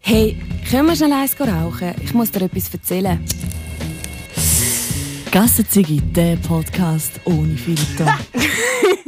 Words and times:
Hey, 0.00 0.36
können 0.68 0.88
wir 0.88 0.96
schnell 0.96 1.12
eins 1.12 1.40
rauchen? 1.40 1.94
Ich 2.02 2.14
muss 2.14 2.32
dir 2.32 2.42
etwas 2.42 2.74
erzählen. 2.74 3.24
Gassenzigi, 5.30 6.00
der 6.00 6.34
Podcast 6.38 7.20
ohne 7.26 7.56
Filter. 7.56 8.06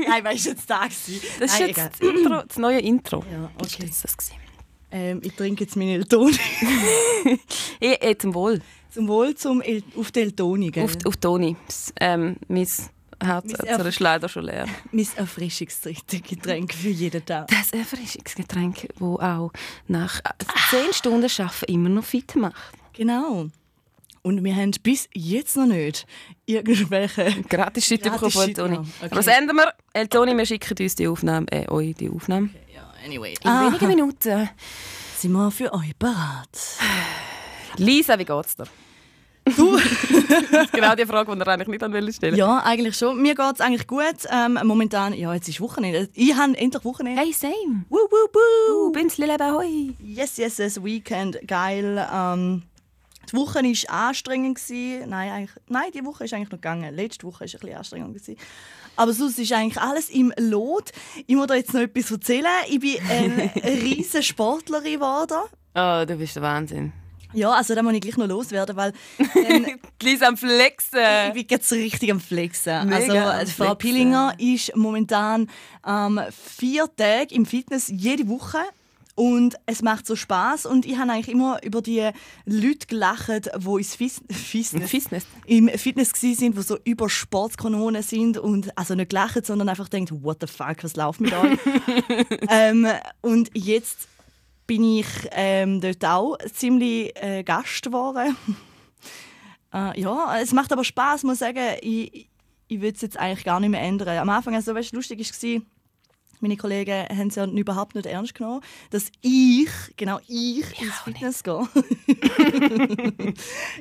Nein, 0.08 0.22
weißt 0.22 0.46
du, 0.46 0.50
jetzt 0.50 0.70
da 0.70 0.84
gewesen? 0.84 1.20
Das 1.40 1.52
ist 1.52 1.58
Nein, 1.58 1.68
jetzt 1.70 1.78
egal. 1.78 1.90
das, 1.98 2.08
Intro, 2.08 2.42
das 2.46 2.58
neue 2.58 2.78
Intro. 2.78 3.24
Ja, 3.32 3.50
Das 3.58 3.74
okay. 3.74 3.90
das 4.02 4.16
gewesen. 4.16 4.34
Ähm, 4.92 5.20
ich 5.24 5.34
trinke 5.34 5.64
jetzt 5.64 5.74
meine 5.74 5.94
Eltoni. 5.94 6.36
Eh, 7.80 7.94
eh, 8.00 8.16
zum 8.16 8.32
Wohl. 8.34 8.60
Zum 8.90 9.08
Wohl 9.08 9.34
zum 9.36 9.60
El 9.60 9.82
auf 9.96 10.10
die 10.10 10.20
Eltoni, 10.20 10.70
gell? 10.70 10.84
Auf, 10.84 10.96
auf 11.04 11.16
Toni. 11.16 11.56
Ähm, 12.00 12.36
mein 12.48 12.66
Herz 13.22 13.52
Herz 13.64 13.84
ist 13.86 14.00
leider 14.00 14.28
schon 14.28 14.44
leer. 14.44 14.66
Mein 14.92 15.06
Erfrischungsgetränk 15.16 16.72
für 16.72 16.88
jeden 16.88 17.24
Tag. 17.24 17.48
Das 17.48 17.70
Erfrischungsgetränk, 17.70 18.88
das 18.98 19.00
auch 19.00 19.52
nach 19.88 20.20
10 20.70 20.92
Stunden 20.92 21.30
Arbeiten 21.30 21.64
immer 21.72 21.88
noch 21.90 22.04
fit 22.04 22.34
macht. 22.36 22.56
Genau. 22.94 23.46
Und 24.22 24.44
wir 24.44 24.54
haben 24.54 24.72
bis 24.82 25.08
jetzt 25.14 25.56
noch 25.56 25.66
nicht 25.66 26.06
irgendwelche... 26.44 27.42
Gratis 27.48 27.86
Shit 27.86 28.02
bekommen 28.02 28.30
von 28.30 28.54
ja. 28.54 28.64
Okay. 28.64 28.88
Aber 29.02 29.16
was 29.16 29.26
ändern 29.26 29.56
wir? 29.56 29.74
Eltoni, 29.92 30.36
wir 30.36 30.44
schicken 30.46 30.76
uns 30.78 30.94
die 30.94 31.08
Aufnahme, 31.08 31.46
äh, 31.50 31.68
euch 31.68 31.94
die 31.94 32.10
Aufnahme. 32.10 32.50
Ja, 32.74 32.92
anyway. 33.04 33.34
In 33.42 33.50
wenigen 33.50 33.88
Minuten. 33.88 34.48
sind 35.16 35.32
wir 35.32 35.50
für 35.50 35.72
euch 35.72 35.96
bereit. 35.96 36.48
Lisa, 37.76 38.18
wie 38.18 38.24
geht's 38.24 38.56
dir? 38.56 38.66
Du? 39.56 39.76
das 40.50 40.64
ist 40.64 40.72
genau 40.72 40.94
die 40.94 41.06
Frage, 41.06 41.32
die 41.32 41.38
ihr 41.38 41.48
eigentlich 41.48 41.68
nicht 41.68 41.82
an 41.82 42.12
stellen 42.12 42.36
Ja, 42.36 42.62
eigentlich 42.64 42.96
schon. 42.96 43.20
Mir 43.20 43.34
geht 43.34 43.54
es 43.54 43.60
eigentlich 43.60 43.86
gut. 43.86 44.04
Ähm, 44.30 44.58
momentan, 44.64 45.14
ja, 45.14 45.32
jetzt 45.34 45.48
ist 45.48 45.60
Wochenende. 45.60 46.08
Ich 46.14 46.34
habe 46.34 46.56
endlich 46.56 46.84
Wochenende. 46.84 47.20
Hey, 47.20 47.32
same. 47.32 47.84
Woo, 47.88 47.98
woo, 48.10 48.28
woo. 48.32 48.86
Du, 48.86 48.92
Bünzli 48.92 49.26
leben, 49.26 49.54
hoi. 49.54 49.94
Yes, 50.02 50.36
yes, 50.36 50.58
yes, 50.58 50.82
Weekend, 50.82 51.38
geil. 51.46 52.06
Ähm, 52.12 52.62
die 53.30 53.36
Woche 53.36 53.62
war 53.62 54.08
anstrengend. 54.08 54.58
Gewesen. 54.58 55.08
Nein, 55.08 55.30
eigentlich, 55.30 55.56
nein, 55.68 55.90
die 55.94 56.04
Woche 56.04 56.24
ist 56.24 56.34
eigentlich 56.34 56.50
noch 56.50 56.58
gegangen. 56.58 56.94
Letzte 56.94 57.26
Woche 57.26 57.40
war 57.40 57.46
ein 57.46 57.50
bisschen 57.50 57.76
anstrengend. 57.76 58.14
Gewesen. 58.14 58.36
Aber 58.96 59.12
sonst 59.12 59.38
ist 59.38 59.52
eigentlich 59.52 59.80
alles 59.80 60.10
im 60.10 60.32
Lot. 60.38 60.90
Ich 61.26 61.34
muss 61.36 61.46
dir 61.46 61.56
jetzt 61.56 61.72
noch 61.72 61.80
etwas 61.80 62.10
erzählen. 62.10 62.46
Ich 62.68 62.80
bin 62.80 62.96
eine 63.08 63.50
riesige 63.64 64.22
Sportlerin 64.22 64.94
geworden. 64.94 65.38
Oh, 65.74 66.04
du 66.04 66.16
bist 66.16 66.36
der 66.36 66.42
Wahnsinn. 66.42 66.92
Ja, 67.32 67.50
also 67.52 67.74
da 67.74 67.82
muss 67.82 67.92
ich 67.94 68.00
gleich 68.00 68.16
noch 68.16 68.26
loswerden, 68.26 68.76
weil 68.76 68.92
ähm, 69.48 69.66
Lisa 70.02 70.26
am 70.26 70.36
Flexen. 70.36 70.98
ich 71.28 71.32
bin 71.34 71.46
jetzt 71.48 71.72
richtig 71.72 72.10
am 72.10 72.20
Flexen. 72.20 72.88
Mega 72.88 73.30
also 73.30 73.42
äh, 73.42 73.46
Frau 73.46 73.64
Flexen. 73.64 73.78
Pillinger 73.78 74.34
ist 74.38 74.74
momentan 74.76 75.48
ähm, 75.86 76.20
vier 76.30 76.86
Tage 76.96 77.34
im 77.34 77.46
Fitness 77.46 77.88
jede 77.88 78.28
Woche. 78.28 78.58
Und 79.16 79.56
es 79.66 79.82
macht 79.82 80.06
so 80.06 80.16
Spaß 80.16 80.64
und 80.64 80.86
ich 80.86 80.96
habe 80.96 81.12
eigentlich 81.12 81.28
immer 81.28 81.62
über 81.62 81.82
die 81.82 82.08
Leute 82.46 82.86
gelacht, 82.86 83.28
die 83.28 83.70
ins 83.76 83.94
Fis- 83.94 84.22
Fitness, 84.30 84.88
Fitness. 84.90 85.26
im 85.44 85.68
Fitness 85.68 86.14
gsi 86.14 86.32
sind, 86.34 86.56
die 86.56 86.62
so 86.62 86.78
über 86.84 87.10
Sportskanonen 87.10 88.02
sind 88.02 88.38
und 88.38 88.70
also 88.78 88.94
nicht 88.94 89.10
gelacht, 89.10 89.44
sondern 89.44 89.68
einfach 89.68 89.90
denkt, 89.90 90.10
what 90.22 90.38
the 90.40 90.46
fuck, 90.46 90.82
was 90.84 90.96
läuft 90.96 91.20
mit 91.20 91.34
euch? 91.34 91.58
ähm, 92.48 92.86
und 93.20 93.50
jetzt 93.52 94.08
bin 94.70 94.84
ich 94.84 95.08
ähm, 95.32 95.80
dort 95.80 96.04
auch 96.04 96.38
ziemlich 96.52 97.10
äh, 97.20 97.42
Gast 97.42 97.82
geworden. 97.82 98.36
äh, 99.74 100.00
ja, 100.00 100.38
es 100.38 100.52
macht 100.52 100.72
aber 100.72 100.84
Spaß, 100.84 101.24
muss 101.24 101.34
ich 101.34 101.40
sagen. 101.40 101.74
Ich, 101.80 102.28
ich 102.68 102.80
würde 102.80 102.94
es 102.94 103.00
jetzt 103.00 103.18
eigentlich 103.18 103.44
gar 103.44 103.58
nicht 103.58 103.70
mehr 103.70 103.82
ändern. 103.82 104.16
Am 104.18 104.30
Anfang, 104.30 104.54
also 104.54 104.72
weißt, 104.72 104.92
lustig 104.92 105.18
war, 105.18 105.62
meine 106.38 106.56
Kollegen 106.56 107.04
haben 107.08 107.26
es 107.26 107.34
ja 107.34 107.46
überhaupt 107.46 107.96
nicht 107.96 108.06
ernst 108.06 108.36
genommen, 108.36 108.60
dass 108.90 109.10
ich, 109.22 109.70
genau 109.96 110.20
ich, 110.28 110.80
ins 110.80 111.00
Fitness 111.02 111.42
gehe. 111.42 111.66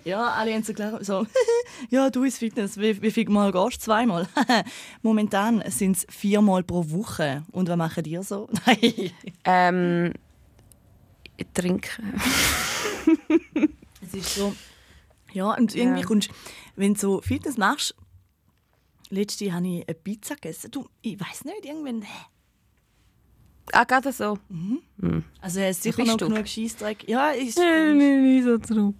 ja, 0.05 0.21
alle 0.31 0.55
haben 0.55 0.63
so 0.63 0.73
klar 0.73 1.03
so, 1.03 1.27
ja, 1.91 2.09
du 2.09 2.23
ins 2.23 2.39
Fitness, 2.39 2.77
wie, 2.77 2.99
wie 2.99 3.11
viel 3.11 3.29
Mal 3.29 3.51
gehst 3.51 3.77
du? 3.77 3.85
Zweimal. 3.85 4.27
Momentan 5.03 5.63
sind 5.67 5.97
es 5.97 6.07
viermal 6.09 6.63
pro 6.63 6.89
Woche. 6.89 7.43
Und 7.51 7.69
was 7.69 7.77
machen 7.77 8.03
die 8.03 8.17
so? 8.23 8.49
Nein. 8.65 9.11
Ähm, 9.45 10.13
ich 11.39 11.47
trinke. 11.53 11.89
Es 14.01 14.13
ist 14.13 14.35
so, 14.35 14.53
ja, 15.33 15.53
und 15.55 15.75
irgendwie 15.75 16.01
Ja. 16.01 16.05
kommst 16.07 16.29
wenn 16.75 16.93
du 16.93 16.99
so 16.99 17.21
Fitness 17.21 17.57
machst, 17.57 17.95
letzte 19.09 19.51
habe 19.53 19.67
ich 19.67 19.83
eine 19.87 19.95
Pizza 19.95 20.35
gegessen. 20.35 20.71
Du, 20.71 20.87
ich 21.01 21.19
weiß 21.19 21.45
nicht, 21.45 21.65
irgendwann, 21.65 22.05
Ah, 23.71 23.83
gerade 23.83 24.11
so. 24.11 24.39
also 25.41 25.59
er 25.59 25.69
ist 25.69 25.83
sicher 25.83 26.03
noch 26.03 26.17
genug 26.17 26.47
Scheissdreck. 26.47 27.07
Ja, 27.07 27.29
ist, 27.29 27.57
nie 27.59 28.41
so 28.41 28.57
zurück. 28.57 28.95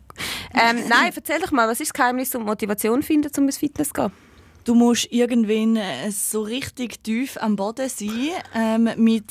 Ähm, 0.54 0.84
nein, 0.90 1.12
erzähl 1.16 1.40
doch 1.40 1.52
mal, 1.52 1.68
was 1.68 1.80
ist 1.80 1.90
das 1.90 1.94
Geheimnis 1.94 2.36
und 2.36 2.46
Motivation 2.46 3.02
finden, 3.02 3.32
um 3.38 3.46
ins 3.46 3.58
Fitness 3.58 3.88
zu 3.88 3.94
gehen? 3.94 4.12
Du 4.66 4.76
musst 4.76 5.12
irgendwann 5.12 5.76
äh, 5.78 6.12
so 6.12 6.44
richtig 6.44 7.02
tief 7.04 7.38
am 7.38 7.56
Boden 7.56 7.90
sein, 7.90 8.30
ähm, 8.54 8.90
mit 8.98 9.26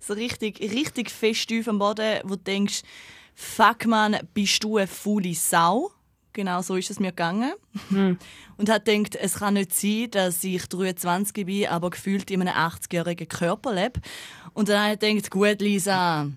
so 0.00 0.14
richtig, 0.14 0.60
richtig 0.60 1.10
fest 1.10 1.48
tief 1.48 1.68
am 1.68 1.78
Boden, 1.78 2.20
wo 2.24 2.36
du 2.36 2.42
denkst, 2.42 2.82
fuck 3.34 3.86
man, 3.86 4.18
bist 4.32 4.62
du 4.64 4.78
eine 4.78 4.86
faule 4.86 5.34
Sau? 5.34 5.90
Genau 6.32 6.62
so 6.62 6.74
ist 6.74 6.90
es 6.90 6.98
mir 6.98 7.10
gegangen. 7.10 7.52
Und 8.56 8.68
hat 8.68 8.84
gedacht, 8.84 9.14
es 9.16 9.36
kann 9.36 9.54
nicht 9.54 9.72
sein, 9.72 10.10
dass 10.10 10.42
ich 10.42 10.66
23 10.66 11.46
bin, 11.46 11.68
aber 11.68 11.90
gefühlt 11.90 12.30
in 12.30 12.40
einem 12.40 12.54
80-jährigen 12.54 13.28
Körper 13.28 13.72
lebe. 13.72 14.00
Und 14.54 14.68
dann 14.68 14.80
habe 14.80 14.94
ich 14.94 15.00
gedacht, 15.00 15.30
gut, 15.30 15.60
Lisa, 15.60 16.28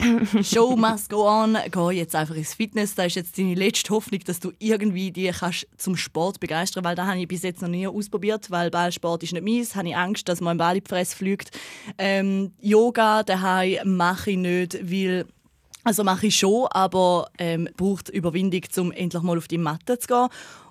Show 0.42 0.76
must 0.76 1.10
go 1.10 1.28
on, 1.28 1.56
geh 1.72 1.92
jetzt 1.92 2.16
einfach 2.16 2.36
ins 2.36 2.56
Fitness. 2.56 2.96
Das 2.96 3.08
ist 3.08 3.16
jetzt 3.16 3.38
deine 3.38 3.54
letzte 3.54 3.94
Hoffnung, 3.94 4.22
dass 4.26 4.40
du 4.40 4.52
irgendwie 4.58 5.12
die 5.12 5.30
kannst 5.30 5.68
zum 5.78 5.96
Sport 5.96 6.40
begeistern 6.40 6.84
weil 6.84 6.96
das 6.96 7.06
habe 7.06 7.20
ich 7.20 7.28
bis 7.28 7.44
jetzt 7.44 7.62
noch 7.62 7.70
nie 7.70 7.88
ausprobiert, 7.88 8.50
weil 8.50 8.72
Ballsport 8.72 9.22
ist 9.22 9.34
nicht 9.34 9.46
meins. 9.46 9.76
Habe 9.76 9.90
ich 9.90 9.96
Angst, 9.96 10.28
dass 10.28 10.42
man 10.42 10.54
im 10.54 10.58
Ball 10.58 10.78
in 10.78 10.84
die 10.84 10.90
Fresse 10.90 11.16
fliegt. 11.16 11.52
Ähm, 11.98 12.54
Yoga 12.60 13.22
daheim 13.22 13.96
mache 13.96 14.32
ich 14.32 14.38
nicht, 14.38 14.92
weil 14.92 15.26
also 15.84 16.04
mache 16.04 16.28
ich 16.28 16.36
schon, 16.36 16.68
aber 16.72 17.30
ähm, 17.38 17.70
braucht 17.78 18.10
Überwindung, 18.10 18.64
um 18.78 18.92
endlich 18.92 19.24
mal 19.24 19.38
auf 19.38 19.48
die 19.48 19.58
Matte 19.58 19.98
zu 20.00 20.08
gehen. 20.08 20.28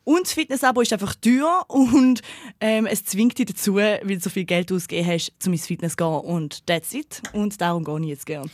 Und 0.06 0.22
das 0.22 0.33
Fitnessabo 0.34 0.83
ist 0.83 0.93
einfach 0.93 1.17
teuer 1.17 1.65
und 1.67 2.22
ähm, 2.61 2.87
es 2.87 3.05
zwingt 3.05 3.37
dich 3.39 3.47
dazu, 3.47 3.75
weil 3.75 3.99
du 4.06 4.21
so 4.21 4.31
viel 4.31 4.44
Geld 4.44 4.71
ausgegeben 4.71 5.09
hast, 5.11 5.33
um 5.44 5.53
ins 5.53 5.67
Fitness 5.67 5.93
zu 5.93 5.97
gehen. 5.97 6.21
Und 6.21 6.65
that's 6.65 6.94
it. 6.94 7.21
Und 7.33 7.61
darum 7.61 7.83
gehe 7.83 8.00
ich 8.03 8.06
jetzt 8.11 8.27
gerne. 8.27 8.49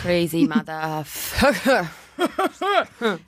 Crazy 0.00 0.48
motherfucker. 0.48 1.90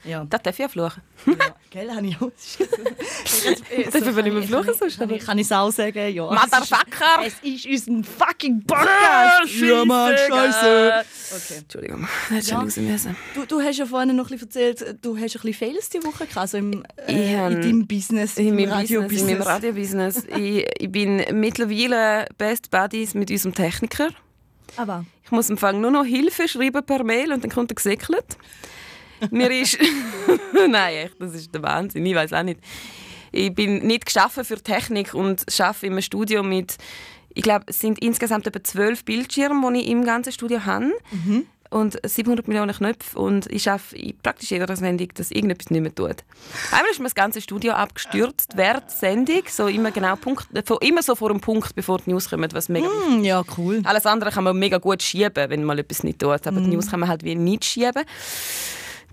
Ja. 0.04 0.24
Das 0.30 0.42
darf 0.42 0.54
ich 0.54 0.60
ja 0.60 0.68
fluchen. 0.68 1.02
ja. 1.26 1.34
Gell, 1.70 1.90
habe 1.90 2.06
ich 2.06 2.16
auch. 2.20 2.30
Darf 3.92 4.06
ich 4.06 4.24
nicht 4.24 4.32
mehr 4.32 4.42
fluchen 4.44 4.74
sonst? 4.78 4.98
Kann 4.98 5.10
ich, 5.10 5.24
kann 5.26 5.38
ich 5.38 5.46
es 5.46 5.52
auch 5.52 5.72
sagen? 5.72 6.14
Ja. 6.14 6.24
Motherfucker! 6.26 7.24
Es 7.26 7.34
ist, 7.42 7.64
es 7.64 7.64
ist 7.66 7.88
unser 7.88 8.08
fucking 8.08 8.64
Podcast! 8.64 9.52
ja, 9.60 9.84
Mann, 9.84 10.14
Scheiße! 10.16 11.04
Okay. 11.34 11.58
Entschuldigung, 11.58 12.08
das 12.28 12.36
hätte 12.36 12.46
schon 12.46 12.56
Ja. 12.58 12.62
raus 12.62 12.76
müssen. 12.76 13.16
Du, 13.34 13.44
du 13.44 13.60
hast 13.60 13.76
ja 13.78 13.86
vorhin 13.86 14.14
noch 14.14 14.30
ein 14.30 14.38
bisschen 14.38 14.60
erzählt, 14.60 14.98
du 15.04 15.16
hast 15.18 15.22
ein 15.36 15.42
bisschen 15.42 15.54
Fails 15.54 15.88
diese 15.88 16.04
Woche 16.04 16.18
gehabt, 16.26 16.36
also 16.38 16.58
im, 16.58 16.84
Ich 17.08 17.14
äh, 17.16 17.52
in 17.52 17.65
deinem 17.66 17.86
Business, 17.86 18.36
In 18.36 18.48
im 18.48 18.56
meinem 18.56 18.80
Business, 18.80 19.12
in 19.12 19.26
meinem 19.26 19.42
Radio-Business. 19.42 19.46
Radiobusiness. 19.46 20.24
ich, 20.36 20.66
ich 20.78 20.90
bin 20.90 21.24
mittlerweile 21.32 22.26
Best 22.38 22.70
Buddies 22.70 23.14
mit 23.14 23.30
unserem 23.30 23.54
Techniker. 23.54 24.08
Aber 24.76 25.04
Ich 25.24 25.30
muss 25.30 25.48
am 25.48 25.54
Anfang 25.54 25.80
nur 25.80 25.90
noch 25.90 26.04
Hilfe 26.04 26.48
schreiben 26.48 26.84
per 26.84 27.04
Mail 27.04 27.32
und 27.32 27.42
dann 27.42 27.50
kommt 27.50 27.70
er 27.70 27.74
gesäckelt. 27.74 28.36
Mir 29.30 29.50
ist... 29.50 29.78
Nein, 30.68 30.94
echt, 30.94 31.14
das 31.18 31.34
ist 31.34 31.54
der 31.54 31.62
Wahnsinn. 31.62 32.04
Ich 32.04 32.14
weiß 32.14 32.32
auch 32.32 32.42
nicht. 32.42 32.60
Ich 33.32 33.54
bin 33.54 33.86
nicht 33.86 34.06
geschaffen 34.06 34.44
für 34.44 34.62
Technik 34.62 35.14
und 35.14 35.44
arbeite 35.60 35.86
im 35.86 36.00
Studio 36.00 36.42
mit... 36.42 36.76
Ich 37.34 37.42
glaube, 37.42 37.66
es 37.68 37.80
sind 37.80 37.98
insgesamt 37.98 38.46
etwa 38.46 38.64
zwölf 38.64 39.04
Bildschirme, 39.04 39.72
die 39.72 39.80
ich 39.80 39.88
im 39.88 40.04
ganzen 40.04 40.32
Studio 40.32 40.64
habe. 40.64 40.90
Und 41.76 41.98
700 42.02 42.48
Millionen 42.48 42.74
Knöpfe. 42.74 43.18
Und 43.18 43.52
ich 43.52 43.64
schaffe 43.64 43.94
in 43.96 44.16
praktisch 44.22 44.50
jeder 44.50 44.74
Sendung, 44.74 45.08
dass 45.12 45.30
irgendetwas 45.30 45.68
nicht 45.68 45.82
mehr 45.82 45.94
tut. 45.94 46.24
Einmal 46.70 46.90
ist 46.90 46.98
mir 46.98 47.04
das 47.04 47.14
ganze 47.14 47.42
Studio 47.42 47.74
abgestürzt 47.74 48.52
während 48.56 48.84
der 48.84 48.96
Sendung. 48.96 49.42
So 49.46 49.66
immer, 49.68 49.90
genau 49.90 50.16
Punkt, 50.16 50.46
immer 50.80 51.02
so 51.02 51.14
vor 51.14 51.28
dem 51.28 51.40
Punkt, 51.42 51.74
bevor 51.74 51.98
die 51.98 52.12
News 52.12 52.30
kommen, 52.30 52.48
was 52.54 52.70
mega 52.70 52.86
Hm, 52.86 53.22
ja, 53.22 53.42
cool. 53.58 53.82
alles 53.84 54.06
andere 54.06 54.30
kann 54.30 54.44
man 54.44 54.58
mega 54.58 54.78
gut 54.78 55.02
schieben, 55.02 55.50
wenn 55.50 55.64
man 55.64 55.76
etwas 55.76 56.02
nicht 56.02 56.18
tut. 56.18 56.46
Aber 56.46 56.62
die 56.62 56.68
News 56.68 56.90
kann 56.90 57.00
man 57.00 57.10
halt 57.10 57.24
wie 57.24 57.34
nicht 57.34 57.66
schieben. 57.66 58.04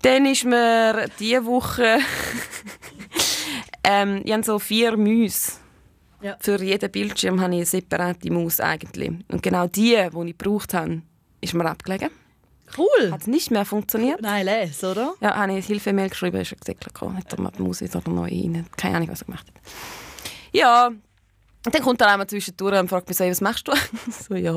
Dann 0.02 0.26
ist 0.26 0.46
mir 0.46 1.08
diese 1.20 1.46
Woche. 1.46 2.00
ähm, 3.84 4.22
ich 4.24 4.32
habe 4.32 4.44
so 4.44 4.58
vier 4.58 4.96
Mäuse. 4.96 5.52
Ja. 6.22 6.38
Für 6.40 6.64
jeden 6.64 6.90
Bildschirm 6.90 7.42
habe 7.42 7.52
ich 7.56 7.58
eine 7.58 7.66
separate 7.66 8.32
Maus 8.32 8.62
eigentlich. 8.62 9.12
Und 9.28 9.44
genau 9.44 9.68
die, 9.68 9.98
die 9.98 10.30
ich 10.30 10.38
gebraucht 10.38 10.74
habe, 10.74 11.02
ist 11.42 11.54
mir 11.54 11.66
abgelegen. 11.66 12.10
Cool. 12.78 13.12
Hat 13.12 13.28
nicht 13.28 13.52
mehr 13.52 13.66
funktioniert. 13.66 14.22
Nein, 14.22 14.46
les, 14.46 14.84
oder? 14.84 15.14
Ja, 15.22 15.36
habe 15.36 15.52
ich 15.52 15.58
eine 15.58 15.62
Hilfe-Mail 15.62 16.10
geschrieben, 16.10 16.38
ist 16.42 16.52
er 16.52 16.58
gesagt, 16.58 16.86
hat 16.86 17.34
er 17.34 17.52
die 17.52 17.62
Maus 17.62 17.82
wieder 17.82 18.02
neu 18.08 18.24
rein. 18.24 18.66
Keine 18.78 18.98
Ahnung, 18.98 19.10
was 19.10 19.22
er 19.22 19.26
gemacht 19.26 19.48
hat. 19.48 19.56
Ja, 20.52 20.92
dann 21.72 21.82
kommt 21.82 22.02
er 22.02 22.10
einmal 22.10 22.28
zwischendurch 22.28 22.78
und 22.80 22.90
fragt 22.90 23.08
mich 23.08 23.18
so, 23.18 23.26
was 23.26 23.42
machst 23.42 23.68
du? 23.68 23.72
so, 24.28 24.36
ja, 24.36 24.54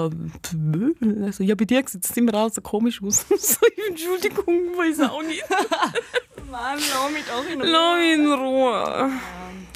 also, 1.22 1.42
ja, 1.44 1.54
bei 1.54 1.64
dir 1.64 1.82
sieht 1.86 2.04
es 2.04 2.16
immer 2.16 2.34
alles 2.34 2.56
so 2.56 2.60
komisch 2.60 3.00
aus. 3.02 3.26
so, 3.38 3.66
Entschuldigung, 3.88 4.46
weiß 4.76 5.00
auch 5.00 5.22
nicht. 5.22 5.44
Mann, 6.50 6.78
lass 6.78 7.12
mich 7.12 7.24
doch 7.24 7.44
in 7.48 7.60
Lass 7.60 7.98
mich 7.98 8.14
in 8.14 8.32
Ruhe. 8.32 9.10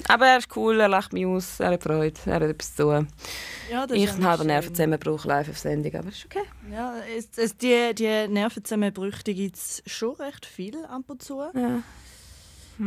Aber 0.07 0.27
er 0.27 0.37
ist 0.39 0.55
cool, 0.55 0.79
er 0.79 0.87
lacht 0.89 1.13
mich 1.13 1.25
aus, 1.25 1.59
er 1.59 1.71
hat 1.71 1.83
Freude, 1.83 2.19
er 2.25 2.33
hat 2.33 2.41
etwas 2.41 2.75
zu 2.75 2.83
tun. 2.83 3.07
Ja, 3.71 3.85
Ich 3.91 4.03
ist 4.03 4.15
einen 4.19 4.37
schön. 4.37 4.47
Nervenzusammenbruch 4.47 5.23
live 5.25 5.49
auf 5.49 5.57
Sendung, 5.57 5.95
aber 5.95 6.09
ist 6.09 6.25
okay. 6.25 6.43
Ja, 6.69 6.95
es, 7.17 7.29
es, 7.37 7.55
die, 7.55 7.93
die 7.95 8.27
Nervenzusammenbrüche 8.27 9.33
gibt 9.33 9.55
es 9.55 9.81
schon 9.85 10.15
recht 10.15 10.45
viel 10.45 10.83
ab 10.85 11.03
und 11.07 11.23
zu. 11.23 11.41
Ja. 11.53 11.83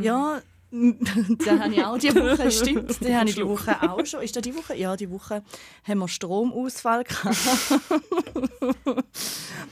Ja, 0.01 0.43
den 0.75 1.63
habe 1.63 1.73
ich 1.73 1.85
auch 1.85 1.99
die 1.99 2.13
Woche, 2.15 2.51
stimmt. 2.51 3.01
Den 3.01 3.17
habe 3.17 3.29
ich 3.29 3.37
die 3.37 3.47
Woche 3.47 3.81
auch 3.83 4.05
schon. 4.05 4.23
Ist 4.23 4.35
das 4.35 4.43
die 4.43 4.57
Woche? 4.57 4.75
Ja, 4.77 4.97
die 4.97 5.09
Woche 5.09 5.45
haben 5.87 5.99
wir 5.99 6.09
Stromausfall 6.09 7.05
gehabt. 7.05 7.37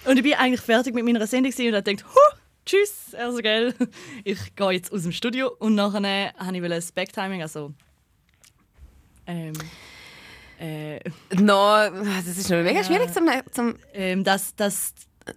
und 0.04 0.16
ich 0.16 0.22
bin 0.22 0.34
eigentlich 0.34 0.60
fertig 0.60 0.94
mit 0.94 1.04
meiner 1.04 1.26
Sendung 1.26 1.52
und 1.52 1.74
habe 1.74 1.82
gedacht, 1.82 2.06
huh, 2.08 2.38
tschüss, 2.64 3.14
also 3.18 3.38
gell, 3.38 3.74
ich 4.24 4.54
gehe 4.54 4.70
jetzt 4.70 4.92
aus 4.92 5.02
dem 5.02 5.10
Studio 5.10 5.50
und 5.58 5.74
nachher 5.74 6.32
habe 6.36 6.56
ich 6.56 6.62
ein 6.62 6.84
Backtiming, 6.94 7.42
also 7.42 7.72
ähm, 9.26 9.54
äh, 10.60 11.00
No, 11.34 11.90
das 11.90 12.26
ist 12.26 12.48
noch 12.48 12.62
mega 12.62 12.84
schwierig 12.84 13.12
zum, 13.12 13.28
zum 13.50 13.74
ähm, 13.92 14.22
dass, 14.22 14.54
dass, 14.54 14.94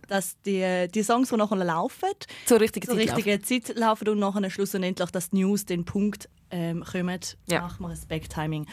dass 0.08 0.40
die, 0.44 0.88
die 0.94 1.04
Songs, 1.04 1.30
die 1.30 1.38
nachher 1.38 1.58
laufen, 1.58 2.10
zur 2.46 2.60
richtigen 2.60 2.88
zur 2.88 2.98
Zeit 2.98 3.26
laufen. 3.26 3.44
Zeit 3.44 3.78
laufen 3.78 4.10
und 4.10 4.20
nachher 4.20 4.50
schlussendlich, 4.50 5.10
dass 5.12 5.30
die 5.30 5.44
News 5.44 5.66
den 5.66 5.86
Punkt 5.86 6.30
ähm, 6.52 6.84
kommen, 6.84 7.20
Ja. 7.48 7.62
machen 7.62 7.84
wir 7.84 7.90
ein 7.90 8.00
Backtiming. 8.08 8.68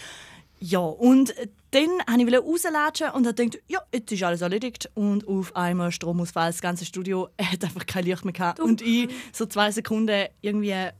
Ja, 0.64 0.78
und 0.78 1.34
dann 1.72 1.88
wollte 1.88 2.36
ich 2.36 2.42
rauslatschen 2.42 3.10
und 3.10 3.26
habe 3.26 3.34
gedacht, 3.34 3.60
ja, 3.66 3.80
jetzt 3.92 4.12
ist 4.12 4.22
alles 4.22 4.42
erledigt. 4.42 4.88
Und 4.94 5.26
auf 5.26 5.56
einmal 5.56 5.90
Stromausfall, 5.90 6.50
das 6.50 6.60
ganze 6.60 6.84
Studio 6.84 7.28
hat 7.42 7.64
einfach 7.64 7.84
kein 7.84 8.04
Licht 8.04 8.24
mehr 8.24 8.32
gehabt. 8.32 8.60
Und 8.60 8.80
ich 8.80 9.08
so 9.32 9.46
zwei 9.46 9.72
Sekunden 9.72 10.28
irgendwie 10.40 10.90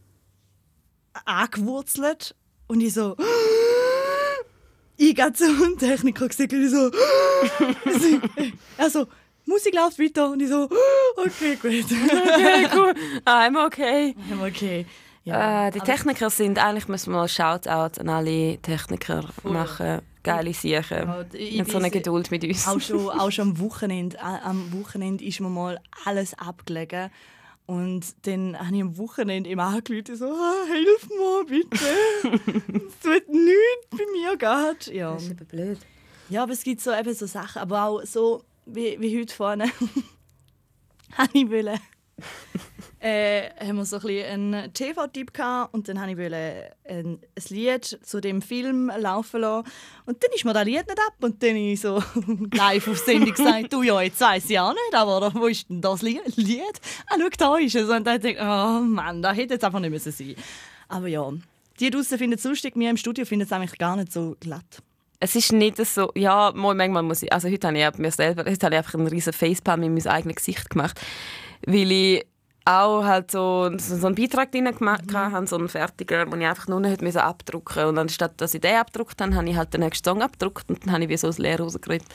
angewurzelt 1.25 2.35
und 2.67 2.81
ich 2.81 2.95
so... 2.95 3.17
Ich 4.99 5.17
gehe 5.17 5.33
zum 5.33 5.79
Techniker 5.79 6.25
und 6.27 6.41
ich 6.41 6.71
so... 6.71 6.91
also, 8.79 9.07
Musik 9.47 9.75
läuft 9.75 9.99
weiter 9.99 10.31
und 10.31 10.41
ich 10.41 10.49
so... 10.49 10.69
Okay, 11.17 11.57
gut. 11.57 11.85
Okay, 11.85 12.69
cool. 12.75 12.95
I'm 13.27 13.67
okay. 13.67 14.15
okay. 14.43 14.87
äh, 15.25 15.71
die 15.71 15.81
Techniker 15.81 16.31
sind, 16.31 16.59
eigentlich 16.59 16.89
müssen 16.89 17.13
wir 17.13 17.19
mal 17.19 17.29
Shoutout 17.29 18.01
an 18.01 18.09
alle 18.09 18.59
Techniker 18.59 19.29
machen. 19.43 20.01
Geile 20.23 20.55
Sachen. 20.55 21.09
Ja, 21.09 21.25
ich 21.33 21.67
so 21.67 21.79
eine 21.79 21.91
Geduld 21.91 22.31
mit 22.31 22.45
uns. 22.45 22.67
auch 22.69 22.81
schon, 22.81 23.09
auch 23.11 23.31
schon 23.31 23.49
am 23.49 23.61
Wochenende. 23.61 24.21
Am 24.23 24.73
Wochenende 24.73 25.25
ist 25.25 25.41
mir 25.41 25.49
mal 25.49 25.81
alles 26.05 26.35
abgelegen. 26.35 27.11
Und 27.67 28.27
dann 28.27 28.59
habe 28.59 28.75
ich 28.77 28.83
am 28.83 28.99
Wochenende 28.99 29.49
immer 29.49 29.65
angerufen, 29.65 30.17
so, 30.17 30.27
ah, 30.27 30.67
hilf 30.67 31.09
mir 31.09 31.45
bitte. 31.47 31.85
es 32.87 32.99
tut 33.01 33.29
nichts 33.29 33.89
bei 33.91 34.05
mir 34.13 34.37
gerade. 34.37 34.93
Ja. 34.93 35.15
Das 35.15 35.25
ist 35.25 35.31
aber 35.31 35.45
blöd. 35.45 35.79
ja, 36.29 36.43
aber 36.43 36.53
es 36.53 36.65
gibt 36.65 36.81
so, 36.81 36.93
eben 36.93 37.15
so 37.15 37.27
Sachen. 37.27 37.63
Aber 37.63 37.85
auch 37.85 38.03
so, 38.05 38.43
wie, 38.75 39.01
wie 39.01 39.21
heute 39.21 39.35
vorne, 39.35 39.65
wollen, 41.51 41.79
äh, 43.01 43.51
haben 43.61 43.77
wir 43.77 43.85
so 43.85 43.97
ein 43.97 44.03
bisschen 44.03 44.45
einen 44.47 44.73
TV-Tipp 44.73 45.35
gehabt 45.35 45.75
und 45.75 45.89
dann 45.89 46.01
habe 46.01 46.13
ich 46.13 46.19
wollen 46.19 46.35
ein, 46.85 47.19
ein 47.19 47.19
Lied 47.49 47.85
zu 47.85 48.21
dem 48.21 48.43
Film 48.43 48.91
laufen 48.97 49.41
lassen 49.41 49.69
und 50.07 50.23
dann 50.23 50.31
ist 50.35 50.45
mir 50.45 50.53
das 50.53 50.65
Lied 50.65 50.87
nicht 50.87 50.99
ab 50.99 51.15
und 51.21 51.43
dann 51.43 51.51
habe 51.51 51.59
ich 51.59 51.81
so 51.81 52.03
live 52.53 52.89
auf 52.89 52.99
Sendung 52.99 53.33
gesagt, 53.33 53.73
du 53.73 53.83
ja, 53.83 54.01
jetzt 54.03 54.21
weiss 54.21 54.49
ich 54.49 54.59
auch 54.59 54.73
nicht, 54.73 54.95
aber 54.95 55.33
wo 55.35 55.47
ist 55.47 55.69
denn 55.69 55.81
das 55.81 56.03
Lied? 56.03 56.23
Ah, 57.07 57.17
schau, 57.19 57.29
da 57.37 57.57
ist 57.57 57.75
es. 57.75 57.89
Und 57.89 58.05
dann 58.05 58.21
denke 58.21 58.41
ich, 58.41 58.41
oh 58.41 58.81
Mann, 58.81 59.23
das 59.23 59.37
hätte 59.37 59.55
jetzt 59.55 59.65
einfach 59.65 59.81
nicht 59.81 59.91
müssen 59.91 60.13
sein 60.13 60.35
Aber 60.89 61.09
ja, 61.09 61.31
die 61.81 61.91
draußen 61.91 62.19
finden 62.19 62.39
es 62.39 62.45
lustig, 62.45 62.75
wir 62.77 62.91
im 62.91 62.97
Studio 62.97 63.25
finden 63.25 63.47
es 63.47 63.53
eigentlich 63.53 63.79
gar 63.79 63.97
nicht 63.97 64.13
so 64.13 64.37
glatt. 64.41 64.83
Es 65.25 65.37
ist 65.37 65.53
nicht 65.53 65.77
so, 65.87 66.11
ja, 66.17 66.51
mal, 66.53 66.75
manchmal 66.75 67.05
muss 67.05 67.23
ich, 67.23 67.33
also 67.33 67.49
heute 67.49 67.69
habe 67.69 67.79
ich 67.79 67.99
mir 67.99 68.11
selber, 68.11 68.45
heute 68.45 68.67
habe 68.67 68.75
ich 68.75 68.79
einfach 68.79 68.95
einen 68.95 69.07
riesen 69.07 69.33
Facepalm 69.33 69.85
in 69.85 69.95
mein 69.95 70.07
eigenes 70.09 70.35
Gesicht 70.35 70.69
gemacht, 70.69 71.01
weil 71.65 71.93
ich 71.93 72.27
auch 72.65 73.05
halt 73.05 73.31
so, 73.31 73.71
so, 73.79 74.05
einen 74.09 74.17
Beitrag 74.17 74.51
drin 74.51 74.65
gemacht 74.77 75.07
Mhm. 75.13 75.17
habe, 75.17 75.47
so 75.47 75.55
einen 75.57 75.69
fertigen, 75.69 76.29
den 76.29 76.41
ich 76.41 76.47
einfach 76.49 76.67
nur 76.67 76.85
hätte 76.85 77.23
abdrucken 77.23 77.75
musste. 77.77 77.89
Und 77.89 77.99
anstatt 77.99 78.41
dass 78.41 78.55
ich 78.55 78.63
den 78.63 78.75
abgedruckt 78.75 79.21
habe, 79.21 79.37
habe 79.37 79.49
ich 79.49 79.57
halt 79.57 79.73
den 79.73 79.83
nächsten 79.83 80.09
Song 80.09 80.23
abgedruckt 80.23 80.69
und 80.69 80.85
dann 80.85 80.93
habe 80.93 81.05
ich 81.05 81.09
wie 81.09 81.17
so 81.17 81.29
das 81.29 81.39
Leer 81.39 81.61
rausgeredet. 81.61 82.09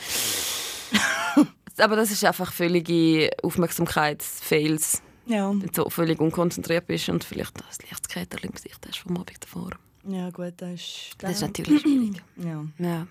Aber 1.78 1.96
das 1.96 2.12
ist 2.12 2.26
einfach 2.26 2.52
völlige 2.52 3.30
Aufmerksamkeitsfails, 3.42 5.02
Ja. 5.28 5.50
wenn 5.52 5.62
du 5.62 5.74
so 5.74 5.90
völlig 5.90 6.20
unkonzentriert 6.20 6.88
bist 6.88 7.08
und 7.08 7.24
vielleicht 7.24 7.54
das 7.70 7.80
Lichtskater 7.84 8.44
im 8.44 8.52
Gesicht 8.52 8.80
hast 8.86 9.00
vom 9.00 9.16
Abend 9.16 9.32
davor. 9.40 9.70
Ja, 10.08 10.30
gut, 10.30 10.54
das 10.58 10.72
ist. 10.72 11.16
Das 11.20 11.32
ist 11.32 11.42
natürlich 11.42 11.82
schwierig. 11.82 12.22
Ja. 12.38 12.66
Ja. 12.80 13.08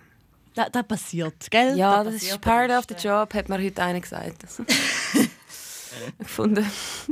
Das, 0.55 0.71
das 0.71 0.87
passiert, 0.87 1.51
gell? 1.51 1.77
Ja, 1.77 2.03
das 2.03 2.15
ist 2.15 2.21
passiert. 2.23 2.41
part 2.41 2.71
of 2.71 2.85
the 2.89 2.95
job, 3.07 3.31
hat 3.33 3.47
mir 3.47 3.63
heute 3.63 3.83
einer 3.83 3.99
gesagt. 3.99 4.43
Also. 4.43 4.63
gefunden. 6.19 6.65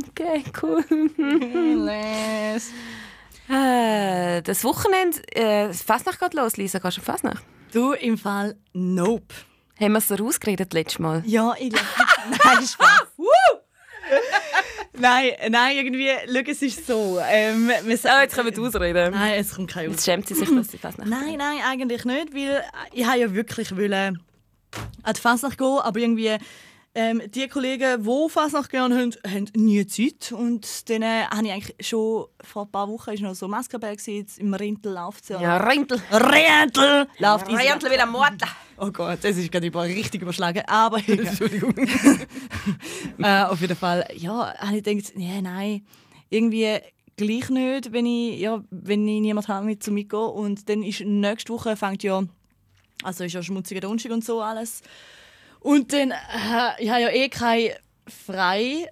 Okay, 0.10 0.44
cool. 0.62 0.84
Les. 1.86 2.72
Äh, 3.48 4.42
das 4.42 4.64
Wochenende, 4.64 5.20
äh, 5.36 5.68
das 5.68 5.84
Fasnacht 5.84 6.20
geht 6.20 6.34
los, 6.34 6.58
Lisa. 6.58 6.80
Gehst 6.80 6.98
du 6.98 7.02
Fasnacht? 7.02 7.44
Du 7.72 7.92
im 7.92 8.18
Fall 8.18 8.56
Nope. 8.74 9.36
Haben 9.80 9.92
wir 9.92 10.00
es 10.00 10.08
so 10.08 10.16
rausgeredet 10.16 10.74
letztes 10.74 10.98
Mal? 10.98 11.22
Ja, 11.28 11.54
ich 11.60 11.70
glaube. 11.70 11.86
nein, 12.44 12.66
Spaß. 12.66 13.04
Nein, 15.00 15.31
nein, 15.50 15.78
irgendwie, 15.78 16.10
schau, 16.28 16.52
es 16.52 16.62
ist 16.62 16.88
so. 16.88 17.19
Ähm, 17.28 17.68
wir 17.68 18.00
Oh, 18.04 18.22
jetzt 18.22 18.36
können 18.36 18.56
wir 18.56 18.63
ausreden. 18.63 19.13
Nein, 19.13 19.40
es 19.40 19.56
kommt 19.56 19.72
kein 19.72 19.90
Jetzt 19.92 20.06
schämt 20.06 20.28
sie 20.28 20.36
sich, 20.36 20.50
dass 20.50 20.69
sie 20.69 20.78
Fasnacht 20.78 21.10
Nein, 21.10 21.36
nein, 21.38 21.60
eigentlich 21.68 22.06
nicht, 22.06 22.34
weil 22.34 22.63
ich 22.94 23.06
ja 23.06 23.34
wirklich 23.34 23.75
wollen 23.75 24.22
an 25.04 25.13
die 25.13 25.22
Fasnacht 25.22 25.57
gehen, 25.57 25.80
aber 25.80 26.00
irgendwie 26.00 26.38
ähm, 26.95 27.21
die 27.27 27.47
Kollegen, 27.50 28.01
die 28.03 28.30
Fasnacht 28.30 28.69
gerne 28.69 28.95
haben, 28.97 29.13
haben 29.27 29.47
nie 29.53 29.86
Zeit 29.86 30.31
und 30.31 30.89
dann 30.89 31.01
äh, 31.01 31.25
habe 31.25 31.45
ich 31.45 31.51
eigentlich 31.51 31.75
schon 31.86 32.27
vor 32.42 32.63
ein 32.63 32.71
paar 32.71 32.88
Wochen 32.88 33.12
ist 33.12 33.21
noch 33.21 33.36
so 33.36 33.50
Maskenberg 33.50 34.00
jetzt 34.07 34.39
im 34.39 34.53
Rintel 34.53 34.94
läuft 34.94 35.30
ja. 35.30 35.42
Ja, 35.42 35.57
Rentel. 35.57 36.01
Rentel 36.09 37.07
läuft 37.19 37.50
easy. 37.50 37.68
Rentel 37.68 37.92
wieder 37.92 38.06
Mord. 38.06 38.41
Oh 38.77 38.91
Gott, 38.91 39.20
das 39.22 39.36
ist 39.36 39.51
gerade 39.51 39.67
über 39.67 39.84
richtig 39.84 40.22
überschlagen. 40.22 40.63
Aber 40.67 40.98
Entschuldigung. 41.08 41.75
äh, 43.20 43.43
auf 43.43 43.60
jeden 43.60 43.75
Fall, 43.75 44.08
ja, 44.15 44.53
habe 44.58 44.77
ich 44.77 44.84
gedacht, 44.84 45.12
nee, 45.15 45.41
nein, 45.41 45.86
irgendwie 46.29 46.79
gleich 47.17 47.50
nicht, 47.50 47.91
wenn 47.91 48.05
ich, 48.05 48.39
ja, 48.39 48.63
wenn 48.72 49.05
ich 49.05 49.20
niemanden 49.20 49.50
habe 49.50 49.65
mit 49.65 49.84
zu 49.84 49.91
mitgehen. 49.91 50.29
Und 50.29 50.70
dann 50.70 50.81
ist 50.81 51.01
nächste 51.01 51.51
Woche 51.51 51.75
fängt 51.75 52.03
ja, 52.03 52.24
also 53.03 53.25
ist 53.25 53.34
ja 53.34 53.43
schmutziger 53.43 53.81
Donnerstag 53.81 54.13
und 54.13 54.24
so 54.24 54.41
alles. 54.41 54.81
Und 55.65 55.93
dann, 55.93 56.12
äh, 56.12 56.15
ich 56.77 56.91
habe 56.91 57.01
ja 57.01 57.10
eh 57.10 57.27
kein 57.27 57.69
frei. 58.07 58.88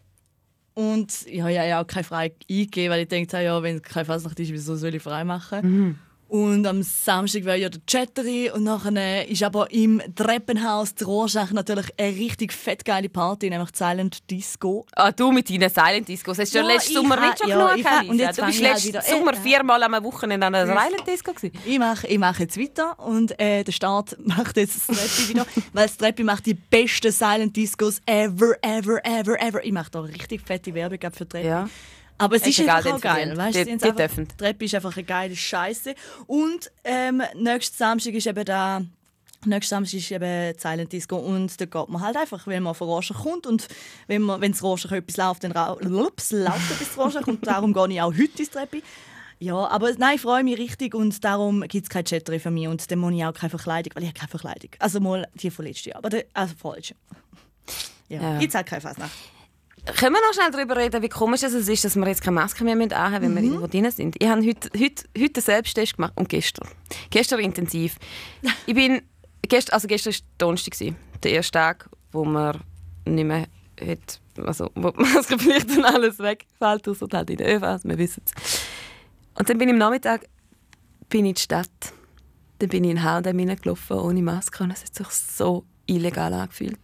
Und 0.74 1.28
ja, 1.28 1.48
ja, 1.48 1.64
ja, 1.66 1.82
auch 1.84 1.86
kein 1.86 2.04
frei 2.04 2.34
eingegeben, 2.50 2.92
weil 2.92 3.04
ich 3.04 3.10
denke, 3.10 3.44
ja, 3.44 3.62
wenn 3.62 3.76
es 3.76 3.84
keine 3.84 4.06
Fasnacht 4.06 4.40
ist, 4.40 4.52
wieso 4.52 4.76
soll 4.76 4.96
ich 4.96 5.04
frei 5.04 5.24
machen? 5.24 6.00
Und 6.34 6.66
am 6.66 6.82
Samstag 6.82 7.46
wäre 7.46 7.60
ja 7.60 7.70
der 7.70 7.80
Chattery 7.86 8.50
und 8.50 8.64
nachher 8.64 9.30
ist 9.30 9.44
aber 9.44 9.70
im 9.70 10.02
Treppenhaus 10.16 10.96
der 10.96 11.06
Rorschach 11.06 11.52
natürlich 11.52 11.86
eine 11.96 12.08
richtig 12.08 12.52
fett 12.52 12.84
geile 12.84 13.08
Party, 13.08 13.52
nämlich 13.52 13.70
die 13.70 13.78
Silent 13.78 14.32
Disco. 14.32 14.84
Ah, 14.96 15.12
du 15.12 15.32
mit 15.32 15.48
deinen 15.52 15.70
Silent 15.70 16.08
Discos. 16.08 16.40
Hast 16.40 16.52
du 16.52 16.58
Ja, 16.58 16.66
letzten 16.66 16.90
ich 16.90 16.98
Sommer 16.98 17.20
nicht 17.20 17.38
schon 17.38 17.50
ja, 17.50 17.68
genug 17.68 17.86
gehabt, 17.86 18.14
jetzt 18.14 18.40
Du 18.40 18.46
bist 18.48 18.64
halt 18.64 18.84
letzten 18.84 19.16
Sommer 19.16 19.34
äh, 19.34 19.36
viermal 19.36 19.84
am 19.84 20.04
Wochenende 20.04 20.48
an 20.48 20.56
einer 20.56 20.66
Silent 20.66 21.08
Disco 21.08 21.34
gewesen. 21.34 21.60
Ich 21.68 21.78
mache, 21.78 22.08
ich 22.08 22.18
mache 22.18 22.42
jetzt 22.42 22.60
weiter 22.60 22.98
und 22.98 23.40
äh, 23.40 23.64
der 23.64 23.72
Staat 23.72 24.18
macht 24.26 24.58
jetzt 24.58 24.90
das 24.90 24.98
Treppi 24.98 25.30
wieder, 25.30 25.46
weil 25.72 25.86
das 25.86 25.98
Treppi 25.98 26.24
macht 26.24 26.48
die 26.48 26.56
besten 26.56 27.12
Silent 27.12 27.56
Discos 27.56 28.02
ever, 28.08 28.56
ever, 28.64 29.06
ever, 29.06 29.40
ever. 29.40 29.64
Ich 29.64 29.72
mache 29.72 29.92
da 29.92 30.00
richtig 30.00 30.42
fette 30.42 30.74
Werbung 30.74 30.98
für 31.12 31.30
Treppi. 31.30 31.46
Ja. 31.48 31.70
Aber 32.18 32.36
es 32.36 32.44
Ist 32.48 32.60
ist, 32.60 32.70
einfach 32.70 32.94
auch 32.94 33.02
geil. 33.02 33.36
Weißt, 33.36 33.58
Die- 33.58 33.66
die 33.78 33.84
einfach-. 33.92 34.16
Die 34.16 34.38
Treppe 34.38 34.66
ist 34.66 34.76
einfach 34.76 34.96
eine 34.96 35.04
geile 35.04 35.36
Scheiße. 35.36 35.96
Und 36.28 36.72
ähm, 36.84 37.22
nächsten 37.36 37.78
Samstag 37.78 38.14
ist 38.14 38.28
eben 38.28 38.46
da. 38.46 38.82
Nächsten 39.46 39.72
Samstag 39.76 39.98
ist 39.98 40.10
eben 40.12 40.58
Silent 40.58 40.94
Disco 40.94 41.18
und 41.18 41.60
da 41.60 41.66
geht 41.66 41.90
man 41.90 42.02
halt 42.02 42.16
einfach, 42.16 42.48
wenn 42.48 42.64
man 42.64 42.74
von 42.76 42.88
Rorschach 42.88 43.24
kommt 43.24 43.46
und 43.46 43.68
wenn 44.08 44.22
man, 44.22 44.40
wenn 44.40 44.54
das 44.54 44.64
Rorschach 44.64 44.94
etwas 44.94 45.18
läuft, 45.18 45.44
dann 45.44 45.52
lups, 45.82 46.32
läuft 46.32 46.72
etwas 46.72 46.98
Rorschach 46.98 47.28
und 47.28 47.46
darum 47.46 47.74
gehe 47.74 47.90
ich 47.90 48.02
auch 48.02 48.14
heute 48.14 48.40
ins 48.40 48.50
Treppi. 48.52 48.82
Ja, 49.40 49.68
aber 49.68 49.92
nein, 49.98 50.16
ich 50.16 50.22
freue 50.22 50.46
mich 50.46 50.58
richtig 50.58 50.96
und 50.96 51.22
darum 51.26 51.60
gibt 51.68 51.84
es 51.84 51.90
keine 51.90 52.06
Chattery 52.06 52.40
von 52.40 52.54
mir 52.54 52.70
und 52.70 52.90
dann 52.90 53.00
muss 53.00 53.14
ich 53.14 53.26
auch 53.26 53.34
keine 53.34 53.50
Verkleidung, 53.50 53.92
weil 53.96 54.04
ich 54.04 54.10
habe 54.12 54.20
keine 54.20 54.30
Verkleidung. 54.30 54.70
Also 54.80 55.02
mal 55.02 55.28
die 55.34 55.52
von 55.52 55.66
letztes 55.66 55.86
Jahr, 55.88 55.98
aber 55.98 56.10
der, 56.10 56.24
also 56.34 56.54
falsch. 56.58 56.94
Ja, 58.08 58.22
Ja. 58.22 58.38
gibt 58.40 58.52
es 58.52 58.56
halt 58.56 58.68
keine 58.68 58.80
Fasnacht. 58.82 59.12
Können 59.86 60.16
wir 60.16 60.22
noch 60.22 60.34
schnell 60.34 60.50
darüber 60.52 60.78
reden, 60.78 61.02
wie 61.02 61.10
komisch 61.10 61.44
es 61.44 61.54
ist, 61.54 61.84
dass 61.84 61.96
wir 61.98 62.08
jetzt 62.08 62.22
keine 62.24 62.36
Maske 62.36 62.64
mehr 62.64 62.76
anhaben 62.76 63.22
wenn 63.24 63.32
Mhm. 63.32 63.36
wir 63.36 63.44
irgendwo 63.44 63.68
drin 63.68 63.92
sind? 63.92 64.16
Ich 64.18 64.28
habe 64.30 64.42
heute, 64.46 64.70
heute, 64.80 65.04
heute 65.18 65.36
einen 65.36 65.44
Selbsttest 65.44 65.96
gemacht 65.98 66.14
und 66.16 66.30
gestern. 66.30 66.70
Gestern 67.10 67.40
intensiv. 67.42 67.98
Ich 68.66 68.74
bin, 68.76 69.02
gestern, 69.42 69.74
also 69.74 69.88
gestern 69.90 70.14
war 70.14 70.20
Donnerstag, 70.38 70.96
der 71.22 71.32
erste 71.32 71.52
Tag, 71.52 71.90
wo 72.14 72.24
man 72.24 72.62
nicht 73.06 73.26
mehr 73.26 73.48
hat, 73.82 74.22
also 74.38 74.70
wo 74.76 74.92
die 74.92 75.02
Maskenpflicht 75.14 75.70
und 75.78 75.84
alles 75.84 76.18
wegfällt, 76.20 76.88
außer 76.88 77.08
halt 77.12 77.30
in 77.30 77.38
den 77.38 77.48
ÖVs, 77.62 77.84
wir 77.84 77.98
wissen 77.98 78.24
es. 78.26 78.62
Und 79.38 79.50
dann 79.50 79.58
bin 79.58 79.68
ich 79.68 79.74
am 79.74 79.80
Nachmittag 79.80 80.30
bin 81.10 81.26
ich 81.26 81.30
in 81.32 81.36
die 81.36 81.42
Stadt. 81.42 81.70
Dann 82.60 82.70
bin 82.70 82.86
ich 82.86 82.92
in 82.92 83.04
H&M 83.04 83.38
reingelaufen, 83.38 83.98
ohne 83.98 84.22
Maske 84.22 84.64
und 84.64 84.72
es 84.72 84.84
hat 84.84 84.96
sich 84.96 85.08
so 85.10 85.66
illegal 85.86 86.32
angefühlt. 86.34 86.80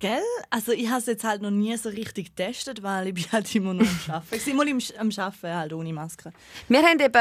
Gell? 0.00 0.22
Also 0.50 0.72
ich 0.72 0.88
habe 0.88 1.00
es 1.00 1.06
jetzt 1.06 1.24
halt 1.24 1.42
noch 1.42 1.50
nie 1.50 1.76
so 1.76 1.88
richtig 1.88 2.36
getestet, 2.36 2.82
weil 2.82 3.08
ich 3.08 3.14
bin 3.14 3.24
halt 3.32 3.52
immer 3.54 3.74
noch 3.74 3.86
am 3.86 3.98
Arbeiten. 4.14 4.34
Ich 4.36 4.46
war 4.46 4.54
mal 4.54 4.68
im, 4.68 4.80
am 4.98 5.10
Arbeiten 5.16 5.56
halt 5.56 5.72
ohne 5.72 5.92
Maske. 5.92 6.32
Wir 6.68 6.82
haben, 6.82 7.00
eben, 7.00 7.12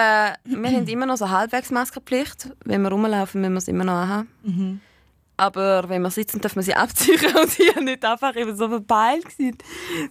wir 0.62 0.72
haben 0.72 0.88
immer 0.88 1.06
noch 1.06 1.18
so 1.18 1.30
halbwegs 1.30 1.72
Maskenpflicht. 1.72 2.50
Wenn 2.66 2.82
wir 2.84 2.92
rumlaufen, 2.92 3.42
müssen 3.42 3.54
wir 3.54 3.58
es 3.58 3.68
immer 3.68 3.84
noch 3.84 3.94
haben. 4.08 4.82
Aber 5.40 5.88
wenn 5.88 6.02
wir 6.02 6.10
sitzen, 6.10 6.42
dürfen 6.42 6.56
wir 6.56 6.64
sie 6.64 6.74
abziehen 6.74 7.20
und 7.42 7.60
ich 7.60 7.76
war 7.76 7.84
nicht 7.84 8.04
einfach 8.04 8.36
eben 8.36 8.56
so 8.56 8.68
verpeilt. 8.68 9.26
gewesen. 9.26 9.58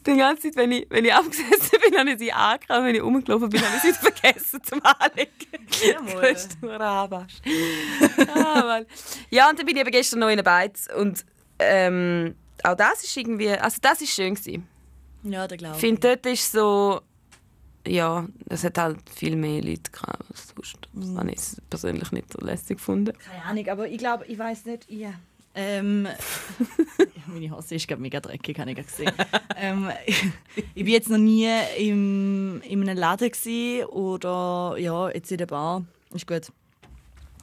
Die 0.06 0.16
ganze 0.16 0.44
Zeit, 0.44 0.56
wenn 0.56 0.70
ich, 0.70 0.86
wenn 0.88 1.04
ich 1.04 1.12
abgesessen 1.12 1.78
bin, 1.84 1.98
habe 1.98 2.10
ich 2.12 2.18
sie 2.18 2.32
angekommen. 2.32 2.86
Wenn 2.86 2.94
ich 2.94 3.02
rumgelaufen 3.02 3.48
bin, 3.48 3.60
habe 3.60 3.76
ich 3.76 3.82
sie 3.82 3.92
vergessen 3.92 4.62
zum 4.62 4.80
Anlegen. 4.84 5.30
Jawohl. 5.84 6.20
Größte 6.20 6.56
Rabasch. 6.62 7.40
ah, 8.34 8.62
Mann. 8.62 8.86
ja, 9.30 9.50
und 9.50 9.58
dann 9.58 9.66
bin 9.66 9.74
ich 9.74 9.82
eben 9.82 9.90
gestern 9.90 10.20
noch 10.20 10.28
in 10.28 10.36
der 10.36 10.44
Beiz. 10.44 10.88
Und 10.96 11.24
ähm, 11.58 12.36
auch 12.64 12.76
das 12.76 13.02
ist 13.04 13.16
irgendwie, 13.16 13.50
also 13.50 13.78
das 13.80 14.00
ist 14.00 14.12
schön 14.14 14.34
gewesen. 14.34 14.66
Ja, 15.22 15.46
der 15.46 15.58
glaube 15.58 15.74
Ich 15.76 15.80
finde, 15.80 16.00
dort 16.00 16.26
ist 16.26 16.52
so. 16.52 17.00
Ja, 17.86 18.26
es 18.48 18.64
hat 18.64 18.78
halt 18.78 18.98
viel 19.14 19.36
mehr 19.36 19.62
Leute 19.62 19.90
gehabt 19.92 20.24
als 20.30 20.48
sonst. 20.54 20.76
Das 20.92 21.16
habe 21.16 21.30
ich 21.30 21.40
persönlich 21.70 22.10
nicht 22.10 22.32
so 22.32 22.44
lässig 22.44 22.78
gefunden. 22.78 23.12
Keine 23.18 23.44
Ahnung, 23.44 23.68
aber 23.68 23.88
ich 23.88 23.98
glaube, 23.98 24.26
ich 24.26 24.36
weiß 24.36 24.64
nicht, 24.64 24.86
ich, 24.88 25.06
ähm, 25.54 26.08
meine 27.28 27.50
Hose 27.50 27.76
ist 27.76 27.86
glaub, 27.88 28.00
mega 28.00 28.20
dreckig, 28.20 28.58
habe 28.58 28.70
ich 28.70 28.76
gerade 28.76 28.88
gesehen. 28.88 29.12
ähm, 29.56 29.90
ich 30.74 30.84
bin 30.84 30.88
jetzt 30.88 31.08
noch 31.08 31.16
nie 31.18 31.48
im, 31.78 32.60
in 32.62 32.82
einem 32.82 32.98
Laden 32.98 33.30
gewesen 33.30 33.86
oder 33.86 34.76
ja, 34.78 35.08
jetzt 35.10 35.30
in 35.30 35.38
der 35.38 35.46
Bar. 35.46 35.84
Ist 36.12 36.26
gut. 36.26 36.50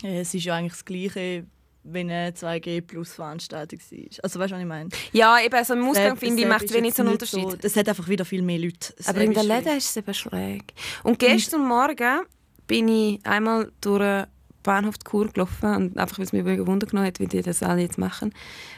Äh, 0.04 0.20
Es 0.20 0.34
ist 0.34 0.44
ja 0.44 0.56
eigentlich 0.56 0.74
das 0.74 0.86
Gleiche, 0.86 1.46
wenn 1.84 2.10
eine 2.10 2.32
2G 2.32 2.82
plus 2.82 3.14
Veranstaltung 3.14 3.80
war. 3.80 4.00
Also 4.24 4.40
weißt 4.40 4.52
du, 4.52 4.56
was 4.56 4.62
ich 4.62 4.68
meine? 4.68 4.90
Ja, 5.12 5.40
eben, 5.40 5.54
also 5.54 5.74
im 5.74 5.88
Ausgang 5.88 6.18
finde 6.18 6.42
ich, 6.42 6.48
macht 6.48 6.64
es 6.64 6.74
wenig 6.74 6.94
so 6.94 7.04
einen 7.04 7.12
Unterschied. 7.12 7.42
So, 7.42 7.58
es 7.62 7.76
hat 7.76 7.90
einfach 7.90 8.08
wieder 8.08 8.26
viel 8.26 8.42
mehr 8.42 8.60
Leute. 8.60 8.94
Aber 9.06 9.20
Sepp 9.20 9.24
in 9.24 9.34
der 9.34 9.44
ist 9.44 9.50
Läden 9.50 9.78
ist 9.78 9.90
es 9.90 9.98
eben 9.98 10.14
schräg. 10.14 10.74
Und 11.04 11.20
gestern 11.20 11.68
Morgen 11.68 12.22
bin 12.68 12.88
ich 12.88 13.26
einmal 13.26 13.72
durch 13.82 14.00
den 14.00 14.26
Bahnhof 14.64 14.98
die 14.98 15.04
Kur 15.04 15.28
gelaufen 15.28 15.76
und 15.76 15.98
einfach, 15.98 16.18
weil 16.18 16.26
es 16.26 16.32
mich 16.32 16.46
wirklich 16.46 16.66
Wunder 16.66 16.88
genommen 16.88 17.08
hat, 17.08 17.20
wie 17.20 17.28
die 17.28 17.42
das 17.42 17.62
alle 17.62 17.82
jetzt 17.82 17.98
machen. 17.98 18.34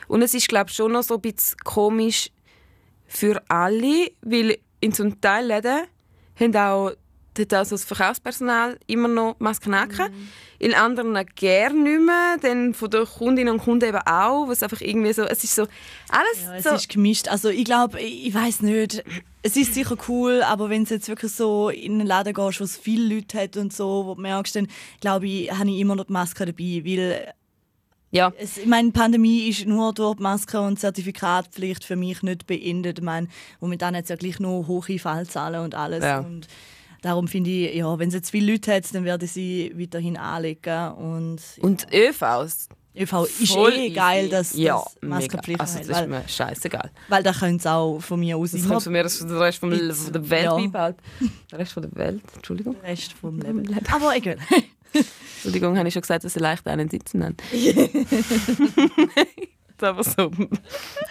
Und 0.07 0.21
es 0.21 0.33
ist, 0.33 0.49
glaube 0.49 0.69
ich, 0.69 0.75
schon 0.75 0.91
noch 0.91 1.03
so 1.03 1.15
ein 1.15 1.21
bisschen 1.21 1.57
komisch 1.63 2.31
für 3.05 3.41
alle, 3.47 4.11
weil 4.21 4.57
in 4.79 4.93
zum 4.93 5.21
Teil 5.21 5.45
Läden 5.45 5.83
haben 6.39 6.55
auch 6.55 6.91
dort 7.37 7.53
also 7.53 7.75
das 7.75 7.85
Verkaufspersonal 7.85 8.77
immer 8.87 9.07
noch 9.07 9.35
Masken 9.39 9.73
angehabt. 9.73 10.11
Mhm. 10.11 10.29
In 10.57 10.73
anderen 10.73 11.25
gerne 11.35 11.81
nicht 11.81 12.01
mehr, 12.01 12.37
dann 12.41 12.73
von 12.73 12.89
den 12.89 13.05
Kundinnen 13.05 13.53
und 13.53 13.59
Kunden 13.61 13.89
eben 13.89 13.99
auch, 13.99 14.47
was 14.47 14.63
einfach 14.63 14.81
irgendwie 14.81 15.13
so, 15.13 15.23
es 15.23 15.43
ist 15.43 15.55
so, 15.55 15.63
alles 16.09 16.43
Ja, 16.43 16.55
es 16.55 16.63
so... 16.63 16.69
ist 16.71 16.89
gemischt. 16.89 17.27
Also 17.27 17.49
ich 17.49 17.65
glaube, 17.65 17.99
ich, 17.99 18.27
ich 18.27 18.33
weiß 18.33 18.61
nicht. 18.61 19.03
Es 19.41 19.55
ist 19.57 19.73
sicher 19.73 19.95
cool, 20.07 20.41
aber 20.43 20.69
wenn 20.69 20.85
du 20.85 20.93
jetzt 20.93 21.07
wirklich 21.07 21.33
so 21.33 21.69
in 21.69 21.99
einen 21.99 22.07
Laden 22.07 22.33
gehst, 22.33 22.59
wo 22.59 22.63
es 22.63 22.77
viele 22.77 23.15
Leute 23.15 23.39
hat 23.39 23.57
und 23.57 23.73
so, 23.73 24.05
wo 24.05 24.15
du 24.15 24.21
merkst, 24.21 24.55
dann 24.55 24.67
glaube 25.01 25.27
ich, 25.27 25.51
habe 25.51 25.69
ich 25.69 25.79
immer 25.79 25.95
noch 25.95 26.05
die 26.05 26.13
Maske 26.13 26.45
dabei, 26.45 26.81
weil 26.83 27.33
ja. 28.15 28.31
es, 28.37 28.57
ich 28.57 28.65
meine, 28.65 28.89
die 28.89 28.97
Pandemie 28.97 29.49
ist 29.49 29.65
nur 29.65 29.93
durch 29.93 30.15
die 30.15 30.23
Maske 30.23 30.61
und 30.61 30.79
Zertifikatpflicht 30.79 31.83
für 31.83 31.97
mich 31.97 32.23
nicht 32.23 32.47
beendet. 32.47 32.99
Ich 32.99 33.03
meine, 33.03 33.27
momentan 33.59 33.95
hat 33.95 34.03
es 34.03 34.09
ja 34.09 34.15
gleich 34.15 34.39
noch 34.39 34.67
hohe 34.67 34.99
Fallzahlen 34.99 35.61
und 35.61 35.75
alles. 35.75 36.03
Ja. 36.03 36.19
Und 36.19 36.47
darum 37.05 37.27
finde 37.27 37.49
ich, 37.51 37.75
ja, 37.75 37.97
wenn 37.99 38.09
es 38.09 38.15
jetzt 38.15 38.31
viele 38.31 38.51
Leute 38.51 38.73
hat, 38.73 38.93
dann 38.93 39.05
werde 39.05 39.25
ich 39.25 39.31
sie 39.31 39.73
weiterhin 39.77 40.17
anlegen. 40.17 40.91
Und 40.93 41.39
Und 41.59 41.87
ÖVs, 41.93 42.67
ÖV 42.97 43.25
ist 43.39 43.51
Voll 43.51 43.73
eh 43.73 43.89
geil, 43.91 44.29
dass 44.29 44.55
ja, 44.55 44.81
das 44.83 44.95
Maskenpflicht. 45.01 45.59
Also 45.59 45.79
das 45.79 46.01
ist 46.01 46.07
mir 46.07 46.23
scheißegal. 46.27 46.91
weil 47.09 47.23
da 47.23 47.31
können 47.31 47.57
es 47.57 47.67
auch 47.67 47.99
von 47.99 48.19
mir 48.19 48.37
aus 48.37 48.51
Das 48.51 48.67
kommt 48.67 48.83
von 48.83 48.93
mir 48.93 49.05
aus 49.05 49.19
der 49.19 49.39
Rest 49.39 49.59
vom, 49.59 49.71
von 49.71 50.13
der 50.13 50.29
Welt 50.29 50.43
ja. 50.43 50.55
beibehalten. 50.55 51.01
Der 51.51 51.59
Rest 51.59 51.73
von 51.73 51.83
der 51.83 51.95
Welt, 51.95 52.21
Entschuldigung. 52.35 52.75
den 52.75 52.85
Rest 52.85 53.13
vom 53.13 53.39
Leben. 53.39 53.65
Leben. 53.65 53.85
Aber 53.91 54.15
egal. 54.15 54.37
Entschuldigung, 55.35 55.77
habe 55.77 55.87
ich 55.87 55.93
schon 55.93 56.01
gesagt, 56.01 56.23
dass 56.23 56.33
sie 56.33 56.39
leicht 56.39 56.65
einen 56.67 56.89
sitzen 56.89 57.23
haben. 57.23 57.37
Aber 59.81 60.03
so. 60.03 60.31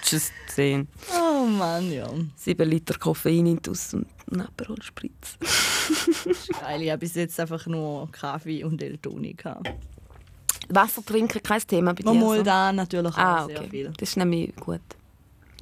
Just 0.04 0.32
10. 0.48 0.88
Oh 1.16 1.46
Mann, 1.46 1.90
ja. 1.92 2.08
7 2.36 2.68
Liter 2.68 2.98
Koffein 2.98 3.46
in 3.46 3.58
und 3.58 4.06
ein 4.32 4.40
Aperol 4.40 4.82
Spritz. 4.82 5.36
Geil, 6.60 6.82
ich 6.82 6.90
habe 6.90 6.98
bis 7.00 7.14
jetzt 7.14 7.38
einfach 7.40 7.66
nur 7.66 8.10
Kaffee 8.10 8.64
und 8.64 8.82
Eltoni 8.82 9.34
gehabt. 9.34 9.70
Wasser 10.70 11.04
trinken, 11.04 11.42
kein 11.42 11.60
Thema 11.60 11.92
bei 11.92 12.02
dir. 12.02 12.14
Mal 12.14 12.38
so? 12.38 12.42
da 12.42 12.72
natürlich 12.72 13.12
auch 13.14 13.18
Ah, 13.18 13.44
sehr 13.46 13.60
okay. 13.60 13.68
viel. 13.70 13.92
Das 13.98 14.08
ist 14.08 14.16
nämlich 14.16 14.56
gut. 14.56 14.80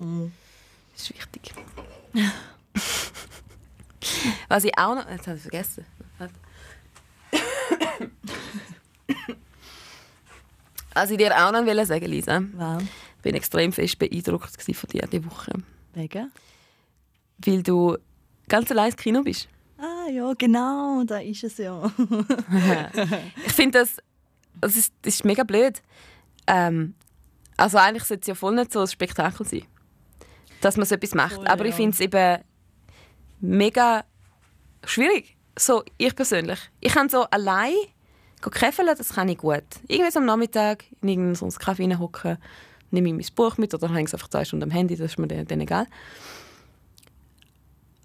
Mhm. 0.00 0.30
Das 0.92 1.02
ist 1.02 1.10
wichtig. 1.14 1.52
Was 4.48 4.64
ich 4.64 4.78
auch 4.78 4.94
noch. 4.94 5.10
Jetzt 5.10 5.26
habe 5.26 5.36
ich 5.36 5.42
vergessen. 5.42 5.84
Was 10.94 11.10
ich 11.10 11.18
dir 11.18 11.32
auch 11.36 11.52
noch 11.52 11.64
wollte 11.64 11.86
sagen 11.86 12.06
Lisa, 12.06 12.42
Wow. 12.54 12.82
ich 12.82 13.22
bin 13.22 13.34
extrem 13.34 13.72
fest 13.72 13.98
beeindruckt 13.98 14.60
von 14.76 14.88
dir 14.90 15.06
diese 15.10 15.24
Woche. 15.30 15.52
Wegen? 15.94 16.30
Weil 17.38 17.62
du 17.62 17.96
ganz 18.48 18.70
allein 18.70 18.86
ins 18.90 18.96
Kino 18.96 19.22
bist. 19.22 19.48
Ah 19.78 20.08
ja, 20.10 20.32
genau, 20.38 21.02
da 21.04 21.18
ist 21.18 21.42
es 21.44 21.58
ja. 21.58 21.90
Ich 23.46 23.52
finde 23.52 23.80
das, 23.80 23.96
das, 24.60 24.76
ist, 24.76 24.92
das 25.02 25.14
ist 25.14 25.24
mega 25.24 25.42
blöd. 25.44 25.82
Ähm, 26.46 26.94
also 27.56 27.78
eigentlich 27.78 28.04
sollte 28.04 28.20
es 28.22 28.26
ja 28.28 28.34
voll 28.34 28.54
nicht 28.54 28.72
so 28.72 28.80
ein 28.80 28.86
Spektakel 28.86 29.46
sein, 29.46 29.64
dass 30.60 30.76
man 30.76 30.86
so 30.86 30.94
etwas 30.94 31.14
macht. 31.14 31.34
Voll, 31.34 31.46
Aber 31.46 31.64
ich 31.64 31.74
finde 31.74 31.92
es 31.92 32.00
eben 32.00 32.42
mega 33.40 34.04
schwierig. 34.84 35.36
So, 35.58 35.82
ich 35.98 36.14
persönlich. 36.14 36.58
Ich 36.80 36.92
kann 36.94 37.08
so 37.08 37.24
allein 37.24 37.74
käfeln, 38.50 38.88
das 38.96 39.10
kann 39.10 39.28
ich 39.28 39.38
gut. 39.38 39.62
Irgendwie 39.88 40.10
so 40.10 40.18
am 40.18 40.26
Nachmittag 40.26 40.84
in 41.00 41.08
irgendeinen 41.08 41.52
Kaffee 41.52 41.96
hocken, 41.96 42.38
nehme 42.90 43.08
ich 43.08 43.14
mein 43.14 43.34
Buch 43.34 43.58
mit 43.58 43.74
oder 43.74 43.88
hänge 43.88 44.04
es 44.04 44.14
einfach 44.14 44.28
zwei 44.28 44.44
Stunden 44.44 44.64
am 44.64 44.70
Handy, 44.70 44.96
das 44.96 45.12
ist 45.12 45.18
mir 45.18 45.28
dann, 45.28 45.60
egal. 45.60 45.86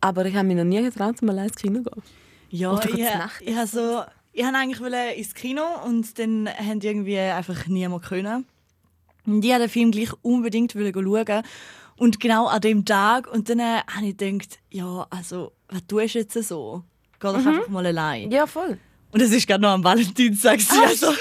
Aber 0.02 0.26
ich 0.26 0.36
habe 0.36 0.48
mich 0.48 0.58
noch 0.58 0.64
nie 0.64 0.82
getraut, 0.82 1.18
zum 1.18 1.30
allein 1.30 1.48
ins 1.48 1.56
Kino 1.56 1.82
zu 1.82 1.90
gehen. 1.90 2.04
Ja, 2.50 2.72
Oder 2.72 2.90
ich, 2.90 3.00
Nacht. 3.00 3.42
ich 3.42 3.56
habe 3.56 3.68
so, 3.68 4.04
ich 4.32 4.46
habe 4.46 4.58
eigentlich 4.58 4.80
wollte 4.80 5.16
ins 5.16 5.34
Kino 5.34 5.64
und 5.86 6.18
dann 6.20 6.48
haben 6.48 6.80
irgendwie 6.82 7.18
einfach 7.18 7.68
niemand 7.68 8.06
können. 8.06 8.46
Und 9.26 9.44
ich 9.44 9.52
wollte 9.52 9.64
den 9.66 9.70
Film 9.70 9.92
gleich 9.92 10.14
unbedingt 10.22 10.72
schauen. 10.72 11.44
Und 11.98 12.20
genau 12.20 12.46
an 12.46 12.62
dem 12.62 12.86
Tag. 12.86 13.28
Und 13.28 13.50
dann 13.50 13.60
äh, 13.60 13.80
habe 13.88 14.06
ich 14.06 14.18
gedacht, 14.18 14.60
ja, 14.70 15.08
also, 15.10 15.52
was 15.68 15.86
tust 15.88 16.16
du 16.16 16.20
jetzt 16.20 16.34
so? 16.48 16.84
Geh 17.20 17.28
doch 17.28 17.36
einfach 17.36 17.68
mal 17.68 17.86
allein. 17.86 18.32
Ja, 18.32 18.46
voll. 18.46 18.78
Und 19.12 19.22
es 19.22 19.32
ist 19.32 19.48
gerade 19.48 19.62
noch 19.62 19.72
am 19.72 19.84
Valentinstag. 19.84 20.60
gewesen, 20.60 20.84
also, 20.86 21.14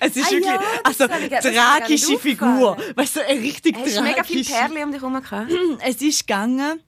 es 0.00 0.16
ist 0.16 0.26
Ah 0.26 0.30
wirklich 0.30 0.44
ja, 0.44 0.60
also, 0.84 1.06
tragische 1.06 2.18
Figur. 2.18 2.76
Weißt 2.94 3.16
du, 3.16 3.26
eine 3.26 3.40
richtig 3.40 3.76
Hast 3.76 3.96
du 3.96 4.02
mega 4.02 4.24
viele 4.24 4.44
tragische 4.44 4.44
Perlen 4.44 4.84
um 4.84 4.92
dich 4.92 5.00
herum 5.00 5.22
gehabt? 5.22 5.52
es 5.86 6.02
ist 6.02 6.26
gegangen. 6.26 6.80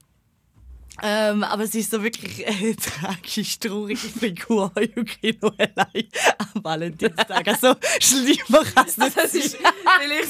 Ähm, 1.03 1.43
aber 1.43 1.63
es 1.63 1.75
ist 1.75 1.91
so 1.91 2.01
wirklich 2.01 2.47
eine 2.47 2.75
tragisch 2.75 3.59
traurige 3.59 3.97
Figur 3.97 4.71
im 4.75 5.05
Kino 5.05 5.51
allein 5.57 6.07
am 6.37 6.63
Valentinstag. 6.63 7.47
Also 7.47 7.75
schlimmer 7.99 8.63
kann 8.73 8.87
es 8.87 8.97
nicht 8.97 9.17
Das 9.17 9.33
ist 9.33 9.57
vielleicht 9.99 10.29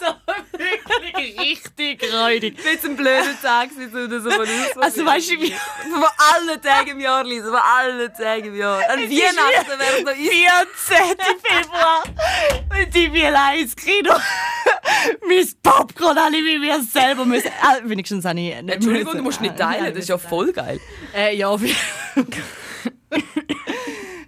so 0.00 0.58
wirklich 0.58 1.40
richtig 1.40 2.12
räudig. 2.12 2.56
jetzt 2.64 2.84
ein 2.84 2.96
blöder 2.96 3.40
Tag 3.42 3.70
sein 3.76 3.90
oder 3.94 4.20
so. 4.20 4.30
von 4.30 4.40
uns. 4.40 4.76
Also 4.80 5.04
weißt 5.04 5.30
du, 5.32 5.40
wie 5.42 5.50
Von 5.50 6.04
allen 6.34 6.62
Tagen 6.62 6.90
im 6.92 7.00
Jahr, 7.00 7.24
Lisa, 7.24 7.46
von 7.46 7.56
allen 7.56 8.12
Tagen 8.14 8.46
im 8.46 8.56
Jahr. 8.56 8.80
An 8.88 9.00
Weihnachten 9.00 9.78
wäre 9.78 9.98
es 9.98 10.04
noch 10.04 10.16
easy. 10.16 10.46
14. 10.76 11.16
Februar 11.42 12.02
und 12.04 12.96
ich 12.96 13.24
allein 13.26 13.58
ins 13.60 13.76
Kino. 13.76 14.14
mein 15.28 15.48
Popcorn 15.62 16.34
ich 16.34 16.42
mit 16.42 16.60
mir 16.60 16.80
selber 16.82 17.24
müssen. 17.24 17.50
Ah, 17.60 17.76
wenigstens 17.84 18.24
habe 18.24 18.40
ich 18.40 18.62
nicht 18.62 18.74
Entschuldigung, 18.74 19.16
du 19.16 19.22
musst 19.22 19.40
nicht 19.40 19.60
Ah, 19.60 19.65
teilen, 19.72 19.94
das 19.94 20.02
ist 20.04 20.08
ja 20.08 20.18
voll 20.18 20.52
geil. 20.52 20.80
Äh, 21.14 21.36
ja, 21.36 21.54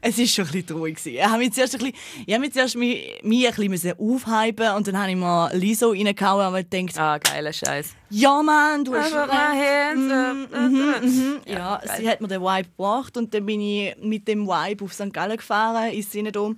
Es 0.00 0.16
war 0.16 0.26
schon 0.26 0.44
ein 0.46 0.52
bisschen 0.52 0.66
traurig. 0.68 0.96
gewesen. 0.96 1.16
Ich 1.16 1.24
habe 1.24 1.38
mich 1.38 1.52
zuerst 1.52 1.74
ein 1.74 1.78
bisschen, 1.80 1.96
ich 2.24 2.32
habe 2.32 2.40
mich 2.40 2.52
zuerst 2.52 2.76
mich, 2.76 3.20
mich 3.24 3.48
ein 3.48 3.70
bisschen 3.70 3.98
aufhypen 3.98 4.70
und 4.76 4.86
dann 4.86 4.96
habe 4.98 5.10
ich 5.10 5.16
mal 5.16 5.50
Liso 5.56 5.90
reingehauen 5.90 6.54
und 6.54 6.58
ich 6.60 6.70
gedacht, 6.70 6.98
Ah, 6.98 7.18
geiler 7.18 7.52
Scheiß. 7.52 7.94
ja 8.10 8.40
Mann, 8.42 8.84
du 8.84 8.94
hast 8.94 9.12
recht. 9.12 9.28
hands 9.32 10.12
up. 10.12 10.60
Mhm, 11.02 11.40
ja, 11.46 11.80
sie 11.98 12.08
hat 12.08 12.20
mir 12.20 12.28
den 12.28 12.40
Vibe 12.40 12.68
gebracht 12.68 13.16
und 13.16 13.34
dann 13.34 13.44
bin 13.44 13.60
ich 13.60 13.96
mit 14.00 14.28
dem 14.28 14.46
Vibe 14.46 14.84
auf 14.84 14.92
St. 14.94 15.12
Gallen 15.12 15.36
gefahren, 15.36 15.90
ins 15.92 16.12
Sinedom. 16.12 16.56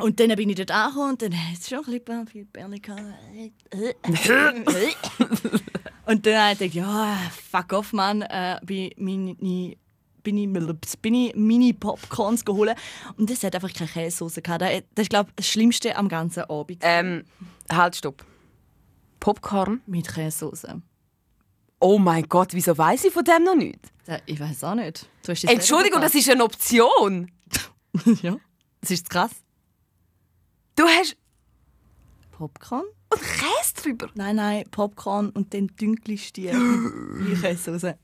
Und 0.00 0.20
dann 0.20 0.34
bin 0.36 0.48
ich 0.48 0.56
dort 0.56 0.70
angekommen 0.70 1.10
und 1.10 1.22
dann 1.22 1.32
hat 1.32 1.58
es 1.58 1.68
schon 1.68 1.84
ein 1.84 2.00
bisschen 2.00 2.26
viel 2.26 2.46
gehabt. 2.80 3.14
Und 6.06 6.26
dann 6.26 6.34
habe 6.34 6.52
ich 6.52 6.58
gedacht, 6.58 6.74
ja, 6.74 7.16
fuck 7.50 7.72
off, 7.72 7.92
Mann, 7.92 8.22
äh, 8.22 8.58
bin, 8.64 8.90
meine, 8.96 9.34
bin 10.24 10.36
ich, 10.36 10.48
bin 11.00 11.14
ich 11.14 11.34
Mini-Popcorns 11.36 12.44
geholt 12.44 12.74
und 13.16 13.30
es 13.30 13.44
hat 13.44 13.54
einfach 13.54 13.72
keine 13.72 13.88
Käsesauce 13.88 14.40
gehabt. 14.42 14.62
Das 14.62 15.02
ist, 15.04 15.10
glaube 15.10 15.30
ich, 15.30 15.36
das 15.36 15.46
Schlimmste 15.46 15.96
am 15.96 16.08
ganzen 16.08 16.44
Abend. 16.44 16.78
Ähm, 16.82 17.24
halt, 17.70 17.94
stopp. 17.94 18.24
Popcorn? 19.20 19.82
Mit 19.86 20.08
Käsesauce. 20.08 20.66
Oh 21.78 21.98
mein 21.98 22.28
Gott, 22.28 22.54
wieso 22.54 22.76
weiß 22.76 23.04
ich 23.04 23.12
von 23.12 23.24
dem 23.24 23.44
noch 23.44 23.54
nicht? 23.54 23.78
Ich 24.26 24.40
weiß 24.40 24.64
auch 24.64 24.74
nicht. 24.74 25.08
Entschuldigung, 25.52 26.00
das 26.00 26.14
ist 26.14 26.28
eine 26.28 26.42
Option. 26.42 27.30
ja, 28.22 28.36
das 28.80 28.90
ist 28.90 29.08
krass. 29.08 29.30
Du 30.80 30.86
hast 30.86 31.14
Popcorn? 32.32 32.84
und 33.12 33.20
Käse 33.20 33.74
drüber. 33.82 34.08
Nein, 34.14 34.36
nein, 34.36 34.64
Popcorn 34.70 35.28
und 35.28 35.52
dann 35.52 35.66
dünkelst 35.78 36.38
die 36.38 36.46
Käsesauce. 37.42 37.96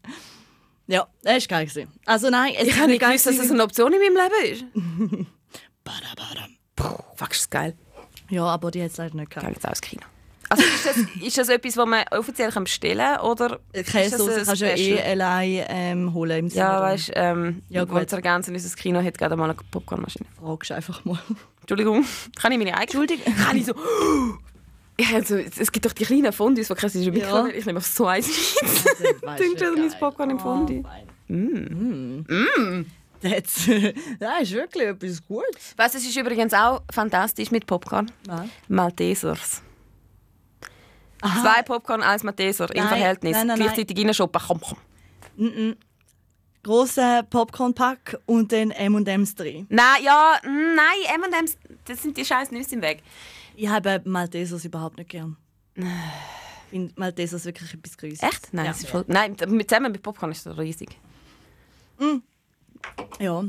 Ja, 0.86 1.06
das 1.22 1.32
war 1.32 1.56
geil. 1.58 1.66
gewesen. 1.66 1.90
Also 2.04 2.28
nein, 2.28 2.52
es 2.54 2.68
Ich 2.68 2.76
habe 2.76 2.88
nicht 2.88 3.00
geil 3.00 3.12
gewusst, 3.12 3.26
dass 3.28 3.38
das 3.38 3.50
eine 3.50 3.62
Option 3.62 3.94
in 3.94 3.98
meinem 4.14 4.30
Leben 4.30 4.52
ist. 4.52 4.64
Badabadam. 5.84 6.56
Fuck, 7.16 7.30
ist 7.32 7.40
das 7.44 7.48
geil. 7.50 7.74
Ja, 8.28 8.44
aber 8.44 8.70
die 8.70 8.82
hat 8.82 8.90
es 8.90 8.98
leider 8.98 9.16
nicht 9.16 9.30
Geil, 9.30 9.40
gehabt. 9.40 9.56
jetzt 9.56 9.64
auch 9.64 9.70
ins 9.70 9.80
Kino. 9.80 10.02
Also 10.50 10.62
ist 10.62 10.86
das, 10.86 10.96
ist 11.22 11.38
das 11.38 11.48
etwas, 11.48 11.76
was 11.78 11.86
man 11.86 12.04
offiziell 12.10 12.50
kann 12.52 12.64
bestellen 12.64 12.98
kann? 13.16 13.20
Oder 13.20 13.58
Käsesauce 13.72 14.28
ein 14.28 14.44
kannst 14.44 14.60
du 14.60 14.66
ja 14.66 14.76
eh 14.76 15.02
allein 15.02 15.64
ähm, 15.68 16.12
holen 16.14 16.38
im 16.40 16.48
Sinne. 16.50 16.60
Ja, 16.64 16.80
weißt 16.82 17.08
du, 17.08 17.12
ähm, 17.16 17.62
Ja, 17.70 17.84
gut. 17.84 18.12
ergänzen, 18.12 18.54
unser 18.54 18.76
Kino 18.76 19.02
hat 19.02 19.16
gerade 19.16 19.34
mal 19.34 19.44
eine 19.50 19.54
Popcornmaschine. 19.54 20.26
Fragst 20.38 20.72
einfach 20.72 21.04
mal. 21.06 21.18
Entschuldigung, 21.66 22.04
kann 22.36 22.52
ich 22.52 22.58
meine 22.58 22.76
eigene? 22.76 23.02
Entschuldigung. 23.02 23.34
Kann 23.44 23.56
ich 23.56 23.66
so... 23.66 23.74
Ja, 24.98 25.08
also, 25.16 25.36
es 25.36 25.70
gibt 25.70 25.84
doch 25.84 25.92
die 25.92 26.06
kleinen 26.06 26.32
Fondues, 26.32 26.68
die 26.68 26.74
kannst 26.74 26.94
du 26.94 27.00
in 27.00 27.14
Ja. 27.14 27.46
Ich 27.48 27.66
nehme 27.66 27.80
auf 27.80 27.86
so 27.86 28.06
eins 28.06 28.28
mit. 28.62 29.38
Dünnt 29.38 29.60
das 29.60 29.76
mein 29.76 30.00
Popcorn 30.00 30.30
im 30.30 30.40
Fondue. 30.40 30.82
Mm. 31.28 32.86
Das, 33.20 33.68
das 34.18 34.40
ist 34.40 34.52
wirklich 34.52 34.84
etwas 34.84 35.26
Gutes. 35.26 35.74
Weißt 35.76 35.92
du, 35.92 35.98
es 35.98 36.06
ist 36.06 36.16
übrigens 36.16 36.54
auch 36.54 36.80
fantastisch 36.90 37.50
mit 37.50 37.66
Popcorn. 37.66 38.10
Nein. 38.26 38.50
Maltesers. 38.68 39.60
Zwei 41.20 41.62
Popcorn, 41.62 42.02
eins 42.02 42.22
Malteser 42.22 42.74
im 42.74 42.84
Nein, 42.84 42.88
Verhältnis. 42.88 43.36
nein, 43.36 43.48
nein. 43.48 43.58
Gleichzeitig 43.58 43.98
reinschoppen. 43.98 44.40
Komm, 44.46 44.60
komm. 44.62 45.76
Grosser 46.66 47.22
Popcorn-Pack 47.22 48.18
und 48.26 48.50
dann 48.50 48.72
M&M's 48.72 49.36
drin. 49.36 49.66
Nein, 49.70 50.02
ja, 50.02 50.34
mm, 50.42 50.74
nein, 50.74 51.22
M&M's, 51.22 51.56
das 51.84 52.02
sind 52.02 52.16
die 52.16 52.24
scheiß 52.24 52.50
Nüsse 52.50 52.74
im 52.74 52.82
Weg. 52.82 53.04
Ich 53.54 53.68
habe 53.68 54.02
Maltesers 54.04 54.64
überhaupt 54.64 54.98
nicht 54.98 55.10
gern. 55.10 55.36
Ich 55.76 55.84
finde 56.70 56.92
Maltesers 56.96 57.44
wirklich 57.44 57.72
etwas 57.72 57.96
Grüßes. 57.96 58.20
Echt? 58.20 58.52
Nein, 58.52 58.64
Ja. 58.64 58.70
ist 58.72 58.88
voll, 58.88 59.04
nein 59.06 59.36
mit, 59.46 59.70
zusammen 59.70 59.92
mit 59.92 60.02
Popcorn 60.02 60.32
ist 60.32 60.44
das 60.44 60.58
riesig. 60.58 60.98
Ja. 63.20 63.44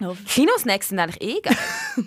Ja, 0.00 0.14
Kinosnacks 0.26 0.88
sind 0.88 0.98
eigentlich 0.98 1.20
eh 1.20 1.40
geil. 1.42 1.56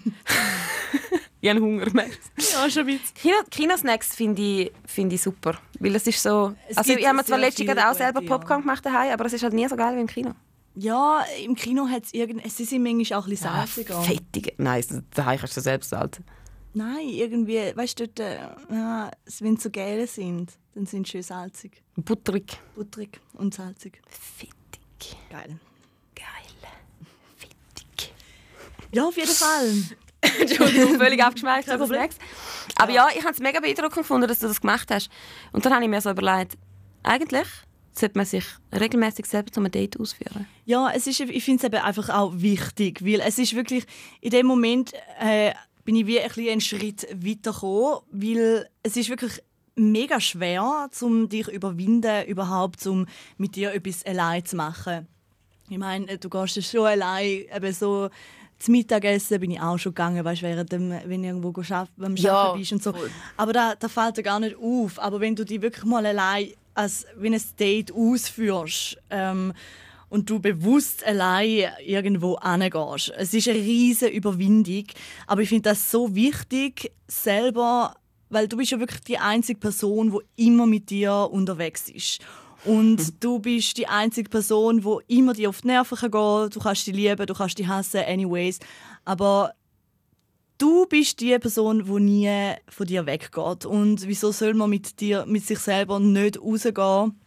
ich 1.41 1.50
habe 1.50 1.60
Hunger, 1.62 1.88
merkst 1.93 2.19
ja 2.53 2.69
schon 2.69 2.81
ein 2.88 2.98
bisschen. 2.98 3.13
Kino, 3.15 3.36
Kinosnacks 3.50 4.15
finde 4.15 4.41
ich, 4.41 4.72
find 4.86 5.13
ich 5.13 5.22
super. 5.22 5.58
Weil 5.79 5.96
es 5.96 6.08
ist 6.08 6.22
so... 6.22 6.53
Es 6.67 6.77
also 6.77 6.93
ich 6.93 7.05
habe 7.05 7.17
mir 7.17 7.25
zwar 7.25 7.38
letztens 7.38 7.69
auch 7.77 7.93
selber 7.93 8.19
gute, 8.22 8.31
ja. 8.31 8.38
Popcorn 8.38 8.62
gemacht 8.62 8.86
daheim, 8.86 9.12
aber 9.13 9.25
es 9.25 9.34
ist 9.34 9.43
halt 9.43 9.53
nie 9.53 9.67
so 9.67 9.75
geil 9.75 9.96
wie 9.96 10.01
im 10.01 10.08
Kino. 10.08 10.34
Ja, 10.75 11.25
im 11.43 11.55
Kino 11.55 11.88
hat 11.88 12.05
es 12.05 12.13
irgend... 12.13 12.50
Sie 12.51 12.65
sind 12.65 12.84
manchmal 12.84 13.19
auch 13.19 13.25
ein 13.25 13.29
bisschen 13.31 13.48
Ah, 13.50 13.65
salziger. 13.65 14.01
fettige. 14.01 14.53
Nein, 14.58 14.84
das- 14.88 15.01
daheim 15.13 15.39
kannst 15.39 15.58
du 15.58 15.62
selbst 15.62 15.89
salzen. 15.89 16.24
Nein, 16.74 17.10
irgendwie, 17.10 17.75
weißt 17.75 18.00
du, 18.00 18.08
dort, 18.08 18.19
äh, 18.19 18.38
ja, 18.71 19.10
wenn 19.39 19.58
sie 19.58 19.63
so 19.63 19.69
gelbe 19.71 20.06
sind, 20.06 20.52
dann 20.75 20.86
sind 20.86 21.08
sie 21.08 21.12
schön 21.13 21.23
salzig. 21.23 21.82
Butterig. 21.95 22.60
Butterig 22.75 23.19
und 23.34 23.56
salzig. 23.56 23.99
Fettig. 24.08 25.17
Geil. 25.32 25.60
Geil. 26.15 26.25
Fettig. 27.38 28.13
Ja, 28.93 29.08
auf 29.08 29.17
jeden 29.17 29.32
Fall. 29.32 29.73
Entschuldigung, 30.39 30.97
völlig 30.97 31.19
Problem. 31.41 31.88
Snacks. 31.88 32.17
Aber 32.75 32.91
ja, 32.91 33.08
ich 33.15 33.21
habe 33.23 33.34
es 33.34 33.39
mega 33.39 33.60
beeindruckend 33.60 33.97
gefunden, 33.97 34.27
dass 34.27 34.39
du 34.39 34.47
das 34.47 34.62
gemacht 34.62 34.89
hast. 34.91 35.10
Und 35.51 35.65
dann 35.65 35.73
habe 35.73 35.84
ich 35.84 35.89
mir 35.89 36.01
so 36.01 36.10
überlegt, 36.10 36.58
eigentlich 37.03 37.47
sollte 37.91 38.17
man 38.17 38.25
sich 38.25 38.45
regelmäßig 38.73 39.25
selber 39.25 39.51
zu 39.51 39.60
einem 39.60 39.71
Date 39.71 39.99
ausführen. 39.99 40.47
Ja, 40.65 40.91
es 40.93 41.08
ist, 41.08 41.19
ich 41.19 41.43
finde 41.43 41.65
es 41.65 41.73
eben 41.73 41.84
einfach 41.84 42.10
auch 42.10 42.34
wichtig, 42.36 43.03
weil 43.03 43.21
es 43.21 43.39
ist 43.39 43.55
wirklich, 43.55 43.86
in 44.21 44.32
dem 44.32 44.45
Moment 44.45 44.93
äh, 45.19 45.53
bin 45.86 45.95
ich 45.95 46.08
wie 46.08 46.19
ein 46.19 46.27
bisschen 46.27 46.49
einen 46.49 46.62
Schritt 46.62 47.08
weitergekommen, 47.13 47.99
weil 48.12 48.69
es 48.84 48.95
ist 48.95 49.10
wirklich 49.10 49.41
mega 49.75 50.19
schwer, 50.19 50.89
um 51.01 51.29
dich 51.29 51.47
überwinden, 51.47 52.25
überhaupt 52.27 52.86
um 52.86 53.05
mit 53.38 53.55
dir 53.55 53.73
etwas 53.73 54.05
allein 54.05 54.45
zu 54.45 54.55
machen. 54.55 55.08
Ich 55.69 55.77
meine, 55.77 56.17
du 56.17 56.29
gehst 56.29 56.55
ja 56.55 56.62
schon 56.62 56.86
allein, 56.86 57.45
eben 57.55 57.73
so 57.73 58.10
zum 58.60 58.74
Mittagessen 58.74 59.39
bin 59.39 59.52
ich 59.52 59.62
auch 59.62 59.78
schon 59.78 59.93
gegangen, 59.93 60.24
weißt, 60.24 60.41
während 60.41 60.72
dem, 60.72 60.91
wenn 60.91 61.22
du 61.22 61.28
irgendwo 61.30 61.63
schaff, 61.63 61.88
beim 61.98 62.15
Ja, 62.17 62.34
Arbeiten 62.34 62.60
bist 62.60 62.72
und 62.74 62.84
so. 62.84 62.93
Aber 63.38 63.54
da, 63.54 63.76
da 63.76 63.88
fällt 63.88 64.17
dir 64.17 64.24
gar 64.24 64.39
nicht 64.39 64.58
auf. 64.58 65.00
Aber 65.00 65.19
wenn 65.22 65.36
du 65.36 65.45
die 65.45 65.62
wirklich 65.62 65.86
mal 65.86 66.06
allein 66.06 66.50
als 66.80 67.06
wenn 67.17 67.34
ein 67.34 67.41
Date 67.60 67.91
ausführst 67.91 68.98
ähm, 69.10 69.54
und 70.08 70.30
du 70.30 70.39
bewusst 70.39 71.06
allein 71.06 71.72
irgendwo 71.86 72.36
angehst, 72.36 73.12
es 73.17 73.34
ist 73.34 73.50
eine 73.50 73.60
riesige 73.60 74.12
Überwindung. 74.12 74.86
Aber 75.28 75.41
ich 75.41 75.50
finde 75.50 75.69
das 75.69 75.91
so 75.91 76.15
wichtig, 76.15 76.91
selber, 77.08 77.95
weil 78.30 78.48
du 78.48 78.56
bist 78.56 78.72
ja 78.72 78.80
wirklich 78.80 79.02
die 79.02 79.17
einzige 79.17 79.60
Person, 79.60 80.17
die 80.38 80.48
immer 80.48 80.65
mit 80.67 80.89
dir 80.89 81.30
unterwegs 81.32 81.89
ist. 81.89 82.19
Und 82.65 83.24
du 83.24 83.39
bist 83.39 83.78
die 83.78 83.88
einzige 83.88 84.30
Person, 84.30 84.82
die 84.82 85.17
immer 85.17 85.34
dir 85.34 85.50
auf 85.50 85.62
die 85.62 85.67
Nerven 85.67 85.98
kann 85.98 86.12
Du 86.12 86.60
kannst 86.62 86.88
die 86.88 86.91
lieben, 86.91 87.26
du 87.26 87.34
kannst 87.34 87.58
die 87.58 87.67
hassen, 87.67 88.02
anyways. 88.06 88.60
Aber 89.06 89.54
du 90.58 90.86
bist 90.86 91.19
die 91.22 91.38
Person, 91.39 91.86
die 91.86 92.00
nie 92.00 92.56
von 92.67 92.86
dir 92.86 93.06
weggeht. 93.06 93.65
Und 93.65 94.08
wieso 94.08 94.32
soll 94.32 94.54
man 94.54 94.69
mit 94.69 95.00
dir, 95.00 95.26
mit 95.26 95.45
sich 95.45 95.60
selber 95.60 96.00
nicht 96.00 96.39
rausgehen? 96.39 97.19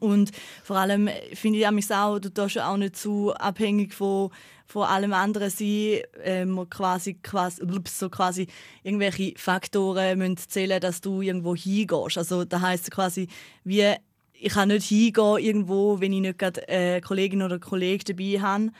Und 0.00 0.30
vor 0.64 0.76
allem 0.76 1.08
finde 1.34 1.58
ich 1.58 1.70
mich 1.70 1.90
auch, 1.92 2.18
du 2.18 2.30
darfst 2.30 2.58
auch 2.58 2.76
nicht 2.76 2.96
zu 2.96 3.34
abhängig 3.34 3.92
von, 3.92 4.30
von 4.66 4.84
allem 4.84 5.12
anderen 5.12 5.50
sein. 5.50 6.00
Ähm, 6.24 6.66
quasi, 6.70 7.14
quasi, 7.14 7.62
so 7.88 8.08
quasi 8.08 8.46
irgendwelche 8.82 9.34
Faktoren 9.36 10.18
müssen 10.18 10.38
zählen, 10.38 10.80
dass 10.80 11.02
du 11.02 11.20
irgendwo 11.20 11.54
hingehst. 11.54 12.16
Also 12.16 12.44
da 12.44 12.60
heißt 12.62 12.90
quasi, 12.90 13.28
wie 13.64 13.94
ich 14.42 14.52
kann 14.54 14.68
nicht 14.68 14.86
hingehen 14.88 15.38
irgendwo, 15.38 16.00
wenn 16.00 16.12
ich 16.12 16.20
nicht 16.20 16.38
gerade 16.38 16.66
eine 16.68 17.00
Kollegin 17.00 17.42
oder 17.42 17.54
einen 17.54 17.60
Kollegen 17.60 18.04
dabei 18.06 18.40
habe, 18.40 18.70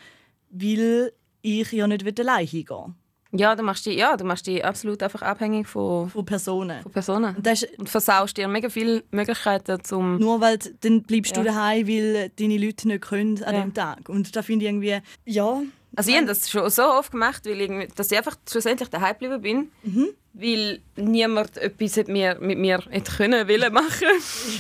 weil 0.51 1.13
ich 1.43 1.73
ja 1.73 1.87
nicht 1.87 2.21
allein 2.21 2.47
hingehen 2.47 2.95
Ja, 3.33 3.57
du 3.57 3.63
machst 3.63 3.87
dich, 3.87 3.97
ja, 3.97 4.17
du 4.17 4.25
machst 4.25 4.47
dich 4.47 4.65
absolut 4.65 5.03
einfach 5.03 5.23
abhängig 5.23 5.67
von, 5.67 6.11
von 6.11 6.25
Personen. 6.25 6.83
von 6.83 6.93
Personen. 6.93 7.35
Und 7.37 7.47
das 7.47 7.63
ist, 7.63 7.79
Und 7.79 7.89
versaust 7.89 8.37
dir 8.37 8.47
mega 8.49 8.69
viele 8.69 9.03
Möglichkeiten 9.11 9.83
zum... 9.83 10.19
nur 10.19 10.41
weil 10.41 10.59
dann 10.81 11.03
bleibst 11.03 11.35
Ja. 11.37 11.43
du 11.43 11.49
daheim, 11.49 11.89
weil 11.89 12.31
deine 12.39 12.59
Leute 12.59 12.89
nicht 12.89 13.01
können 13.03 13.43
an 13.43 13.55
Ja. 13.55 13.61
dem 13.63 13.73
Tag. 13.75 14.09
Und 14.09 14.37
da 14.37 14.43
finde 14.43 14.65
ich 14.67 14.71
irgendwie, 14.71 14.99
ja, 15.25 15.63
Also 15.97 16.11
ich 16.11 16.17
habe 16.17 16.27
das 16.27 16.49
schon 16.51 16.69
so 16.71 16.83
oft 16.85 17.13
gemacht, 17.13 17.45
weil 17.47 17.61
irgendwie, 17.61 17.89
dass 17.95 18.11
ich 18.13 18.19
einfach 18.19 18.37
schlussendlich 18.49 18.89
daheim 18.91 19.15
geblieben 19.19 19.41
bin, 19.43 19.71
Mhm. 19.93 20.09
weil 20.35 20.81
niemand 20.97 21.57
etwas 21.57 21.97
hat 21.97 22.09
mir, 22.09 22.37
mit 22.41 22.59
mir 22.59 22.83
hätte 22.91 23.13
können, 23.17 23.49
wollen 23.49 23.73
machen. 23.73 24.09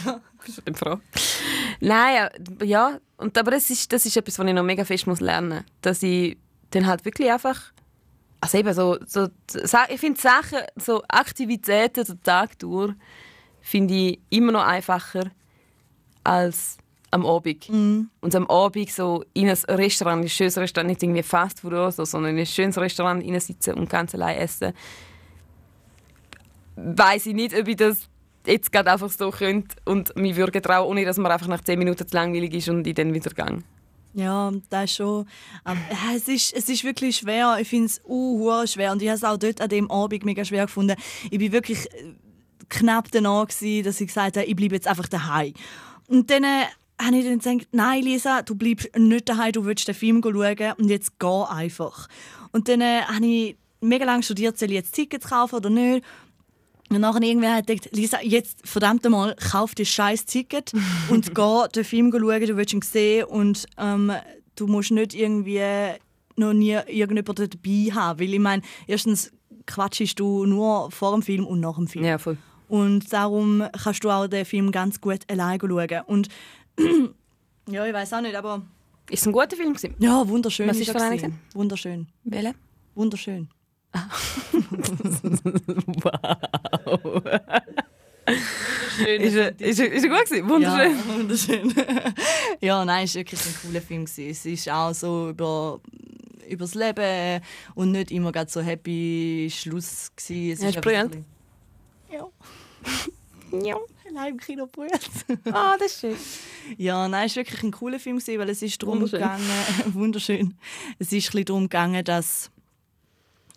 Ja. 0.06 0.20
Das 0.46 0.58
ist 0.58 0.66
eine 0.66 0.76
Frage. 0.76 1.00
Nein, 1.80 2.28
ja, 2.60 2.64
ja. 2.64 2.98
Und, 3.16 3.36
aber 3.38 3.52
das 3.52 3.70
ist, 3.70 3.92
das 3.92 4.06
ist 4.06 4.16
etwas, 4.16 4.38
was 4.38 4.46
ich 4.46 4.54
noch 4.54 4.62
mega 4.62 4.84
fest 4.84 5.06
muss 5.06 5.20
lernen 5.20 5.58
muss. 5.58 5.64
Dass 5.82 6.02
ich 6.02 6.36
dann 6.70 6.86
halt 6.86 7.04
wirklich 7.04 7.30
einfach... 7.30 7.72
Also 8.40 8.58
eben 8.58 8.74
so, 8.74 8.98
so 9.06 9.28
ich 9.88 10.00
finde 10.00 10.20
Sachen, 10.20 10.58
so 10.74 11.00
Aktivitäten 11.06 12.04
den 12.04 12.22
Tag 12.24 12.58
durch, 12.58 12.92
finde 13.60 13.94
ich 13.94 14.20
immer 14.30 14.50
noch 14.50 14.66
einfacher 14.66 15.30
als 16.24 16.76
am 17.12 17.24
Abend. 17.24 17.68
Und 17.68 18.34
am 18.34 18.50
Abend 18.50 18.90
so 18.90 19.24
in 19.34 19.48
ein 19.48 19.56
Restaurant, 19.68 20.24
ein 20.24 20.28
schönes 20.28 20.58
Restaurant, 20.58 20.88
nicht 20.88 21.02
irgendwie 21.04 21.22
Fastfood 21.22 21.72
oder 21.72 21.92
so, 21.92 22.04
sondern 22.04 22.32
in 22.32 22.40
ein 22.40 22.46
schönes 22.46 22.76
Restaurant 22.78 23.22
sitzen 23.42 23.74
und 23.74 23.88
ganz 23.88 24.12
allein 24.14 24.38
essen. 24.38 24.72
Weiß 26.74 27.26
ich 27.26 27.34
nicht, 27.34 27.54
ob 27.56 27.68
ich 27.68 27.76
das 27.76 28.08
jetzt 28.46 28.72
gerade 28.72 28.92
einfach 28.92 29.10
so 29.10 29.30
könnte 29.30 29.76
und 29.84 30.16
mich 30.16 30.36
würde 30.36 30.60
trauen, 30.60 30.88
ohne 30.88 31.04
dass 31.04 31.18
mir 31.18 31.30
einfach 31.30 31.48
nach 31.48 31.62
10 31.62 31.78
Minuten 31.78 32.06
zu 32.06 32.14
langweilig 32.14 32.54
ist 32.54 32.68
und 32.68 32.86
ich 32.86 32.94
dann 32.94 33.14
wieder 33.14 33.30
gehe. 33.30 33.62
Ja, 34.14 34.52
das 34.68 34.94
schon. 34.94 35.26
Aber, 35.64 35.80
ja, 35.90 36.16
es, 36.16 36.28
ist, 36.28 36.54
es 36.54 36.68
ist 36.68 36.84
wirklich 36.84 37.16
schwer. 37.16 37.56
Ich 37.60 37.68
finde 37.68 37.86
es 37.86 38.00
uh, 38.04 38.66
schwer. 38.66 38.92
Und 38.92 39.00
ich 39.00 39.08
habe 39.08 39.16
es 39.16 39.24
auch 39.24 39.38
dort 39.38 39.60
an 39.60 39.70
dem 39.70 39.90
Abend 39.90 40.24
mega 40.24 40.44
schwer 40.44 40.66
gefunden. 40.66 40.96
Ich 41.30 41.38
bin 41.38 41.50
wirklich 41.52 41.86
äh, 41.92 42.14
knapp 42.68 43.10
danach, 43.10 43.48
gewesen, 43.48 43.84
dass 43.84 44.00
ich 44.00 44.08
gesagt 44.08 44.36
habe, 44.36 44.46
ich 44.46 44.56
bleibe 44.56 44.74
jetzt 44.74 44.86
einfach 44.86 45.08
daheim. 45.08 45.54
Und 46.08 46.30
dann 46.30 46.44
äh, 46.44 46.64
habe 47.00 47.16
ich 47.16 47.24
dann 47.24 47.38
gesagt, 47.38 47.68
nein, 47.72 48.02
Lisa, 48.02 48.42
du 48.42 48.54
bleibst 48.54 48.90
nicht 48.96 49.28
daheim, 49.28 49.52
du 49.52 49.64
willst 49.64 49.88
den 49.88 49.94
Film 49.94 50.20
schauen 50.22 50.72
und 50.76 50.88
jetzt 50.88 51.18
geh 51.18 51.44
einfach. 51.48 52.08
Und 52.52 52.68
dann 52.68 52.82
äh, 52.82 53.02
habe 53.02 53.24
ich 53.24 53.56
mega 53.80 54.04
lange 54.04 54.22
studiert, 54.22 54.58
soll 54.58 54.70
ich 54.70 54.76
jetzt 54.76 54.94
Tickets 54.94 55.28
kaufen 55.28 55.56
oder 55.56 55.70
nicht. 55.70 56.04
Und 56.92 57.00
nachher 57.00 57.22
irgendwer 57.22 57.54
hat 57.54 57.66
gedacht, 57.66 57.88
Lisa, 57.92 58.18
jetzt 58.22 58.58
verdammt 58.68 59.08
mal, 59.08 59.34
kauf 59.36 59.74
dir 59.74 59.86
scheiß 59.86 60.26
Ticket 60.26 60.72
und 61.08 61.34
geh 61.34 61.68
den 61.74 61.84
Film 61.84 62.12
schauen, 62.12 62.46
du 62.46 62.56
willst 62.56 62.74
ihn 62.74 62.82
sehen 62.82 63.24
und 63.24 63.66
ähm, 63.78 64.12
du 64.56 64.66
musst 64.66 64.90
nicht 64.90 65.14
irgendwie 65.14 65.62
noch 66.36 66.52
nie 66.52 66.78
irgendjemanden 66.86 67.48
dabei 67.48 67.94
haben. 67.94 68.20
Weil 68.20 68.34
ich 68.34 68.40
meine, 68.40 68.62
erstens 68.86 69.32
quatschst 69.66 70.20
du 70.20 70.44
nur 70.44 70.90
vor 70.90 71.12
dem 71.12 71.22
Film 71.22 71.46
und 71.46 71.60
nach 71.60 71.76
dem 71.76 71.86
Film. 71.86 72.04
Ja, 72.04 72.18
voll. 72.18 72.36
Und 72.68 73.10
darum 73.12 73.64
kannst 73.82 74.04
du 74.04 74.10
auch 74.10 74.26
den 74.26 74.44
Film 74.44 74.70
ganz 74.70 75.00
gut 75.00 75.20
alleine 75.30 75.58
schauen. 75.60 76.02
Und 76.06 76.28
ja, 77.70 77.86
ich 77.86 77.92
weiß 77.94 78.12
auch 78.12 78.20
nicht, 78.20 78.34
aber 78.34 78.62
Ist 79.10 79.20
es 79.22 79.26
ein 79.26 79.32
guter 79.32 79.56
Film 79.56 79.72
gewesen? 79.72 79.94
ja, 79.98 80.28
wunderschön. 80.28 80.68
Was 80.68 80.76
ist 80.76 80.88
ist 80.88 80.94
er 80.94 81.08
gewesen. 81.10 81.38
Wunderschön. 81.54 82.06
Welcher? 82.24 82.54
Wunderschön. 82.94 83.48
Ist 89.06 89.34
er, 89.34 89.60
ist 89.60 89.80
er, 89.80 89.92
ist 89.92 90.04
er 90.04 90.10
gut 90.10 90.24
gewesen? 90.26 90.48
Wunderschön. 90.48 90.92
Ja, 90.96 91.14
wunderschön. 91.18 91.74
ja, 92.60 92.84
nein, 92.84 93.04
es 93.04 93.14
war 93.14 93.20
wirklich 93.20 93.40
ein 93.46 93.54
cooler 93.62 93.80
Film. 93.82 94.04
gewesen. 94.04 94.30
Es 94.30 94.46
ist 94.46 94.68
auch 94.68 94.92
so 94.94 95.30
über 95.30 95.80
über 96.48 96.64
das 96.66 96.74
Leben 96.74 97.42
und 97.74 97.92
nicht 97.92 98.10
immer 98.10 98.30
so 98.46 98.60
happy 98.60 99.48
Schluss 99.50 100.10
gewesen. 100.14 100.52
Es 100.52 100.60
Ja, 100.62 100.68
ist 100.68 100.80
brillant. 100.82 101.10
bisschen- 101.10 101.26
Ja. 102.12 102.28
Ja, 103.64 103.76
allein 104.08 104.32
im 104.32 104.38
Kino 104.40 104.66
brüllt. 104.66 105.10
Ah, 105.52 105.76
das 105.78 105.92
ist 105.92 106.00
schön. 106.00 106.16
Ja, 106.78 107.06
nein, 107.06 107.26
es 107.26 107.36
war 107.36 107.42
wirklich 107.44 107.62
ein 107.62 107.70
cooler 107.70 107.98
Film, 108.00 108.16
gewesen, 108.18 108.38
weil 108.40 108.48
es 108.48 108.62
ist 108.62 108.82
darum 108.82 108.94
Wunderschön. 109.02 109.18
gegangen, 109.20 109.44
wunderschön, 109.94 110.54
es 110.98 111.08
ist 111.08 111.12
ein 111.12 111.18
bisschen 111.18 111.44
darum 111.44 111.62
gegangen, 111.64 112.02
dass 112.02 112.50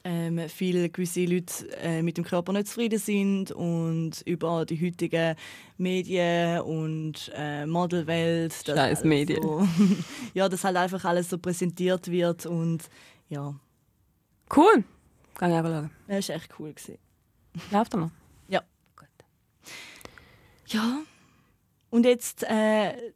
ähm, 0.06 0.48
viele 0.48 0.90
gewisse 0.90 1.26
Leute 1.26 1.70
äh, 1.82 2.02
mit 2.02 2.18
dem 2.18 2.24
Körper 2.24 2.54
nicht 2.54 2.68
zufrieden 2.68 3.00
sind 3.00 3.52
und 3.52 4.22
über 4.26 4.66
die 4.66 4.80
heutigen 4.80 5.36
Medien 5.78 6.62
und 6.62 7.30
äh, 7.36 7.66
Modelwelt. 7.66 8.54
Scheiß 8.66 9.04
Medien. 9.04 9.42
So, 9.42 9.68
ja, 10.34 10.48
dass 10.48 10.64
halt 10.64 10.78
einfach 10.78 11.04
alles 11.04 11.30
so 11.30 11.38
präsentiert 11.38 12.10
wird 12.10 12.46
und 12.46 12.84
ja, 13.28 13.54
Cool. 14.56 14.84
Kann 15.36 15.52
ich 15.52 15.58
auch 15.58 15.64
schauen. 15.64 15.90
das 16.08 16.30
war 16.30 16.36
echt 16.36 16.60
cool. 16.60 16.74
Gewesen. 16.74 16.98
Läuft 17.72 17.94
er 17.94 18.00
noch? 18.00 18.12
Ja. 18.48 18.62
Gut. 18.96 19.08
Ja. 20.68 21.00
Und 21.90 22.06
jetzt 22.06 22.44
äh, 22.44 23.14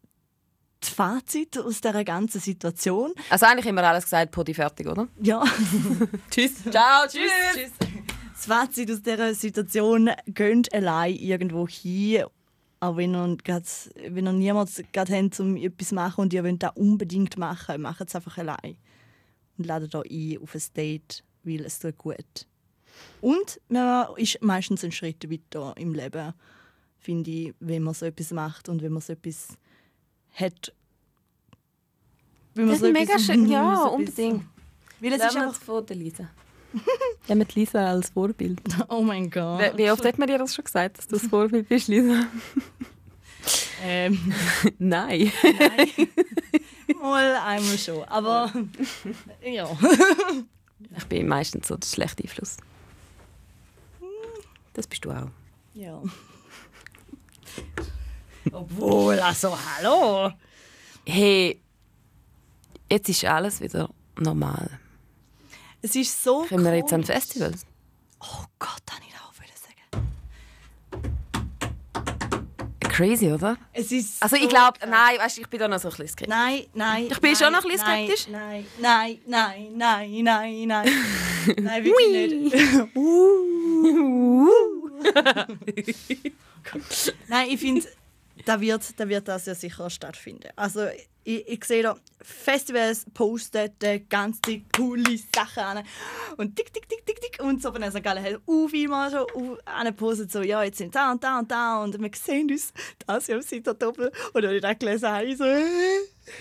das 0.80 0.90
Fazit 0.90 1.58
aus 1.58 1.82
dieser 1.82 2.04
ganzen 2.04 2.40
Situation. 2.40 3.14
Also 3.30 3.46
eigentlich 3.46 3.66
immer 3.66 3.84
alles 3.84 4.06
gesagt, 4.06 4.32
Podi 4.32 4.54
fertig, 4.54 4.88
oder? 4.88 5.08
Ja. 5.22 5.44
Tschüss. 6.32 6.64
Ciao, 6.70 7.08
tschüss. 7.08 7.72
Das 8.34 8.46
Fazit 8.46 8.90
aus 8.92 9.02
dieser 9.02 9.34
Situation, 9.34 10.10
geht 10.28 10.74
allein 10.74 11.16
irgendwo 11.16 11.68
hin, 11.68 12.24
auch 12.80 12.96
wenn 12.96 13.14
ihr, 13.14 13.38
grad, 13.44 13.64
wenn 14.08 14.28
ihr 14.28 14.34
niemanden 14.34 14.88
gerade 14.94 15.18
habt, 15.18 15.40
um 15.42 15.58
etwas 15.58 15.90
zu 15.90 15.96
machen 15.96 16.22
und 16.22 16.34
ihr 16.34 16.44
wollt 16.44 16.64
das 16.64 16.72
unbedingt 16.76 17.38
machen, 17.38 17.82
macht 17.82 18.08
es 18.08 18.16
einfach 18.16 18.38
allein. 18.38 18.78
Und 19.58 19.66
ladet 19.66 19.94
euch 19.94 20.10
ein 20.10 20.42
auf 20.42 20.56
ein 20.56 20.62
Date, 20.78 21.24
weil 21.44 21.66
es 21.66 21.80
tut 21.80 21.98
gut. 21.98 22.48
Und 23.20 23.60
man 23.68 24.08
ist 24.16 24.42
meistens 24.42 24.84
einen 24.84 24.94
Schritt 24.94 25.30
weiter 25.30 25.74
im 25.78 25.94
Leben, 25.94 26.34
finde 26.98 27.32
ich, 27.32 27.54
wenn 27.60 27.84
man 27.84 27.94
so 27.94 28.06
etwas 28.06 28.32
macht 28.32 28.70
und 28.70 28.82
wenn 28.82 28.94
man 28.94 29.02
so 29.02 29.14
etwas 29.14 29.58
hat. 30.36 30.74
Wenn 32.56 32.68
Das 32.68 32.76
ist 32.78 32.82
so 32.86 32.92
mega 32.92 33.14
etwas- 33.14 33.26
schön. 33.26 33.46
Ja, 33.50 33.64
man 33.64 33.76
so 33.78 33.90
unbedingt. 33.92 34.46
Weil 35.00 35.14
es 35.14 35.24
ist 35.24 35.38
einfach, 35.38 35.56
von 35.62 35.86
der 35.86 35.96
Lisa. 35.96 36.30
Nehmen 37.28 37.48
die 37.48 37.60
Lisa 37.62 37.86
als 37.90 38.10
Vorbild. 38.10 38.60
oh 38.90 39.02
mein 39.02 39.30
Gott. 39.30 39.74
Wie, 39.74 39.78
wie 39.86 39.92
oft 39.92 40.04
hat 40.06 40.18
man 40.18 40.28
dir 40.28 40.38
das 40.38 40.54
schon 40.56 40.66
gesagt, 40.66 40.98
dass 40.98 41.08
du 41.08 41.18
das 41.18 41.28
Vorbild 41.28 41.68
bist, 41.70 41.88
Lisa? 41.88 42.26
Ähm, 43.82 44.34
Nein. 44.78 45.32
mal 47.02 47.36
einmal 47.38 47.78
schon. 47.78 48.04
Aber 48.04 48.52
ja. 49.42 49.70
Ich 50.98 51.06
bin 51.06 51.28
meistens 51.28 51.68
so 51.70 51.78
der 51.78 51.88
schlechte 51.88 52.24
Einfluss. 52.24 52.58
Das 54.74 54.86
bist 54.86 55.06
du 55.06 55.12
auch. 55.12 55.30
ja. 55.74 56.02
Obwohl, 58.52 59.20
also 59.20 59.58
hallo. 59.58 60.32
Hey, 61.06 61.62
jetzt 62.90 63.10
ist 63.10 63.26
alles 63.26 63.62
wieder 63.62 63.90
normal. 64.18 64.80
Es 65.82 65.96
ist 65.96 66.24
so. 66.24 66.44
Können 66.44 66.66
wir 66.66 66.76
jetzt 66.76 66.92
an. 66.94 67.04
Festivals? 67.04 67.66
Oh 68.22 68.44
Gott, 68.58 68.82
kann 68.86 69.00
ich 69.08 69.14
auch 69.16 69.34
wieder 69.42 69.54
sagen. 69.56 70.08
Crazy, 72.82 73.32
oder? 73.32 73.58
Es 73.72 73.92
ist. 73.92 74.22
Also 74.22 74.36
so 74.36 74.44
ich 74.44 74.50
glaube, 74.50 74.78
nein, 74.88 75.18
weißt, 75.20 75.38
du, 75.38 75.42
ich 75.42 75.48
bin 75.48 75.60
da 75.60 75.68
noch 75.68 75.80
so 75.80 75.88
ein 75.88 75.92
bisschen 75.92 76.10
skeptisch. 76.10 76.36
Nein, 76.36 76.66
nein. 76.74 77.08
Ich 77.10 77.20
bin 77.20 77.32
nein, 77.32 77.42
schon 77.42 77.54
noch 77.54 77.64
ein 77.64 77.72
bisschen 77.72 77.88
nein, 77.88 78.06
skeptisch. 78.06 78.28
Nein, 78.30 78.66
nein, 78.80 79.20
nein, 79.26 79.78
nein, 79.78 80.24
nein, 80.24 80.68
nein. 80.68 80.90
nein, 81.58 81.84
wirklich 81.84 82.54
nicht. 82.54 82.96
Uh. 82.96 84.50
Nein, 87.28 87.50
ich 87.50 87.60
finde, 87.60 87.84
da 88.46 88.62
wird, 88.62 89.00
da 89.00 89.08
wird 89.10 89.28
das 89.28 89.46
ja 89.46 89.56
sicher 89.56 89.90
stattfinden. 89.90 90.50
Also 90.56 90.88
ich, 91.24 91.48
ich 91.48 91.64
sehe 91.66 91.84
da 91.84 91.96
Festivals 92.22 93.06
posten 93.14 93.70
die 93.82 94.06
ganze 94.10 94.62
coole 94.76 95.18
Sachen 95.34 95.64
an 95.64 95.84
und 96.38 96.56
tick, 96.56 96.74
tick, 96.74 96.88
tick, 96.90 97.06
tick, 97.06 97.22
tick 97.22 97.44
und 97.44 97.62
so 97.62 97.72
von 97.72 97.82
der 97.82 97.92
St. 97.92 98.04
Gallen 98.04 98.24
hat 98.24 98.42
viel 98.70 98.88
mal 98.88 99.12
schon 99.12 99.58
angepostet, 99.66 100.32
so 100.32 100.42
ja, 100.42 100.64
jetzt 100.64 100.78
sind 100.78 100.96
da 100.96 101.12
und 101.12 101.24
da 101.24 101.40
und 101.40 101.52
da 101.52 101.84
und 101.84 102.00
wir 102.00 102.12
sehen 102.14 102.50
uns 102.52 102.74
das 103.06 103.28
ja 103.28 103.38
auf 103.38 103.44
Seite 103.44 103.76
Doppel 103.76 104.12
und 104.34 104.46
als 104.46 104.56
ich 104.56 104.62
das 104.62 104.80
gelesen 104.80 105.10
habe, 105.10 105.26
ich 105.26 105.38
so, 105.38 105.44
äh, 105.44 105.64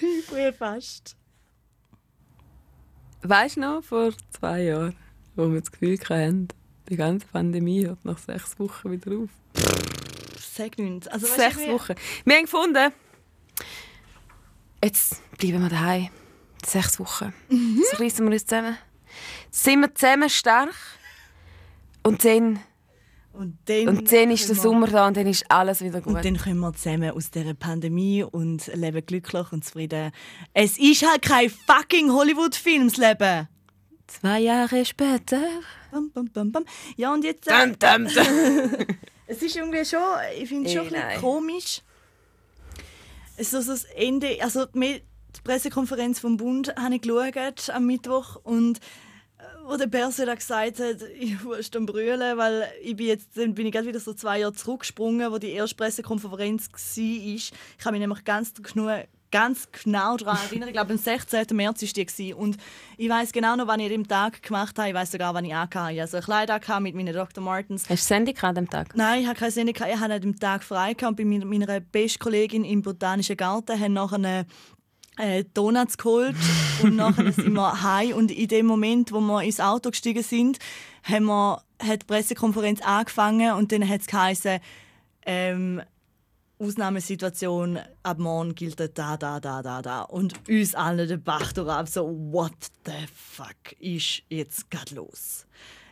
ich 0.18 0.26
bin 0.26 0.52
fast. 0.54 1.16
Weißt 3.22 3.56
du 3.56 3.60
noch, 3.60 3.82
vor 3.82 4.12
zwei 4.30 4.62
Jahren, 4.62 4.96
wo 5.34 5.50
wir 5.50 5.60
das 5.60 5.72
Gefühl 5.72 5.98
hatten, 5.98 6.48
die 6.88 6.96
ganze 6.96 7.26
Pandemie 7.26 7.86
hört 7.86 8.04
nach 8.04 8.18
sechs 8.18 8.58
Wochen 8.58 8.92
wieder 8.92 9.12
auf. 9.12 9.28
Sag 10.58 10.76
nichts. 10.76 11.06
Also, 11.06 11.28
weißt 11.28 11.36
Sechs 11.36 11.68
Wochen. 11.68 11.94
Wir 12.24 12.34
haben 12.34 12.42
gefunden, 12.42 12.92
jetzt 14.82 15.22
bleiben 15.38 15.62
wir 15.62 15.68
daheim. 15.68 16.08
Sechs 16.66 16.98
Wochen. 16.98 17.32
Mhm. 17.48 17.78
Jetzt 17.78 18.00
reissen 18.00 18.26
wir 18.26 18.32
uns 18.32 18.44
zusammen. 18.44 18.76
Sind 19.52 19.80
wir 19.82 19.94
zusammen 19.94 20.28
stark. 20.28 20.74
Und 22.02 22.24
dann, 22.24 22.58
Und 23.32 23.56
dann, 23.66 23.86
und 23.88 24.12
dann 24.12 24.30
ist 24.32 24.48
der 24.48 24.56
Sommer 24.56 24.88
da 24.88 25.06
und 25.06 25.16
dann 25.16 25.28
ist 25.28 25.48
alles 25.48 25.80
wieder 25.80 26.00
gut. 26.00 26.16
Und 26.16 26.24
dann 26.24 26.36
kommen 26.36 26.58
wir 26.58 26.72
zusammen 26.72 27.12
aus 27.12 27.30
dieser 27.30 27.54
Pandemie 27.54 28.24
und 28.24 28.66
leben 28.74 29.06
glücklich 29.06 29.52
und 29.52 29.64
zufrieden. 29.64 30.10
Es 30.54 30.76
ist 30.76 31.08
halt 31.08 31.22
kein 31.22 31.50
fucking 31.50 32.10
Hollywood-Film, 32.10 32.88
das 32.88 32.96
Leben. 32.96 33.48
Zwei 34.08 34.40
Jahre 34.40 34.84
später. 34.84 35.40
Bam, 35.92 36.10
bam, 36.10 36.28
bam, 36.32 36.50
bam. 36.50 36.64
Ja, 36.96 37.14
und 37.14 37.22
jetzt. 37.22 37.46
Äh, 37.46 37.68
Dum, 37.68 37.78
dum, 37.78 38.12
dum. 38.12 38.86
es 39.28 39.42
ist 39.42 39.56
irgendwie 39.56 39.84
schon. 39.84 40.00
Ich 40.36 40.48
finde 40.48 40.68
es 40.68 40.74
schon 40.74 40.86
Ey, 40.86 40.96
ein 40.96 41.08
bisschen 41.08 41.20
komisch. 41.20 41.82
Es 43.36 43.52
ist 43.52 43.66
so 43.66 43.72
das 43.72 43.84
Ende. 43.84 44.38
Also, 44.42 44.66
die 44.66 45.02
Pressekonferenz 45.44 46.18
vom 46.18 46.38
Bund 46.38 46.74
habe 46.76 46.94
ich 46.96 47.02
geschaut 47.02 47.70
am 47.70 47.86
Mittwoch 47.86 48.36
und 48.42 48.78
äh, 48.78 49.42
wo 49.66 49.76
der 49.76 49.86
Berse 49.86 50.24
da 50.24 50.34
gesagt 50.34 50.80
hat, 50.80 51.02
ich 51.20 51.42
muss 51.44 51.70
dann 51.70 51.86
brüllen, 51.86 52.38
weil 52.38 52.72
ich 52.82 52.96
bin 52.96 53.06
jetzt, 53.06 53.36
dann 53.36 53.54
bin 53.54 53.66
ich 53.66 53.72
gerade 53.72 53.86
wieder 53.86 54.00
so 54.00 54.14
zwei 54.14 54.40
Jahre 54.40 54.54
zurückgesprungen, 54.54 55.30
wo 55.30 55.38
die 55.38 55.50
erste 55.50 55.76
Pressekonferenz 55.76 56.70
war. 56.72 57.04
Ich 57.04 57.52
kann 57.76 57.92
mich 57.92 58.00
nämlich 58.00 58.24
ganz 58.24 58.54
genau, 58.54 59.02
ganz 59.30 59.68
genau 59.70 60.16
daran 60.16 60.38
erinnern. 60.46 60.68
Ich 60.68 60.74
glaube, 60.74 60.92
am 60.92 60.98
16. 60.98 61.46
März 61.52 61.82
war 61.82 62.04
die. 62.18 62.34
Und 62.34 62.56
ich 62.96 63.08
weiß 63.08 63.32
genau 63.32 63.56
noch, 63.56 63.66
wann 63.66 63.80
ich 63.80 63.86
an 63.86 63.92
dem 63.92 64.08
Tag 64.08 64.42
gemacht 64.42 64.78
habe. 64.78 64.88
Ich 64.88 64.94
weiß 64.94 65.12
sogar, 65.12 65.34
wann 65.34 65.44
ich 65.44 65.54
angehabt 65.54 65.74
habe. 65.74 66.00
Also 66.00 66.16
ein 66.16 66.22
Kleid 66.22 66.50
angehabt 66.50 66.82
mit 66.82 66.94
meinen 66.94 67.14
Dr. 67.14 67.42
Martens. 67.42 67.88
Hast 67.88 68.04
du 68.04 68.14
Sandy 68.14 68.32
gerade 68.32 68.58
am 68.58 68.68
Tag? 68.68 68.94
Nein, 68.94 69.22
ich 69.22 69.26
habe 69.26 69.38
keine 69.38 69.50
Sendung. 69.50 69.74
Ich 69.74 70.00
hatte 70.00 70.14
an 70.14 70.20
dem 70.20 70.38
Tag 70.38 70.64
frei 70.64 70.94
und 71.02 71.16
bei 71.16 71.24
meiner, 71.24 71.44
meiner 71.44 71.80
besten 71.80 72.18
Kollegin 72.18 72.64
im 72.64 72.82
Botanischen 72.82 73.36
Garten 73.36 73.78
haben 73.78 73.92
nachher 73.92 74.16
eine 74.16 74.46
äh, 75.18 75.44
Donuts 75.52 75.98
geholt 75.98 76.36
und 76.82 76.96
nachher 76.96 77.32
sind 77.32 77.52
wir 77.52 77.82
heim 77.82 78.12
und 78.12 78.30
in 78.30 78.48
dem 78.48 78.66
Moment, 78.66 79.12
wo 79.12 79.20
wir 79.20 79.42
ins 79.42 79.60
Auto 79.60 79.90
gestiegen 79.90 80.22
sind, 80.22 80.58
haben 81.02 81.26
wir, 81.26 81.62
hat 81.82 82.02
die 82.02 82.06
Pressekonferenz 82.06 82.80
angefangen 82.80 83.52
und 83.52 83.72
dann 83.72 83.86
hat 83.88 84.00
es 84.02 84.06
geheißen, 84.06 84.60
ähm, 85.26 85.82
Ausnahmesituation, 86.58 87.78
ab 88.02 88.18
morgen 88.18 88.54
gilt 88.54 88.80
da, 88.80 89.16
da, 89.16 89.40
da, 89.40 89.62
da, 89.62 89.82
da. 89.82 90.02
Und 90.02 90.34
uns 90.48 90.74
alle 90.74 91.06
den 91.06 91.22
Bach 91.22 91.52
ab, 91.56 91.88
so, 91.88 92.06
what 92.06 92.52
the 92.84 93.06
fuck 93.14 93.72
ist 93.78 94.22
jetzt 94.28 94.70
gerade 94.70 94.94
los? 94.96 95.46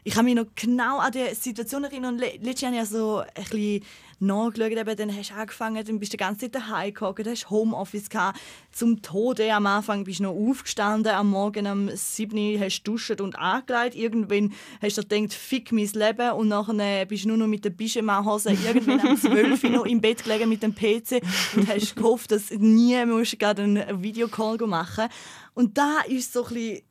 Ich 0.06 0.14
kann 0.14 0.24
mich 0.24 0.36
noch 0.36 0.46
genau 0.54 0.98
an 0.98 1.10
die 1.10 1.34
Situation 1.34 1.82
erinnern. 1.82 2.16
Letztes 2.16 2.60
Jahr 2.60 2.70
habe 2.70 2.84
ich 2.84 2.88
so 2.88 3.18
ein 3.18 3.26
bisschen 3.34 3.84
nachgeschaut. 4.20 4.70
Eben, 4.70 4.96
dann 4.96 5.16
hast 5.16 5.30
du 5.30 5.34
angefangen, 5.34 5.84
dann 5.84 5.98
bist 5.98 6.12
du 6.12 6.16
die 6.16 6.22
ganze 6.22 6.42
Zeit 6.42 6.54
daheim 6.54 6.94
gekommen, 6.94 7.16
du 7.16 7.28
hast 7.28 7.50
Homeoffice 7.50 8.08
gehabt. 8.08 8.38
Zum 8.70 9.02
Tode 9.02 9.52
am 9.52 9.66
Anfang 9.66 10.04
bist 10.04 10.20
du 10.20 10.22
noch 10.22 10.30
aufgestanden, 10.30 11.10
am 11.10 11.30
Morgen 11.30 11.66
um 11.66 11.90
7 11.92 12.38
Uhr 12.38 12.60
hast 12.60 12.84
du 12.84 12.92
duscht 12.92 13.20
und 13.20 13.36
angelegt. 13.36 13.96
Irgendwann 13.96 14.52
hast 14.80 14.96
du 14.96 15.02
gedacht, 15.02 15.34
fick 15.34 15.72
mein 15.72 15.90
Leben 15.92 16.30
und 16.34 16.46
nachher 16.46 17.04
bist 17.06 17.24
du 17.24 17.28
nur 17.30 17.38
noch 17.38 17.48
mit 17.48 17.64
der 17.64 17.70
Pyjama-Hose 17.70 18.52
irgendwann 18.52 19.08
um 19.08 19.16
12 19.16 19.64
Uhr 19.64 19.70
noch 19.70 19.86
im 19.86 20.00
Bett 20.00 20.22
gelegen 20.22 20.48
mit 20.48 20.62
dem 20.62 20.72
PC 20.72 21.20
und 21.56 21.68
hast 21.68 21.96
gehofft, 21.96 22.30
dass 22.30 22.50
du 22.50 22.58
nie 22.58 23.04
musst 23.06 23.40
gerade 23.40 23.64
einen 23.64 24.04
Videocall 24.04 24.56
machen 24.68 25.08
Und 25.54 25.76
da 25.76 26.02
ist 26.06 26.32
so 26.32 26.44
ein 26.44 26.54
bisschen 26.54 26.82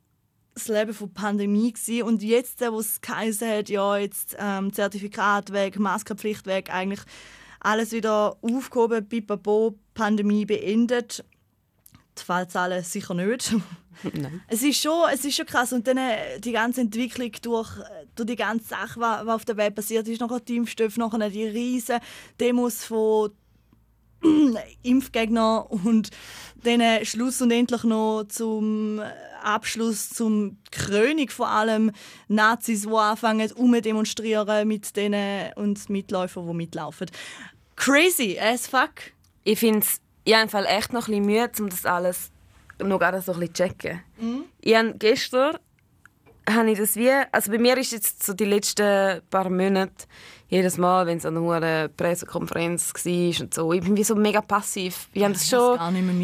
das 0.56 0.70
Leben 0.70 0.94
von 0.94 1.14
Pandemie 1.14 1.74
gewesen. 1.74 2.04
und 2.04 2.24
jetzt, 2.24 2.62
wo 2.62 2.80
es 2.80 3.02
geheißen 3.02 3.48
hat, 3.48 3.70
ja 3.70 3.98
jetzt 3.98 4.36
ähm, 4.40 4.74
Zertifikat 4.74 5.52
weg, 5.52 5.78
Maskenpflicht 5.78 6.48
weg, 6.48 6.74
eigentlich 6.74 7.02
alles 7.60 7.92
wieder 7.92 8.38
aufgehoben, 8.42 9.08
pipapo, 9.08 9.76
Pandemie 9.94 10.46
beendet. 10.46 11.24
Die 12.18 12.24
Fallzahlen 12.24 12.84
sicher 12.84 13.14
nicht. 13.14 13.54
Nein. 14.14 14.42
Es 14.48 14.64
ist 14.64 14.82
schon, 14.82 15.10
es 15.12 15.26
ist 15.26 15.36
schon 15.36 15.46
krass 15.46 15.74
und 15.74 15.88
dann 15.88 15.98
äh, 15.98 16.40
die 16.40 16.52
ganze 16.52 16.82
Entwicklung 16.82 17.32
durch, 17.42 17.70
durch 18.16 18.28
die 18.28 18.36
ganze 18.36 18.68
Sache, 18.68 19.00
was, 19.00 19.28
auf 19.28 19.46
der 19.46 19.58
Welt 19.58 19.76
passiert 19.76 20.08
ist, 20.08 20.22
nachher 20.22 20.40
die 20.40 20.58
Impfstoffe, 20.58 20.98
nachher 20.98 21.30
die 21.30 21.46
riesen 21.46 22.00
Demos 22.40 22.86
von 22.86 23.32
Impfgegner 24.84 25.70
und 25.70 26.10
dann 26.64 27.06
Schluss 27.06 27.42
und 27.42 27.52
endlich 27.52 27.84
noch 27.84 28.24
zum 28.28 29.02
Abschluss 29.44 30.10
zum 30.10 30.58
Krönung 30.72 31.30
vor 31.30 31.48
allem 31.48 31.92
Nazis, 32.28 32.84
die 32.84 32.90
anfangen 32.90 33.50
demonstrieren 33.82 34.68
mit 34.68 34.96
denen 34.96 35.54
und 35.54 35.90
Mitläufern, 35.90 36.48
die 36.48 36.54
mitlaufen. 36.54 37.10
Crazy 37.76 38.40
as 38.40 38.68
fuck. 38.68 38.94
Ich 39.44 39.60
finde 39.60 39.80
es 39.80 40.02
jedenfalls 40.26 40.68
echt 40.68 40.94
noch 40.94 41.08
ein 41.08 41.12
bisschen 41.12 41.26
Mühe, 41.26 41.52
um 41.60 41.70
das 41.70 41.86
alles 41.86 42.32
noch 42.80 43.00
gerade 43.00 43.22
so 43.22 43.34
ein 43.34 43.40
bisschen 43.40 43.56
zu 43.56 43.64
checken. 43.64 44.02
Mhm. 44.20 44.46
Ich 44.62 44.76
habe 44.76 44.96
gestern 44.98 45.58
habe 46.50 46.72
ich 46.72 46.78
das 46.78 46.96
wie, 46.96 47.12
also 47.32 47.52
bei 47.52 47.58
mir 47.58 47.78
ist 47.78 47.92
jetzt 47.92 48.24
so 48.24 48.34
die 48.34 48.46
letzten 48.46 49.22
paar 49.30 49.50
Monate 49.50 50.06
jedes 50.48 50.78
Mal, 50.78 51.08
wenn 51.08 51.18
es 51.18 51.26
eine 51.26 51.42
hohe 51.42 51.90
Pressekonferenz 51.98 52.94
war 52.94 53.42
und 53.42 53.54
so, 53.54 53.74
ich 53.74 53.82
bin 53.82 53.98
wie 53.98 54.04
so 54.04 54.16
mega 54.16 54.42
passiv. 54.42 55.10
Ich, 55.12 55.24
das 55.24 55.50
schon, 55.50 55.80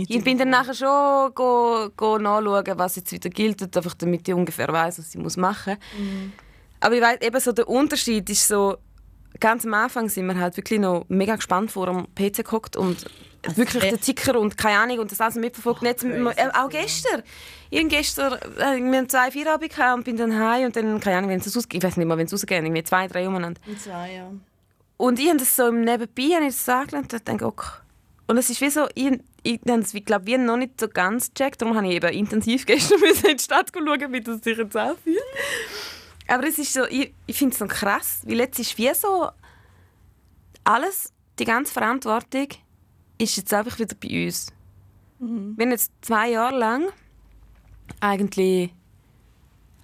ich 0.07 0.23
bin 0.23 0.37
dann 0.37 0.49
nachher 0.49 0.75
schon 0.75 1.33
go, 1.33 1.89
go 1.97 2.17
nachschauen, 2.19 2.77
was 2.77 2.97
jetzt 2.97 3.11
wieder 3.11 3.29
gilt, 3.29 3.75
einfach 3.75 3.95
damit 3.95 4.27
ich 4.27 4.33
ungefähr 4.33 4.67
weiß, 4.67 4.99
was 4.99 5.15
ich 5.15 5.37
machen 5.37 5.77
muss. 5.77 5.99
Mhm. 5.99 6.33
Aber 6.79 6.95
ich 6.95 7.01
weiß 7.01 7.21
eben 7.21 7.39
so 7.39 7.51
der 7.51 7.67
Unterschied 7.67 8.29
ist 8.29 8.47
so, 8.47 8.77
ganz 9.41 9.65
am 9.65 9.73
Anfang 9.73 10.07
sind 10.07 10.27
wir 10.27 10.39
halt 10.39 10.55
wirklich 10.55 10.79
noch 10.79 11.05
mega 11.09 11.35
gespannt 11.35 11.71
vor 11.71 11.87
dem 11.87 12.07
PC 12.15 12.45
gehockt 12.45 12.77
und 12.77 13.05
also 13.45 13.57
wirklich 13.57 13.83
der 13.83 13.99
Zicker 13.99 14.39
und 14.39 14.57
keine 14.57 14.79
Ahnung 14.79 14.99
und 14.99 15.11
das 15.11 15.19
alles 15.19 15.35
mitverfolgt. 15.35 15.81
Oh, 15.81 15.85
Nicht, 15.85 16.37
äh, 16.37 16.49
auch 16.53 16.69
gestern. 16.69 17.23
Ich 17.69 17.87
gestern 17.89 18.33
äh, 18.33 18.77
wir 18.77 18.97
haben 18.97 19.09
zwei 19.09 19.31
Feierabend 19.31 19.77
und 19.95 20.03
bin 20.03 20.15
dann 20.15 20.37
heim 20.37 20.65
und 20.65 20.75
dann, 20.75 20.99
keine 20.99 21.17
Ahnung, 21.17 21.31
wenn 21.31 21.39
es 21.39 21.57
ausgeht, 21.57 21.83
ich 21.83 21.87
weiß 21.87 21.97
nicht 21.97 22.07
mehr, 22.07 22.17
wenn 22.17 22.27
es 22.27 22.33
rausgeht, 22.33 22.63
irgendwie 22.63 22.83
zwei, 22.83 23.07
drei 23.07 23.27
umeinander. 23.27 23.59
Zwei, 23.83 24.13
ja. 24.13 24.31
Und 24.97 25.19
ich 25.19 25.27
habe 25.27 25.39
das 25.39 25.55
so 25.55 25.67
im 25.67 25.81
Nebenbei 25.81 26.35
habe 26.35 26.45
ich 26.45 26.55
das 26.55 26.69
angelernt 26.69 27.11
und 27.11 27.27
dachte, 27.27 27.45
okay. 27.45 27.71
Und 28.27 28.37
es 28.37 28.49
ist 28.49 28.61
wie 28.61 28.69
so, 28.69 28.87
ich, 28.93 29.19
ich 29.41 29.59
habe 29.67 29.81
es, 29.81 29.93
glaube 30.05 30.29
ich, 30.29 30.37
noch 30.37 30.57
nicht 30.57 30.79
so 30.79 30.87
ganz 30.87 31.33
gecheckt, 31.33 31.61
darum 31.61 31.75
habe 31.75 31.87
ich 31.87 31.95
eben 31.95 32.13
intensiv 32.13 32.65
gestern 32.67 33.01
in 33.01 33.37
die 33.37 33.43
Stadt 33.43 33.71
schauen, 33.73 34.13
wie 34.13 34.21
das 34.21 34.41
sich 34.41 34.57
jetzt 34.57 34.77
anfühlt. 34.77 35.17
Aber 36.31 36.47
es 36.47 36.57
ist 36.57 36.71
so, 36.71 36.85
ich, 36.85 37.13
ich 37.27 37.37
finde 37.37 37.51
es 37.51 37.59
so 37.59 37.67
krass, 37.67 38.21
weil 38.25 38.37
jetzt 38.37 38.57
ist 38.57 38.77
wie 38.77 38.93
so 38.93 39.31
alles, 40.63 41.11
die 41.37 41.43
ganze 41.43 41.73
Verantwortung 41.73 42.47
ist 43.17 43.35
jetzt 43.35 43.53
einfach 43.53 43.77
wieder 43.77 43.95
bei 43.95 44.27
uns. 44.27 44.47
Mhm. 45.19 45.57
Wir 45.57 45.65
haben 45.65 45.71
jetzt 45.71 45.91
zwei 45.99 46.29
Jahre 46.29 46.57
lang 46.57 46.87
eigentlich 47.99 48.73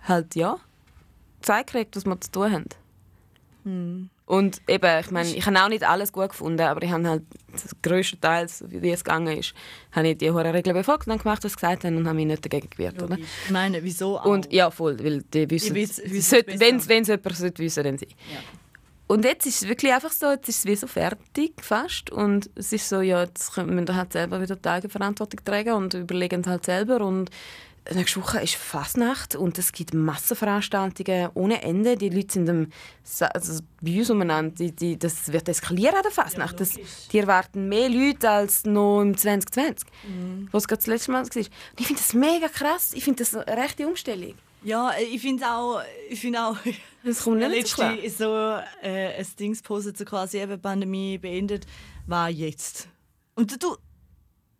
halt 0.04 0.36
ja 0.36 0.58
Zeit 1.42 1.68
gekriegt, 1.68 1.98
was 1.98 2.06
wir 2.06 2.22
zu 2.22 2.32
tun 2.32 2.52
haben. 2.54 2.70
Mhm. 3.66 4.10
Und 4.28 4.62
eben, 4.68 5.00
ich 5.00 5.10
meine, 5.10 5.30
ich 5.30 5.46
habe 5.46 5.58
auch 5.64 5.70
nicht 5.70 5.88
alles 5.88 6.12
gut 6.12 6.30
gefunden, 6.30 6.60
aber 6.60 6.84
ich 6.84 6.92
habe 6.92 7.08
halt 7.08 7.24
größtenteils, 7.82 8.66
wie 8.68 8.92
es 8.92 9.06
gegangen 9.06 9.38
ist, 9.38 9.54
habe 9.94 10.10
ich 10.10 10.18
die 10.18 10.30
hohen 10.30 10.46
Regeln 10.46 10.76
befolgt 10.76 11.08
und 11.08 11.12
dann 11.12 11.20
gemacht, 11.20 11.46
was 11.46 11.54
sie 11.54 11.56
gesagt 11.56 11.86
haben 11.86 11.96
und 11.96 12.06
habe 12.06 12.18
mich 12.18 12.26
nicht 12.26 12.44
dagegen 12.44 12.70
gewehrt. 12.70 13.02
Oder? 13.02 13.18
Ich 13.18 13.52
meine, 13.52 13.82
wieso 13.82 14.20
auch? 14.20 14.26
Und, 14.26 14.52
ja, 14.52 14.70
voll, 14.70 15.02
weil 15.02 15.22
die 15.22 15.50
wissen, 15.50 15.74
wenn 15.74 16.76
es 16.76 17.08
jemand 17.08 17.60
wissen 17.60 17.84
dann 17.84 17.98
sie. 17.98 18.08
Ja. 18.08 18.40
Und 19.08 19.24
jetzt 19.24 19.46
ist 19.46 19.62
es 19.62 19.70
wirklich 19.70 19.94
einfach 19.94 20.12
so, 20.12 20.30
jetzt 20.30 20.50
ist 20.50 20.60
es 20.60 20.66
wie 20.66 20.76
so 20.76 20.88
fertig 20.88 21.54
fast 21.62 22.10
und 22.10 22.50
es 22.56 22.74
ist 22.74 22.90
so, 22.90 23.00
ja, 23.00 23.22
jetzt 23.24 23.56
müssen 23.56 23.88
wir 23.88 23.96
halt 23.96 24.12
selber 24.12 24.42
wieder 24.42 24.58
die 24.58 24.68
Eigenverantwortung 24.68 25.40
tragen 25.46 25.72
und 25.72 25.94
überlegen 25.94 26.42
es 26.42 26.48
halt 26.48 26.66
selber 26.66 27.00
und 27.00 27.30
nächste 27.94 28.22
Woche 28.22 28.42
ist 28.42 28.56
Fasnacht 28.56 29.36
und 29.36 29.58
es 29.58 29.72
gibt 29.72 29.94
Massenveranstaltungen 29.94 31.30
ohne 31.34 31.62
Ende. 31.62 31.98
Die 31.98 32.10
Leute 32.10 32.34
sind 32.34 32.50
am, 32.50 32.68
also 33.34 33.64
bei 33.82 33.98
uns 33.98 34.10
umeinander, 34.10 34.54
die, 34.56 34.72
die, 34.72 35.00
das 35.00 35.32
wird 35.32 35.48
eskalieren 35.50 35.96
an 35.96 36.04
der 36.04 36.12
Fasnacht. 36.12 36.60
Ja, 36.60 36.66
die 37.12 37.18
erwarten 37.20 37.70
mehr 37.70 37.90
Leute 37.90 38.30
als 38.30 38.66
noch 38.66 39.02
im 39.02 39.18
2020, 39.18 39.90
mhm. 40.08 40.50
was 40.52 40.68
gerade 40.68 40.80
das 40.80 40.88
letzte 40.88 41.12
Mal 41.12 41.24
war. 41.24 41.36
Und 41.36 41.38
ich 41.80 41.88
finde 41.88 42.02
das 42.02 42.14
mega 42.14 42.48
krass. 42.48 42.94
Ich 42.94 43.04
finde 43.04 43.24
das 43.24 43.36
eine 43.36 43.46
rechte 43.58 43.88
Umstellung. 43.88 44.34
Ja, 44.64 44.92
ich 45.00 45.22
finde 45.22 45.46
auch, 45.48 45.82
ich 46.10 46.20
finde 46.20 46.44
auch, 46.44 46.58
das 47.04 47.24
kommt 47.24 47.40
nicht 47.40 47.68
so, 47.68 47.84
so 48.18 48.60
äh, 48.82 49.20
ein 49.20 49.28
Dings 49.40 49.62
postet 49.62 49.98
so 49.98 50.06
quasi 50.06 50.40
eben 50.40 50.60
Pandemie 50.60 51.18
beendet, 51.18 51.66
war 52.06 52.30
jetzt. 52.30 52.90
Und 53.36 53.64
du, 53.64 53.78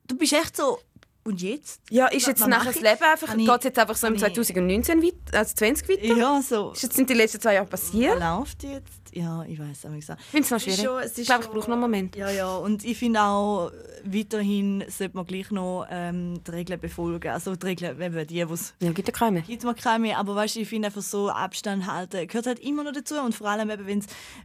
du 0.08 0.18
bist 0.18 0.34
echt 0.34 0.56
so, 0.56 0.80
und 1.28 1.42
jetzt? 1.42 1.82
Ja, 1.90 2.08
ist 2.08 2.26
jetzt 2.26 2.48
nachher 2.48 2.72
das 2.72 2.82
Leben 2.82 3.04
einfach, 3.04 3.36
geht 3.36 3.50
es 3.50 3.64
jetzt 3.66 3.80
einfach 3.80 3.96
so 3.96 4.08
im 4.08 4.18
2019 4.18 5.04
weit, 5.04 5.14
also 5.34 5.56
20 5.56 5.90
weiter? 5.90 6.18
Ja, 6.18 6.42
so. 6.42 6.72
Ist 6.72 6.84
jetzt 6.84 6.96
sind 6.96 7.10
die 7.10 7.14
letzten 7.14 7.42
zwei 7.42 7.56
Jahre 7.56 7.68
passiert? 7.68 8.20
Läuft 8.20 8.64
jetzt? 8.64 9.07
Ja, 9.18 9.44
ich 9.46 9.58
weiß 9.58 9.88
auch 9.88 9.90
nicht. 9.90 10.08
Ich 10.08 10.26
finde 10.26 10.46
es 10.46 10.52
noch 10.52 10.60
schwierig. 10.60 10.82
Schon, 10.82 11.02
ich 11.04 11.26
glaube, 11.26 11.44
ich 11.46 11.50
brauche 11.50 11.70
noch 11.70 11.72
einen 11.72 11.82
Moment. 11.82 12.16
Ja, 12.16 12.30
ja, 12.30 12.56
und 12.56 12.86
ich 12.86 12.98
finde 12.98 13.22
auch, 13.24 13.72
weiterhin 14.04 14.84
sollte 14.90 15.16
man 15.16 15.26
gleich 15.26 15.50
noch 15.50 15.88
ähm, 15.90 16.40
die 16.46 16.52
Regeln 16.52 16.80
befolgen. 16.80 17.32
Also 17.32 17.56
die 17.56 17.66
Regeln, 17.66 18.00
eben 18.00 18.28
die, 18.28 18.36
die 18.36 18.42
es... 18.42 18.76
Ja, 18.80 18.92
gibt 18.92 19.08
ja 19.08 19.14
keine. 19.14 19.42
Gibt 19.42 19.64
es 19.64 19.84
keine 19.84 20.00
mehr, 20.04 20.20
aber 20.20 20.36
weißt, 20.36 20.58
ich 20.58 20.68
finde 20.68 20.90
einfach 20.90 21.02
so, 21.02 21.30
Abstand 21.30 21.88
halten 21.88 22.28
gehört 22.28 22.46
halt 22.46 22.60
immer 22.60 22.84
noch 22.84 22.92
dazu 22.92 23.16
und 23.16 23.34
vor 23.34 23.48
allem 23.48 23.70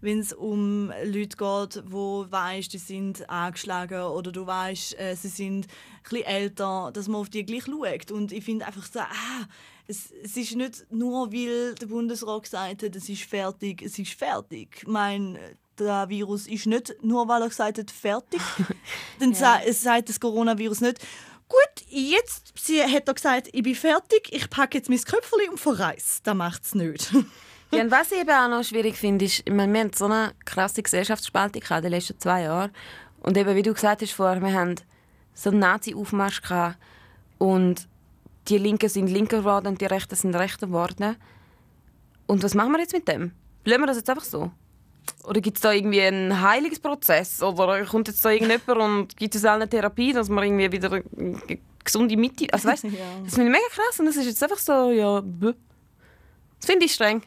wenn 0.01 0.19
es 0.19 0.33
um 0.33 0.91
Leute 1.05 1.37
geht, 1.37 1.85
wo 1.87 2.25
weißt, 2.31 2.73
die 2.73 2.79
sind 2.79 3.29
angeschlagen 3.29 4.01
oder 4.05 4.33
du 4.33 4.47
weißt, 4.47 4.99
äh, 4.99 5.15
sie 5.17 5.29
sind 5.29 5.67
ein 5.67 6.03
bisschen 6.03 6.25
älter, 6.25 6.91
dass 6.95 7.09
man 7.09 7.21
auf 7.21 7.29
die 7.29 7.45
gleich 7.45 7.65
schaut. 7.65 8.11
Und 8.11 8.33
ich 8.33 8.43
finde 8.43 8.67
einfach 8.67 8.87
so, 8.87 9.01
ah, 9.01 9.47
es, 9.87 10.13
es, 10.23 10.37
ist 10.37 10.57
nicht 10.57 10.87
nur, 10.91 11.33
weil 11.33 11.75
der 11.75 11.87
Bundesrat 11.87 12.45
gesagt 12.45 12.83
hat, 12.83 12.97
es 12.97 13.09
ist 13.09 13.23
fertig, 13.23 13.83
es 13.83 13.99
ist 13.99 14.13
fertig. 14.13 14.85
Mein, 14.87 15.39
der 15.79 16.09
Virus 16.09 16.47
ist 16.47 16.67
nicht 16.67 16.95
nur, 17.03 17.29
weil 17.29 17.43
er 17.43 17.49
gesagt 17.49 17.79
hat, 17.79 17.91
fertig. 17.91 18.41
Dann 19.19 19.33
ja. 19.33 19.61
sagt 19.73 20.09
das 20.09 20.21
Coronavirus 20.21 20.83
nicht, 20.83 21.01
gut, 21.49 21.87
jetzt 21.89 22.55
sie 22.59 22.83
hat 22.83 23.09
er 23.09 23.15
gesagt, 23.15 23.49
ich 23.53 23.63
bin 23.63 23.75
fertig, 23.75 24.29
ich 24.31 24.49
packe 24.49 24.79
jetzt 24.79 24.89
mein 24.89 25.01
Köpfchen 25.01 25.51
und 25.51 25.61
verreise. 25.61 26.21
Das 26.23 26.35
macht 26.35 26.65
es 26.65 26.75
nicht. 26.75 27.13
ja, 27.73 27.83
und 27.83 27.91
was 27.91 28.13
ich 28.13 28.21
eben 28.21 28.31
auch 28.31 28.49
noch 28.49 28.65
schwierig 28.65 28.97
finde, 28.97 29.25
ist, 29.25 29.43
ich 29.45 29.53
meine, 29.53 29.73
wir 29.73 29.81
haben 29.81 29.93
so 29.93 30.07
eine 30.07 30.33
krasse 30.45 30.83
Gesellschaftsspaltung 30.83 31.63
in 31.63 31.83
den 31.83 31.91
letzten 31.91 32.19
zwei 32.19 32.43
Jahren. 32.43 32.71
Und 33.21 33.37
eben, 33.37 33.55
wie 33.55 33.63
du 33.63 33.75
gesagt 33.75 34.03
hast 34.03 34.13
vorher, 34.13 34.41
wir 34.41 34.53
haben 34.53 34.77
so 35.35 35.51
einen 35.51 35.61
Nazi-Aufmarsch 35.61 36.41
und 37.39 37.89
die 38.49 38.59
Linken 38.59 38.89
sind 38.89 39.09
linker 39.09 39.39
geworden 39.39 39.69
und 39.69 39.81
die 39.81 39.87
Rechten 39.87 40.17
sind 40.17 40.35
rechter 40.35 40.67
geworden. 40.67 41.17
Und 42.27 42.43
was 42.43 42.55
machen 42.55 42.73
wir 42.73 42.81
jetzt 42.81 42.93
mit 42.93 43.07
dem? 43.09 43.33
Bleiben 43.65 43.83
wir 43.83 43.87
das 43.87 43.97
jetzt 43.97 44.11
einfach 44.11 44.25
so? 44.25 44.51
Oder 45.25 45.41
gibt 45.41 45.59
es 45.59 45.63
da 45.63 45.73
irgendwie 45.73 46.01
einen 46.01 46.41
Heilungsprozess? 46.41 47.43
Oder 47.43 47.85
kommt 47.85 48.09
jetzt 48.09 48.25
da 48.25 48.31
irgendjemand 48.31 48.81
und 48.81 49.17
gibt 49.17 49.35
es 49.35 49.45
eine 49.45 49.69
Therapie, 49.69 50.13
dass 50.13 50.29
man 50.29 50.45
irgendwie 50.45 50.73
wieder 50.73 50.93
eine 50.93 51.41
gesunde 51.85 52.17
Mitte... 52.17 52.47
Also 52.53 52.69
weißt, 52.69 52.85
ja. 52.85 52.91
Das 53.25 53.35
finde 53.35 53.51
ich 53.51 53.59
mega 53.59 53.69
krass 53.71 54.01
und 54.01 54.07
das 54.07 54.17
ist 54.17 54.27
jetzt 54.27 54.43
einfach 54.43 54.59
so, 54.59 54.91
ja... 54.91 55.23
Das 55.23 56.67
finde 56.67 56.87
ich 56.87 56.95
streng. 56.95 57.23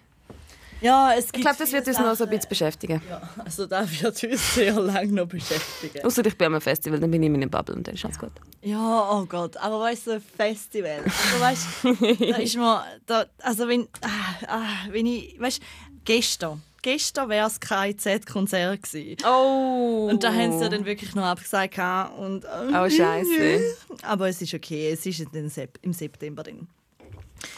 Ja, 0.85 1.13
es 1.13 1.25
gibt 1.25 1.37
ich 1.37 1.41
glaube, 1.41 1.57
das 1.57 1.71
wird 1.71 1.87
uns 1.87 1.97
noch 1.99 2.15
so 2.15 2.25
ein 2.25 2.29
bisschen 2.29 2.49
beschäftigen. 2.49 3.01
Ja, 3.09 3.21
also 3.43 3.65
das 3.65 4.01
wird 4.01 4.23
uns 4.23 4.55
sehr 4.55 4.73
lange 4.79 5.11
noch 5.13 5.25
beschäftigen. 5.27 6.05
Außer 6.05 6.23
ich 6.25 6.37
bin 6.37 6.53
am 6.53 6.61
Festival, 6.61 6.99
dann 6.99 7.09
bin 7.09 7.23
ich 7.23 7.27
in 7.27 7.31
meiner 7.31 7.47
Bubble 7.47 7.75
und 7.75 7.87
dann 7.87 7.95
ist 7.95 8.05
alles 8.05 8.19
gut. 8.19 8.31
Ja, 8.61 9.09
oh 9.11 9.25
Gott, 9.25 9.57
aber 9.57 9.79
weißt 9.79 10.07
du, 10.07 10.11
ein 10.13 10.21
Festival, 10.21 10.99
also, 11.03 11.39
weißt, 11.39 11.67
da 12.31 12.37
ist 12.37 12.55
man, 12.57 12.83
da, 13.05 13.25
also 13.41 13.67
wenn, 13.67 13.87
ah, 14.01 14.45
ah, 14.47 14.63
wenn 14.91 15.05
ich, 15.07 15.39
weißt, 15.39 15.59
gestern, 16.03 16.61
gestern 16.83 17.29
wäre 17.29 17.45
das 17.47 17.59
KIZ-Konzert 17.59 18.83
gewesen. 18.83 19.17
Oh! 19.27 20.07
Und 20.09 20.23
da 20.23 20.31
haben 20.33 20.57
sie 20.59 20.69
dann 20.69 20.85
wirklich 20.85 21.15
noch 21.15 21.23
abgesagt. 21.25 21.79
Und, 22.19 22.45
Oh, 22.45 22.89
scheisse. 22.89 23.59
Aber 24.03 24.29
es 24.29 24.39
ist 24.41 24.53
okay, 24.53 24.91
es 24.91 25.03
ist 25.05 25.19
im 25.19 25.49
Sep- 25.49 25.79
im 25.81 25.93
September 25.93 26.43
drin. 26.43 26.67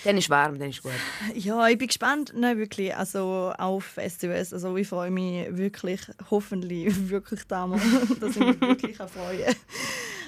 Dann 0.04 0.18
ist 0.18 0.30
warm, 0.30 0.60
dann 0.60 0.70
ist 0.70 0.84
gut. 0.84 0.92
Ja, 1.36 1.68
ich 1.68 1.78
bin 1.78 1.88
gespannt. 1.88 2.34
Nein, 2.36 2.58
wirklich. 2.58 2.96
Also 2.96 3.54
auf 3.58 3.84
Festivals. 3.84 4.54
Also 4.54 4.76
ich 4.78 4.88
freue 4.88 5.12
mich 5.12 5.48
wirklich, 5.56 6.02
hoffentlich 6.30 7.10
wirklich 7.10 7.44
damals, 7.48 7.84
dass 8.20 8.36
ich 8.36 8.46
mich 8.46 8.62
wirklich 8.62 8.98
kann 8.98 9.10
freuen 9.10 9.56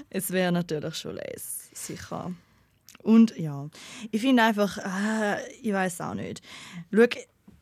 Es 0.10 0.32
wäre 0.32 0.52
natürlich 0.52 0.96
schon 0.96 1.16
les, 1.16 1.70
sicher. 1.74 2.32
Und 3.02 3.38
ja, 3.38 3.70
ich 4.12 4.22
finde 4.22 4.44
einfach, 4.44 4.78
äh, 4.78 5.52
ich 5.62 5.72
weiß 5.72 6.02
auch 6.02 6.14
nicht. 6.14 6.42
Schau, 6.94 7.06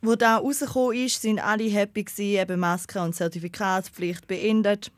wo 0.02 0.16
da 0.16 0.38
rausgekommen 0.38 0.98
ist, 0.98 1.22
sind 1.22 1.40
alle 1.40 1.70
happy 1.70 2.04
gewesen, 2.04 2.40
eben 2.40 2.60
Maske- 2.60 3.02
und 3.02 3.14
Zertifikatspflicht 3.14 4.28
beendet. 4.28 4.92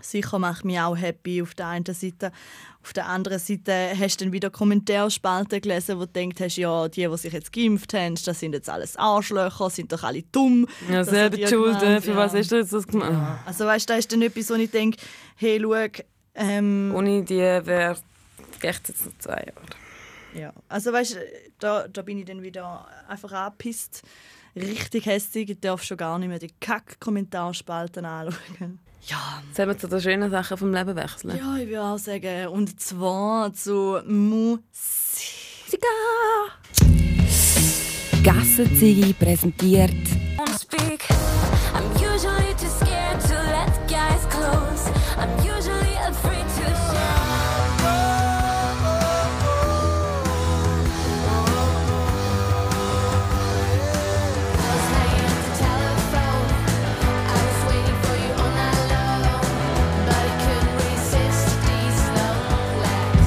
Sicher 0.00 0.38
macht 0.38 0.64
mich 0.64 0.78
auch 0.78 0.96
happy 0.96 1.42
auf 1.42 1.54
der 1.54 1.68
einen 1.68 1.84
Seite. 1.86 2.32
Auf 2.82 2.92
der 2.92 3.06
anderen 3.06 3.38
Seite 3.38 3.92
hast 3.98 4.20
du 4.20 4.24
dann 4.24 4.32
wieder 4.32 4.50
Kommentarspalten 4.50 5.60
gelesen, 5.60 5.96
wo 5.98 6.04
du 6.04 6.12
denkst, 6.12 6.40
hast, 6.40 6.56
ja, 6.56 6.88
die, 6.88 7.06
die 7.08 7.16
sich 7.16 7.32
jetzt 7.32 7.52
geimpft 7.52 7.94
haben, 7.94 8.14
das 8.24 8.38
sind 8.38 8.52
jetzt 8.52 8.68
alles 8.70 8.96
Arschlöcher, 8.96 9.70
sind 9.70 9.92
doch 9.92 10.02
alle 10.04 10.22
dumm. 10.22 10.68
Ja, 10.90 11.02
selber 11.02 11.36
schuld. 11.48 11.78
gemeint, 11.80 12.04
Für 12.04 12.10
ja. 12.12 12.16
was 12.16 12.34
hast 12.34 12.52
du 12.52 12.56
jetzt 12.56 12.72
das 12.72 12.86
gemacht? 12.86 13.40
Also 13.46 13.64
weißt 13.66 13.88
du, 13.88 13.92
da 13.92 13.98
ist 13.98 14.12
dann 14.12 14.22
etwas, 14.22 14.50
wo 14.50 14.54
ich 14.54 14.70
denke, 14.70 14.98
hey, 15.36 15.60
schau, 15.60 16.02
ähm, 16.34 16.92
Ohne 16.94 17.22
die 17.24 17.38
wäre 17.38 17.96
echt 18.60 18.88
jetzt 18.88 19.06
noch 19.06 19.18
zwei 19.18 19.34
Jahre. 19.46 19.66
ja. 20.34 20.52
Also 20.68 20.92
weißt 20.92 21.14
du, 21.14 21.18
da, 21.58 21.88
da 21.88 22.02
bin 22.02 22.18
ich 22.18 22.24
dann 22.26 22.42
wieder 22.42 22.86
einfach 23.08 23.32
angepisst. 23.32 24.02
Richtig 24.54 25.06
hässlich, 25.06 25.50
ich 25.50 25.60
darf 25.60 25.82
schon 25.82 25.96
gar 25.96 26.18
nicht 26.18 26.28
mehr 26.28 26.38
die 26.38 26.52
Kack-Kommentarspalten 26.60 28.04
anschauen. 28.04 28.78
Ja, 29.08 29.42
Sollen 29.54 29.68
wir 29.68 29.78
zu 29.78 29.88
den 29.88 30.00
schönen 30.00 30.30
Sachen 30.30 30.56
vom 30.56 30.72
Leben 30.74 30.96
wechseln? 30.96 31.36
ja, 31.36 31.56
ich 31.56 31.68
würde 31.68 31.82
auch 31.82 31.98
sagen, 31.98 32.48
und 32.48 32.80
zwar 32.80 33.52
zu 33.52 34.00
Musik. 34.06 35.80
Gassenzigi 38.24 39.12
präsentiert 39.12 39.92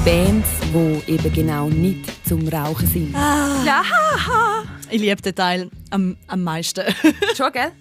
Bands, 0.09 0.49
die 0.73 1.11
eben 1.11 1.33
genau 1.33 1.69
nicht 1.69 2.09
zum 2.27 2.47
Rauchen 2.47 2.87
sind. 2.87 3.15
Ich 4.89 4.99
liebe 5.01 5.21
den 5.21 5.35
Teil 5.35 5.69
am, 5.91 6.17
am 6.25 6.43
meisten. 6.43 6.83
Schon, 7.37 7.51
gell? 7.51 7.71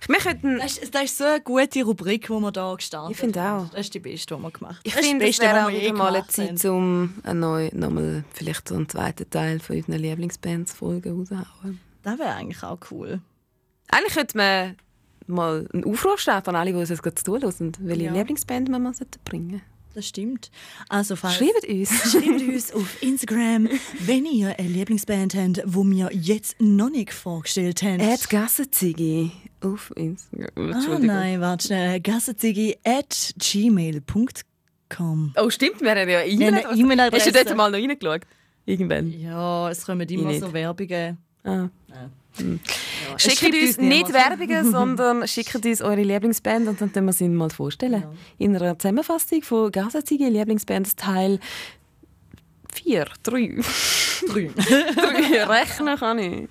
Ich, 0.00 0.08
wir 0.08 0.16
könnten, 0.16 0.56
Das 0.60 0.78
ist, 0.78 0.94
das 0.94 1.02
ist 1.04 1.18
so 1.18 1.24
eine 1.24 1.42
gute 1.42 1.84
Rubrik, 1.84 2.22
die 2.22 2.30
wir 2.30 2.52
hier 2.54 2.74
gestartet 2.74 3.10
Ich 3.10 3.18
finde 3.18 3.42
haben. 3.42 3.66
auch. 3.66 3.70
Das 3.70 3.80
ist 3.80 3.92
die 3.92 3.98
beste, 3.98 4.34
die 4.34 4.40
wir 4.40 4.50
gemacht 4.50 4.76
haben. 4.76 4.80
ich 4.82 4.94
finde, 4.94 5.28
es 5.28 5.38
wäre 5.40 5.66
auch 5.66 5.68
wieder 5.70 5.92
mal 5.92 6.08
eine 6.08 6.18
haben. 6.22 6.30
Zeit, 6.30 6.64
um 6.64 7.12
einen 7.22 7.40
neuen, 7.40 7.78
nochmal 7.78 8.24
vielleicht 8.32 8.66
so 8.66 8.74
einen 8.74 8.88
zweiten 8.88 9.28
Teil 9.28 9.60
von 9.60 9.76
unseren 9.76 9.98
Lieblingsbands-Folgen 10.00 11.18
rauszuhauen. 11.18 11.80
Das 12.02 12.18
wäre 12.18 12.32
eigentlich 12.34 12.62
auch 12.62 12.78
cool. 12.90 13.20
Eigentlich 13.88 14.14
könnte 14.14 14.38
man 14.38 14.76
mal 15.26 15.68
einen 15.74 15.84
Aufruf 15.84 16.18
starten 16.18 16.48
an 16.48 16.56
alle, 16.56 16.72
die 16.72 16.78
uns 16.78 16.88
jetzt 16.88 17.02
gerade 17.02 17.16
zuhören 17.22 17.72
welche 17.80 18.04
Ja. 18.04 18.12
Lieblingsband 18.14 18.70
wir 18.70 18.78
mal 18.78 18.94
bringen 19.26 19.50
sollten. 19.50 19.77
Das 19.94 20.06
stimmt. 20.06 20.50
Also, 20.88 21.16
falls 21.16 21.36
Schreibt 21.36 21.66
uns. 21.68 21.90
Schreibt 22.12 22.42
uns 22.48 22.72
auf 22.72 23.02
Instagram, 23.02 23.68
wenn 24.00 24.24
ihr 24.26 24.56
eine 24.58 24.68
Lieblingsband 24.68 25.34
habt, 25.34 25.56
die 25.58 25.64
wir 25.74 26.10
jetzt 26.12 26.56
noch 26.60 26.90
nicht 26.90 27.12
vorgestellt 27.12 27.82
haben. 27.82 28.00
At 28.00 28.28
Gassenzigi 28.30 29.32
auf 29.60 29.92
Instagram. 29.96 30.72
ah, 30.72 30.98
nein, 31.00 31.40
warte 31.40 31.66
schnell. 31.66 32.00
gassenzigi 32.00 32.76
at 32.84 33.34
gmail.com 33.38 35.34
Oh, 35.36 35.50
stimmt, 35.50 35.80
wir 35.82 35.90
haben 35.90 36.08
ja 36.08 36.22
E-Mail-Adresse. 36.22 36.80
E-Mail-Adresse. 36.80 37.26
Hast 37.26 37.34
du 37.34 37.44
dort 37.44 37.56
mal 37.56 37.70
noch 37.70 37.78
reingeschaut? 37.78 38.22
Irgendwann. 38.64 39.10
Ja, 39.20 39.70
es 39.70 39.84
kommen 39.84 40.08
immer 40.08 40.30
Ich 40.30 40.40
so. 40.40 40.52
Werbungen. 40.52 41.18
Ah. 41.44 41.68
Ja, 41.88 42.10
es 43.16 43.22
Schickt 43.22 43.54
uns 43.54 43.78
nicht. 43.78 44.12
Werbungen, 44.12 44.70
sondern 44.70 45.28
schickt 45.28 45.54
uns 45.64 45.82
eure 45.82 46.02
Lieblingsband 46.02 46.68
und 46.68 46.80
dann 46.80 46.92
können 46.92 47.06
wir 47.06 47.12
sie 47.12 47.28
mal 47.28 47.50
vorstellen. 47.50 48.02
Ja. 48.02 48.12
In 48.38 48.56
einer 48.56 48.78
Zusammenfassung 48.78 49.42
von 49.42 49.70
Gasenzige 49.72 50.28
Lieblingsbands 50.28 50.96
Teil 50.96 51.40
4, 52.74 53.06
3. 53.22 53.60
Drei. 54.28 54.50
3. 54.54 55.44
Rechnen 55.44 55.98
kann 55.98 56.18
ich. 56.18 56.48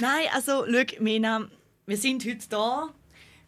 Nein, 0.00 0.26
also, 0.34 0.64
schau, 0.66 1.02
Mina, 1.02 1.48
wir 1.86 1.96
sind 1.96 2.24
heute 2.24 2.48
da 2.48 2.88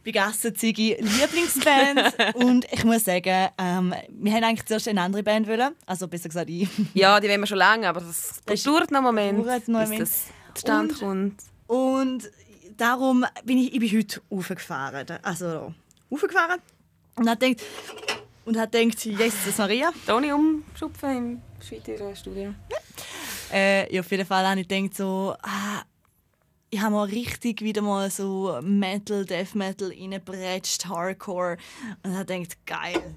bei 0.04 0.12
Gassenzigi 0.12 0.96
Lieblingsband 0.98 2.35
und 2.35 2.66
ich 2.72 2.85
muss 2.85 3.04
sagen, 3.04 3.48
ähm, 3.59 3.94
wir 4.09 4.33
haben 4.33 4.44
eigentlich 4.44 4.64
zuerst 4.64 4.88
eine 4.88 5.02
andere 5.02 5.22
Band 5.22 5.46
wollen, 5.46 5.74
also 5.87 6.09
besser 6.09 6.28
gesagt 6.28 6.48
ich. 6.48 6.68
Ja, 6.94 7.20
die 7.20 7.28
wollen 7.28 7.40
wir 7.40 7.46
schon 7.46 7.59
lange, 7.59 7.88
aber 7.88 8.00
das, 8.00 8.40
Das 8.46 8.62
dauert 8.62 8.90
noch 8.90 8.98
einen 8.98 9.06
Moment, 9.06 9.38
noch 9.38 9.46
einen 9.46 9.61
bis 9.61 9.68
Moment. 9.68 10.00
das 10.00 10.24
zustande 10.54 10.94
kommt. 10.94 11.42
Und 11.70 12.28
darum 12.76 13.24
bin 13.44 13.56
ich, 13.59 13.72
ich 13.72 13.78
bin 13.78 13.96
heute 13.96 14.20
aufgefahren. 14.28 15.06
Also 15.22 15.72
aufgefahren 16.11 16.61
und 17.14 17.30
hat 17.30 17.38
gedacht, 17.38 17.64
und 18.44 18.59
hat 18.59 18.72
gedacht, 18.72 19.04
Jesus 19.04 19.56
Maria. 19.56 19.92
Toni 20.04 20.33
umschupfen 20.33 21.11
im 21.16 21.42
Schweizer 21.64 22.16
Studio. 22.16 22.54
Äh, 23.52 23.94
ja, 23.94 24.00
auf 24.00 24.11
jeden 24.11 24.26
Fall 24.26 24.48
habe 24.48 24.61
ich 24.61 24.66
gedacht, 24.66 24.96
so, 24.96 25.37
ah, 25.42 25.83
ich 26.70 26.80
habe 26.80 26.92
mal 26.92 27.04
richtig 27.04 27.62
wieder 27.62 27.83
mal 27.83 28.11
so 28.11 28.59
Metal, 28.62 29.24
Death 29.24 29.54
Metal 29.54 29.90
reingebretscht, 29.90 30.87
Hardcore. 30.87 31.56
Und 32.02 32.16
habe 32.16 32.24
gedacht, 32.24 32.66
geil. 32.66 33.14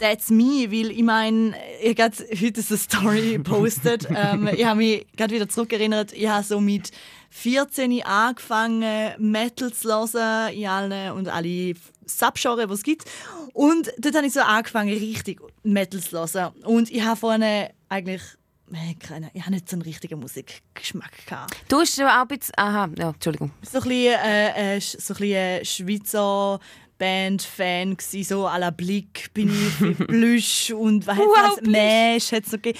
That's 0.00 0.28
me, 0.28 0.66
weil 0.72 0.90
ich 0.90 1.04
meine, 1.04 1.54
ich 1.80 1.96
habe 2.00 2.16
heute 2.16 2.64
eine 2.68 2.78
Story 2.78 3.32
gepostet. 3.36 4.08
ähm, 4.12 4.48
ich 4.52 4.64
habe 4.64 4.78
mich 4.78 5.06
gerade 5.16 5.32
wieder 5.32 5.48
zurückerinnert, 5.48 6.12
ich 6.12 6.26
habe 6.26 6.42
so 6.42 6.60
mit 6.60 6.90
14 7.34 8.02
angefangen, 8.04 9.12
Metal 9.18 9.72
zu 9.72 9.88
hören, 9.88 10.52
in 10.54 10.66
allen 10.66 11.12
und 11.12 11.28
alle 11.28 11.72
Subgenres, 12.04 12.66
die 12.66 12.72
es 12.74 12.82
gibt. 12.82 13.04
Und 13.54 13.90
dort 13.98 14.14
habe 14.14 14.26
ich 14.26 14.34
so 14.34 14.40
angefangen, 14.40 14.92
richtig 14.92 15.40
Metal 15.62 16.00
zu 16.00 16.18
hören. 16.18 16.52
Und 16.64 16.90
ich 16.90 17.02
habe 17.02 17.18
vorne 17.18 17.70
eigentlich 17.88 18.22
keine, 19.00 19.30
ich 19.34 19.42
habe 19.42 19.52
nicht 19.52 19.68
so 19.68 19.76
einen 19.76 19.82
richtigen 19.82 20.20
Musikgeschmack 20.20 21.26
gehabt. 21.26 21.56
Du 21.68 21.78
hast 21.78 22.00
auch 22.00 22.06
ein 22.06 22.28
bisschen... 22.28 22.54
Aha, 22.56 22.88
ja, 22.98 23.10
Entschuldigung. 23.10 23.50
So 23.62 23.78
ein 23.78 23.84
bisschen, 23.84 24.18
äh, 24.24 24.76
äh, 24.76 24.80
so 24.80 25.14
ein 25.14 25.18
bisschen 25.18 25.32
äh, 25.32 25.64
Schweizer 25.64 26.60
Band-Fan 26.98 27.96
gsi, 27.96 28.22
so 28.22 28.46
à 28.46 28.58
la 28.58 28.70
Blick 28.70 29.32
bin 29.34 29.48
ich 29.48 29.72
für 29.78 29.94
Plüsch 29.94 30.70
und 30.70 31.06
was 31.06 31.18
Wow, 31.18 31.56
Plüsch. 31.58 31.70
Mesh 31.70 32.32
hat's 32.32 32.52
noch 32.52 32.62
gegeben. 32.62 32.78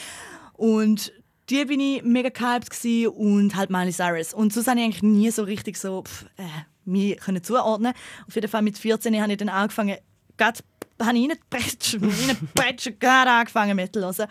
Und 0.55 1.13
die 1.51 1.65
bin 1.65 1.81
ich 1.81 2.03
mega 2.03 2.29
gehypt 2.29 3.17
und 3.17 3.57
halt 3.57 3.71
Miley 3.71 3.93
Cyrus. 3.93 4.33
Und 4.33 4.53
sonst 4.53 4.69
habe 4.69 4.79
ich 4.79 4.85
eigentlich 4.85 5.03
nie 5.03 5.31
so 5.31 5.43
richtig 5.43 5.77
so 5.77 6.03
pff, 6.03 6.25
äh, 6.37 6.43
mich 6.85 7.19
können 7.19 7.43
zuordnen. 7.43 7.93
Auf 8.27 8.35
jeden 8.35 8.49
Fall 8.49 8.63
mit 8.63 8.79
14 8.79 9.21
habe 9.21 9.33
ich 9.33 9.39
dann 9.39 9.49
angefangen, 9.49 9.97
gerade 10.37 10.61
habe 11.01 11.19
ich 11.19 11.31
reingeprätscht, 11.31 11.95
reingeprätscht, 12.01 13.01
gerade 13.01 13.31
angefangen 13.31 13.77
Metal 13.77 14.13
zu 14.15 14.23
hören. 14.23 14.31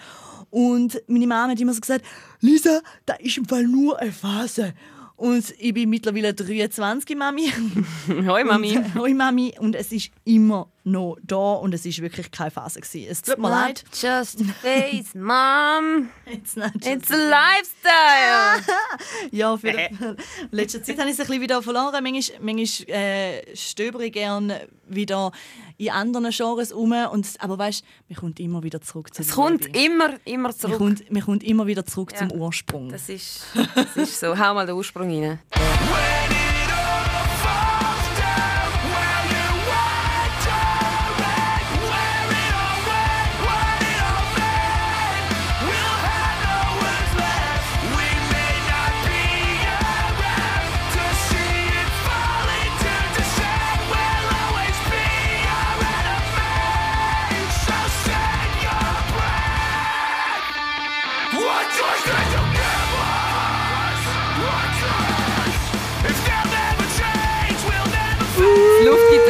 Und 0.50 1.02
meine 1.08 1.28
Mama 1.28 1.52
hat 1.52 1.60
immer 1.60 1.74
so 1.74 1.80
gesagt, 1.80 2.06
Lisa, 2.42 2.82
das 3.06 3.20
ist 3.22 3.38
im 3.38 3.46
Fall 3.46 3.64
nur 3.64 4.00
eine 4.00 4.12
Phase. 4.12 4.74
Und 5.16 5.54
ich 5.60 5.74
bin 5.74 5.90
mittlerweile 5.90 6.34
23, 6.34 7.16
Mami. 7.16 7.54
Hoi, 8.08 8.44
Mami. 8.44 8.78
Und, 8.78 8.96
Hoi, 8.96 9.14
Mami. 9.14 9.54
Und 9.60 9.76
es 9.76 9.92
ist 9.92 10.10
immer 10.26 10.70
noch 10.84 11.18
da 11.22 11.36
und 11.54 11.74
es 11.74 11.86
ist 11.86 12.02
wirklich 12.02 12.32
keine 12.32 12.50
Phase. 12.52 12.82
Gewesen. 12.82 13.08
Es 13.10 13.22
tut 13.22 13.38
mir 13.38 13.50
leid. 13.50 13.84
just 13.94 14.42
face, 14.62 15.14
Mom. 15.14 16.10
It's 16.26 16.56
not 16.56 16.72
just- 16.76 16.88
It's 16.88 17.12
a 17.12 17.16
lifestyle. 17.18 18.76
Ja, 19.32 19.56
für 19.58 19.68
in 19.70 20.18
letzter 20.52 20.82
Zeit 20.84 20.98
habe 21.00 21.08
ich 21.10 21.14
es 21.14 21.20
ein 21.20 21.28
bisschen 21.28 21.42
wieder 21.42 21.62
verloren. 21.62 22.04
Manchmal, 22.04 22.40
manchmal 22.42 22.96
äh, 22.96 23.56
stöbere 23.56 24.06
ich 24.06 24.14
gerne 24.14 24.68
wieder 24.88 25.32
in 25.78 25.90
anderen 25.92 26.30
Genres 26.32 26.72
um. 26.72 26.92
Und, 26.92 27.28
aber 27.40 27.58
weißt 27.58 27.82
du, 27.82 27.86
man 28.10 28.18
kommt 28.20 28.40
immer 28.40 28.64
wieder 28.64 28.82
zurück 28.82 29.14
zum 29.14 29.24
Es 29.26 29.32
kommt 29.32 29.66
Liebe. 29.66 29.80
immer, 29.80 30.10
immer 30.26 30.50
man 30.50 30.58
zurück. 30.58 30.78
kommt, 30.78 31.12
man 31.12 31.22
kommt 31.24 31.44
immer 31.44 31.68
wieder 31.68 31.86
zurück 31.86 32.12
Ja. 32.14 32.20
zum 32.28 32.32
Ursprung. 32.32 32.90
Das 32.90 33.08
ist, 33.10 33.44
das 33.76 33.96
ist 33.98 34.20
so. 34.20 34.38
Hau 34.38 34.54
mal 34.54 34.66
den 34.66 34.76
Ursprung 34.76 35.10
rein. 35.24 35.40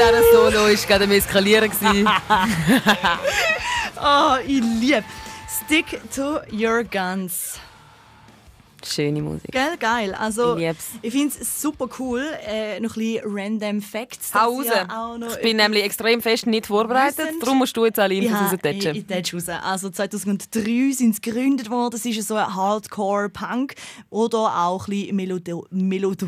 Gitarre 0.01 0.23
Solo 0.31 0.65
ist 0.65 0.87
gerade 0.87 1.03
am 1.03 1.11
Eskalieren. 1.11 1.69
Oh, 4.03 4.37
ich 4.47 4.63
liebe. 4.79 5.03
Stick 5.47 6.01
to 6.15 6.39
your 6.51 6.83
guns. 6.83 7.59
Schöne 8.93 9.21
Musik. 9.21 9.51
Gell, 9.51 9.77
geil. 9.79 10.13
Also, 10.13 10.57
Ich 10.57 10.75
ich 11.01 11.11
finde 11.11 11.35
es 11.39 11.61
super 11.61 11.87
cool. 11.99 12.25
Äh, 12.45 12.79
noch 12.79 12.95
ein 12.95 12.99
bisschen 12.99 13.21
random 13.25 13.81
Facts. 13.81 14.33
Hau 14.33 14.61
raus. 14.61 15.17
noch 15.19 15.35
Ich 15.37 15.41
bin 15.41 15.57
nämlich 15.57 15.83
extrem 15.83 16.21
fest 16.21 16.45
nicht 16.47 16.67
vorbereitet, 16.67 17.29
darum 17.39 17.59
musst 17.59 17.75
du 17.77 17.85
jetzt 17.85 17.99
alle 17.99 18.13
Infos 18.15 18.31
Ja, 18.31 18.45
ich, 18.47 18.53
raustätschen. 18.53 18.95
ich 18.95 19.05
tätsch 19.05 19.33
raus. 19.33 19.49
Also 19.49 19.89
2003 19.89 20.91
sind 20.93 21.15
sie 21.15 21.21
gegründet 21.21 21.69
worden. 21.69 21.91
Das 21.91 22.05
ist 22.05 22.27
so 22.27 22.35
ein 22.35 22.53
Hardcore-Punk 22.55 23.75
oder 24.09 24.37
auch 24.65 24.87
ein 24.87 24.91
bisschen 24.91 25.15
Melodo 25.15 25.65
Melodo 25.71 26.27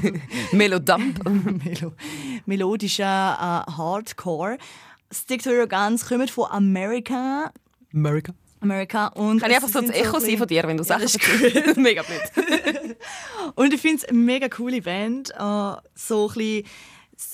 Melodump. 0.52 1.24
Melo 1.64 1.92
melodischer 2.46 3.64
äh, 3.66 3.70
Hardcore. 3.72 4.58
Stick 5.12 5.42
to 5.42 5.50
Your 5.50 5.66
Guns 5.66 6.06
kommt 6.08 6.30
von 6.30 6.46
Amerika. 6.50 7.52
America. 7.92 8.32
Amerika 8.60 9.08
und 9.08 9.40
Kann 9.40 9.50
ich 9.50 9.56
einfach 9.56 9.68
so 9.68 9.80
das 9.80 9.90
Echo 9.90 10.16
ein 10.16 10.22
sein 10.22 10.38
von 10.38 10.46
dir, 10.46 10.62
wenn 10.64 10.76
du 10.76 10.84
Ja, 10.84 10.96
ist 10.96 11.16
erzählst? 11.16 11.76
Mega 11.76 12.02
blöd. 12.02 12.96
Und 13.54 13.72
ich 13.72 13.80
finde 13.80 13.96
es 13.96 14.04
eine 14.04 14.18
mega 14.18 14.48
coole 14.48 14.82
Band. 14.82 15.30
Äh, 15.30 15.72
so 15.94 16.28
ein 16.28 16.34
bisschen, 16.34 16.64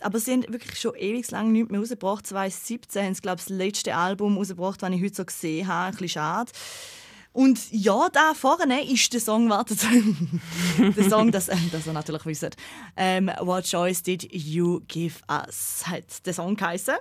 aber 0.01 0.19
sie 0.19 0.33
haben 0.33 0.45
wirklich 0.49 0.79
schon 0.79 0.95
ewig 0.95 1.31
lang 1.31 1.53
nichts 1.53 1.71
mehr 1.71 1.81
rausgebracht. 1.81 2.27
2017 2.27 3.05
haben 3.05 3.15
sie, 3.15 3.23
glaube 3.23 3.39
ich, 3.41 3.47
das 3.47 3.57
letzte 3.57 3.95
Album 3.95 4.37
rausgebracht, 4.37 4.83
das 4.83 4.91
ich 4.91 5.03
heute 5.03 5.15
so 5.15 5.25
gesehen 5.25 5.67
habe. 5.67 5.87
Ein 5.87 5.93
bisschen 5.93 6.09
schade. 6.09 6.53
Und 7.33 7.71
ja, 7.71 8.09
da 8.13 8.33
vorne 8.33 8.91
ist 8.91 9.13
der 9.13 9.21
Song, 9.21 9.51
wartet, 9.51 9.79
der 10.97 11.11
Song, 11.11 11.31
das, 11.31 11.49
äh, 11.49 11.57
das 11.71 11.87
ihr 11.87 11.93
natürlich 11.93 12.25
wisst. 12.25 12.57
Ähm, 12.97 13.31
What 13.41 13.65
Choice 13.65 14.03
Did 14.03 14.33
You 14.33 14.81
Give 14.89 15.17
Us? 15.31 15.87
Hat 15.87 16.25
der 16.25 16.33
Song 16.33 16.57
geheißen. 16.57 16.95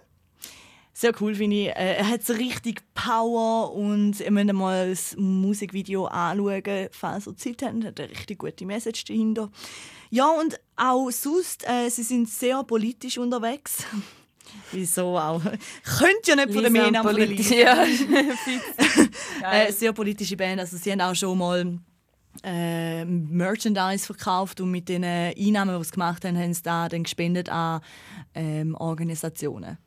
Sehr 0.97 1.11
cool 1.19 1.35
finde 1.35 1.57
ich. 1.57 1.67
Äh, 1.67 1.97
Er 1.97 2.07
hat 2.07 2.23
so 2.23 2.31
richtig 2.31 2.81
Power 2.93 3.73
und 3.73 4.17
ihr 4.21 4.31
müsst 4.31 4.53
mal 4.53 4.89
das 4.89 5.13
Musikvideo 5.17 6.05
anschauen, 6.05 6.87
falls 6.91 7.27
ihr 7.27 7.35
Zeit 7.35 7.63
habt. 7.63 7.83
Hat 7.83 7.99
eine 7.99 8.09
richtig 8.09 8.39
gute 8.39 8.65
Message 8.65 9.03
dahinter. 9.03 9.51
Ja, 10.09 10.29
und 10.29 10.57
auch 10.77 11.09
sonst, 11.11 11.67
äh, 11.67 11.89
sie 11.89 12.03
sind 12.03 12.29
sehr 12.29 12.63
politisch 12.63 13.17
unterwegs. 13.17 13.83
Wieso 14.71 15.17
auch? 15.17 15.41
Könnt 15.41 16.27
ja 16.27 16.35
nicht 16.37 16.53
von 16.53 16.63
der 16.73 16.91
der 16.91 17.01
politisch. 17.01 17.51
Ja. 17.51 17.85
Äh, 19.43 19.71
sehr 19.73 19.91
politische 19.91 20.37
Band. 20.37 20.61
Also 20.61 20.77
sie 20.77 20.91
haben 20.91 21.01
auch 21.01 21.13
schon 21.13 21.37
mal 21.37 21.77
äh, 22.43 23.03
Merchandise 23.05 24.05
verkauft 24.05 24.61
und 24.61 24.71
mit 24.71 24.87
den 24.87 25.03
Einnahmen, 25.03 25.77
die 25.77 25.83
sie 25.83 25.91
gemacht 25.91 26.23
haben, 26.25 26.37
haben 26.37 26.53
sie 26.53 26.63
da 26.63 26.87
dann 26.87 27.03
gespendet 27.03 27.49
an 27.49 27.81
ähm, 28.33 28.75
Organisationen. 28.75 29.77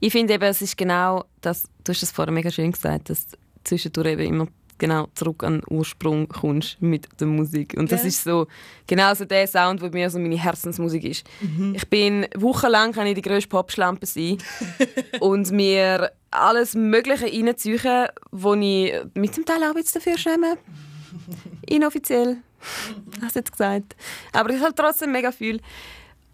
Ich 0.00 0.12
finde 0.12 0.34
eben, 0.34 0.44
es 0.44 0.62
ist 0.62 0.76
genau 0.76 1.24
das, 1.40 1.64
du 1.84 1.92
hast 1.92 2.02
es 2.02 2.12
vorher 2.12 2.32
mega 2.32 2.50
schön 2.50 2.72
gesagt, 2.72 3.10
dass 3.10 3.26
du 3.26 3.36
zwischendurch 3.64 4.08
eben 4.08 4.22
immer 4.22 4.48
genau 4.78 5.08
zurück 5.14 5.42
an 5.42 5.60
den 5.60 5.62
Ursprung 5.76 6.28
kommst 6.28 6.80
mit 6.80 7.08
der 7.20 7.26
Musik. 7.26 7.74
Und 7.76 7.90
das 7.92 8.04
ist 8.04 8.22
so 8.22 8.46
genau 8.86 9.14
so 9.14 9.24
der 9.24 9.46
Sound, 9.46 9.82
der 9.82 9.90
mir 9.90 10.10
so 10.10 10.18
meine 10.18 10.36
Herzensmusik 10.36 11.04
ist. 11.04 11.26
Mhm. 11.40 11.74
Ich 11.74 11.88
bin 11.88 12.26
wochenlang 12.36 12.92
kann 12.92 13.06
ich 13.06 13.14
die 13.14 13.22
grösste 13.22 13.48
Popschlampe 13.48 14.06
sein 14.06 14.38
und 15.20 15.50
mir 15.50 16.12
alles 16.30 16.74
Mögliche 16.74 17.26
reinziehen, 17.26 18.08
wo 18.30 18.54
ich 18.54 18.92
mit 19.14 19.34
zum 19.34 19.44
Teil 19.44 19.62
auch 19.64 19.76
jetzt 19.76 19.96
dafür 19.96 20.18
schäme. 20.18 20.58
Inoffiziell. 21.66 22.38
Hast 23.22 23.36
du 23.36 23.40
jetzt 23.40 23.52
gesagt. 23.52 23.96
Aber 24.32 24.50
ich 24.50 24.60
halt 24.60 24.76
trotzdem 24.76 25.12
mega 25.12 25.32
viel. 25.32 25.60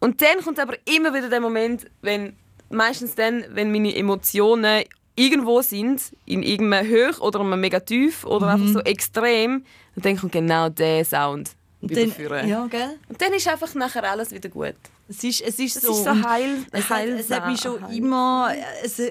Und 0.00 0.20
dann 0.20 0.42
kommt 0.42 0.58
aber 0.58 0.74
immer 0.84 1.14
wieder 1.14 1.28
der 1.28 1.40
Moment, 1.40 1.86
wenn 2.00 2.36
meistens 2.72 3.14
dann, 3.14 3.44
wenn 3.50 3.70
meine 3.72 3.94
Emotionen 3.94 4.84
irgendwo 5.14 5.60
sind, 5.62 6.00
in 6.26 6.42
irgendeinem 6.42 6.90
Hoch 6.90 7.20
oder 7.20 7.40
einem 7.40 7.60
mega 7.60 7.80
tief 7.80 8.24
oder 8.24 8.48
einfach 8.48 8.68
so 8.68 8.80
extrem, 8.80 9.64
und 9.94 10.04
dann 10.04 10.16
kommt 10.16 10.32
genau 10.32 10.68
der 10.70 11.04
Sound 11.04 11.50
wieder 11.82 12.00
Dann, 12.00 12.12
führen. 12.12 12.48
ja, 12.48 12.66
gell? 12.66 12.98
Und 13.08 13.20
dann 13.20 13.32
ist 13.34 13.46
einfach 13.46 13.74
nachher 13.74 14.10
alles 14.10 14.30
wieder 14.30 14.48
gut. 14.48 14.74
Es 15.08 15.22
ist, 15.22 15.42
es 15.42 15.58
ist 15.58 15.76
Das 15.76 15.82
so. 15.82 15.92
ist 15.92 16.04
so 16.04 16.22
heil, 16.28 16.64
es, 16.70 16.88
hat, 16.88 17.04
es 17.06 17.30
hat 17.30 17.46
mich 17.46 17.60
schon 17.60 17.82
heil- 17.86 17.96
immer 17.98 18.52
äh, 18.54 18.86
es, 18.86 19.02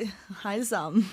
heilsam. 0.43 1.05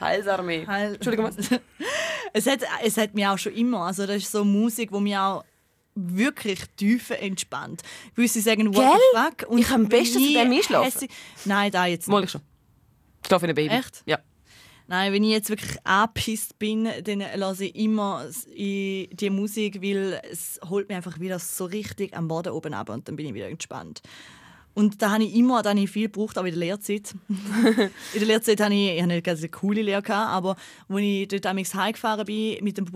Heilsarmee. 0.00 0.66
Heil 0.66 0.94
Entschuldigung, 0.94 1.30
es, 2.32 2.46
hat, 2.46 2.60
es 2.82 2.96
hat 2.96 3.14
mich 3.14 3.26
auch 3.26 3.38
schon 3.38 3.52
immer. 3.54 3.82
Also 3.86 4.06
das 4.06 4.16
ist 4.16 4.32
so 4.32 4.44
Musik, 4.44 4.90
wo 4.92 4.98
mich 5.00 5.16
auch 5.16 5.44
wirklich 5.94 6.60
tief 6.76 7.10
entspannt. 7.10 7.82
Gewisse 8.14 8.40
sagen, 8.40 8.74
what 8.74 8.82
Gell? 8.82 9.00
the 9.12 9.18
fuck? 9.18 9.50
Und 9.50 9.58
Ich 9.58 9.70
am 9.70 9.88
besten 9.88 10.18
zu 10.18 10.32
dem 10.32 10.52
einschlafen. 10.52 11.08
Nein, 11.44 11.70
da 11.70 11.86
jetzt 11.86 12.08
Mal 12.08 12.24
ich 12.24 12.30
schon. 12.30 12.42
Ich 13.22 13.26
schlafe 13.26 13.46
in 13.46 13.50
einem 13.50 13.56
Baby. 13.56 13.74
Echt? 13.74 14.02
Ja. 14.06 14.18
Nein, 14.86 15.12
wenn 15.12 15.22
ich 15.22 15.30
jetzt 15.30 15.50
wirklich 15.50 15.76
angepisst 15.86 16.58
bin, 16.58 16.88
dann 17.04 17.22
lasse 17.36 17.66
ich 17.66 17.76
immer 17.76 18.26
die 18.52 19.30
Musik, 19.30 19.80
weil 19.80 20.20
es 20.28 20.58
holt 20.68 20.88
mich 20.88 20.96
einfach 20.96 21.20
wieder 21.20 21.38
so 21.38 21.66
richtig 21.66 22.16
am 22.16 22.26
Boden 22.26 22.52
oben 22.52 22.74
ab 22.74 22.88
und 22.88 23.06
dann 23.06 23.14
bin 23.14 23.26
ich 23.26 23.34
wieder 23.34 23.48
entspannt. 23.48 24.02
Und 24.74 25.00
da 25.02 25.10
habe 25.10 25.24
ich 25.24 25.34
immer 25.34 25.62
da 25.62 25.70
habe 25.70 25.80
ich 25.80 25.90
viel 25.90 26.08
gebraucht, 26.08 26.38
auch 26.38 26.44
in 26.44 26.50
der 26.50 26.58
Lehrzeit. 26.58 27.14
in 27.28 27.90
der 28.18 28.26
Lehrzeit 28.26 28.60
hatte 28.60 28.74
ich, 28.74 28.96
ich 28.96 29.02
hatte 29.02 29.14
nicht 29.14 29.24
ganz 29.24 29.40
eine 29.40 29.48
coole 29.48 29.82
Lehre, 29.82 30.02
gehabt, 30.02 30.30
aber 30.30 30.56
als 30.88 31.00
ich 31.00 31.28
dort 31.28 31.44
damals 31.44 31.74
heimgefahren 31.74 32.24
bin 32.24 32.64
mit 32.64 32.78
dem, 32.78 32.86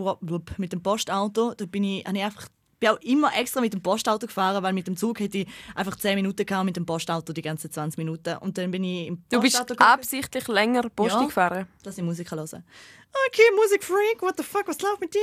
mit 0.57 0.73
dem 0.73 0.83
Postauto, 0.83 1.55
da 1.55 1.67
bin 1.67 1.85
ich, 1.85 2.05
habe 2.05 2.17
ich 2.17 2.25
einfach 2.25 2.49
bin 2.85 2.91
auch 2.97 3.01
immer 3.01 3.35
extra 3.37 3.61
mit 3.61 3.73
dem 3.73 3.81
Postauto 3.83 4.27
gefahren, 4.27 4.63
weil 4.63 4.73
mit 4.73 4.87
dem 4.87 4.97
Zug 4.97 5.21
hätte 5.21 5.39
ich 5.39 5.47
einfach 5.75 5.97
10 5.97 6.17
Minuten 6.17 6.45
gehabt, 6.45 6.65
mit 6.65 6.77
dem 6.77 6.85
Postauto 6.87 7.33
die 7.33 7.43
ganzen 7.43 7.71
20 7.71 7.99
Minuten. 7.99 8.37
Und 8.39 8.59
dann 8.59 8.71
bin 8.71 8.85
ich 8.85 9.09
im 9.09 9.23
Du 9.31 9.41
bist 9.41 9.57
gegangen 9.67 9.81
absichtlich 9.93 10.47
länger 10.49 10.83
Post 10.91 11.15
Ja. 11.15 11.25
gefahren. 11.25 11.67
dass 11.83 11.97
ich 11.99 12.05
Musik 12.05 12.31
hören. 12.31 12.65
Okay, 13.29 13.43
Musikfreak, 13.55 14.21
what 14.23 14.35
the 14.37 14.43
fuck, 14.43 14.67
was 14.67 14.81
läuft 14.81 15.01
mit 15.01 15.15
dir? 15.15 15.21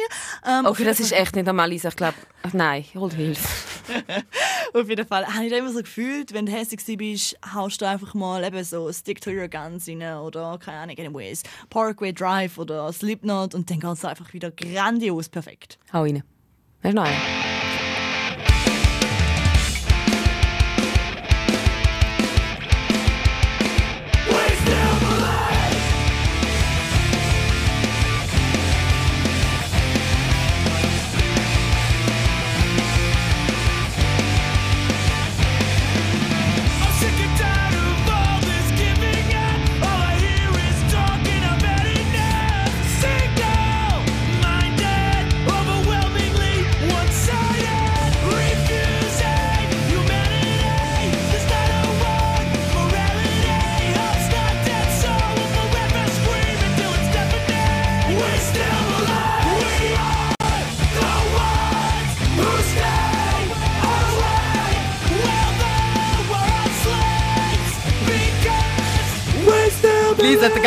Ähm, 0.48 0.66
Okay, 0.66 0.86
das 0.86 1.00
ist 1.02 1.12
echt 1.12 1.36
nicht 1.36 1.48
einmal 1.48 1.70
Lisa. 1.70 1.90
Ich 1.90 1.96
glaube, 1.98 2.16
nein, 2.54 2.86
hol 2.96 3.12
Hilfe. 3.12 3.46
Auf 4.74 4.88
jeden 4.88 5.06
Fall 5.06 5.26
habe 5.28 5.44
ich 5.46 5.52
da 5.52 5.58
immer 5.58 5.72
so 5.74 5.80
gefühlt, 5.80 6.34
wenn 6.34 6.46
du 6.46 6.54
hässlich 6.54 6.98
bist, 6.98 7.38
haust 7.54 7.82
du 7.82 7.86
einfach 7.88 8.14
mal 8.14 8.44
eben 8.46 8.64
so 8.64 8.92
Stick 8.94 9.20
to 9.20 9.30
your 9.32 9.50
guns 9.50 9.90
rein 9.90 10.02
oder 10.20 10.58
keine 10.58 10.78
Ahnung, 10.80 10.98
anyways, 10.98 11.44
Parkway 11.70 12.14
Drive 12.14 12.58
oder 12.58 12.92
Slipknot 12.94 13.54
und 13.56 13.70
dann 13.70 13.80
geht 13.82 13.92
es 13.92 14.06
einfach 14.06 14.32
wieder 14.32 14.52
grandios 14.52 15.28
perfekt. 15.28 15.78
Hau 15.92 16.04
rein. 16.04 16.24
Hast 16.84 16.92
du 16.94 16.96
noch 16.96 17.04
einen? 17.04 17.51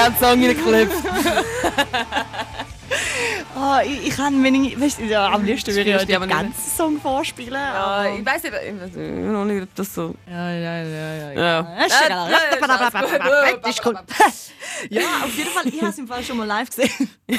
Lisa 0.07 0.29
hat 0.29 0.41
den 0.41 0.51
ganzen 0.51 1.03
Song 1.03 2.14
Ah, 3.75 3.83
ich, 3.83 4.07
ich 4.07 4.17
kann, 4.17 4.45
ich, 4.45 4.81
weißt 4.81 5.01
ja, 5.01 5.33
am 5.33 5.45
liebsten 5.45 5.75
würde 5.75 5.91
ich 5.91 6.05
den 6.05 6.29
ganzen 6.29 6.71
Song 6.77 7.01
vorspielen. 7.01 7.55
Ja, 7.55 8.07
ich 8.07 8.25
weiß 8.25 8.45
nicht, 8.45 8.55
ich 8.55 8.81
weiß 8.81 8.91
noch 8.95 9.45
nicht, 9.45 9.63
ob 9.65 9.75
das 9.75 9.93
so. 9.93 10.15
Ja, 10.31 10.53
ja, 10.53 10.83
ja, 10.85 11.15
ja. 11.15 11.33
Ja. 11.33 11.85
Ist 11.85 11.95
Ist 13.69 13.85
cool. 13.85 13.99
Ja, 14.91 15.03
auf 15.25 15.37
jeden 15.37 15.51
Fall, 15.51 15.67
ich 15.67 15.81
habe 15.81 15.91
es 15.91 15.99
im 15.99 16.07
Fall 16.07 16.23
schon 16.23 16.37
mal 16.37 16.47
live 16.47 16.69
gesehen. 16.69 17.11
ich 17.27 17.39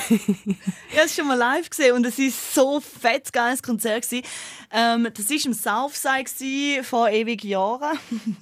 habe 0.98 1.06
es 1.06 1.16
schon 1.16 1.28
mal 1.28 1.38
live 1.38 1.70
gesehen 1.70 1.96
und 1.96 2.06
es 2.06 2.18
war 2.18 2.32
so 2.54 2.80
fett 2.80 3.32
geiles 3.32 3.64
Konzert. 3.64 4.04
gewesen. 4.04 4.26
Ähm, 4.72 5.08
das 5.14 5.30
war 5.30 5.46
im 5.46 5.54
Southside 5.54 6.84
vor 6.84 7.10
ewig 7.10 7.44
Jahren, 7.44 7.98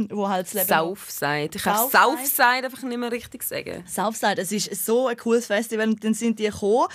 wo 0.09 0.27
halt 0.27 0.47
das 0.47 0.53
Leben... 0.53 0.67
Southside. 0.67 1.49
Ich 1.53 1.63
kann 1.63 1.77
Southside? 1.77 2.17
Southside 2.17 2.65
einfach 2.65 2.81
nicht 2.81 2.97
mehr 2.97 3.11
richtig 3.11 3.43
sagen. 3.43 3.83
Southside, 3.87 4.41
es 4.41 4.51
ist 4.51 4.85
so 4.85 5.07
ein 5.07 5.17
cooles 5.17 5.45
Festival 5.45 5.89
und 5.89 6.03
dann 6.03 6.13
sind 6.13 6.39
die 6.39 6.45
gekommen. 6.45 6.87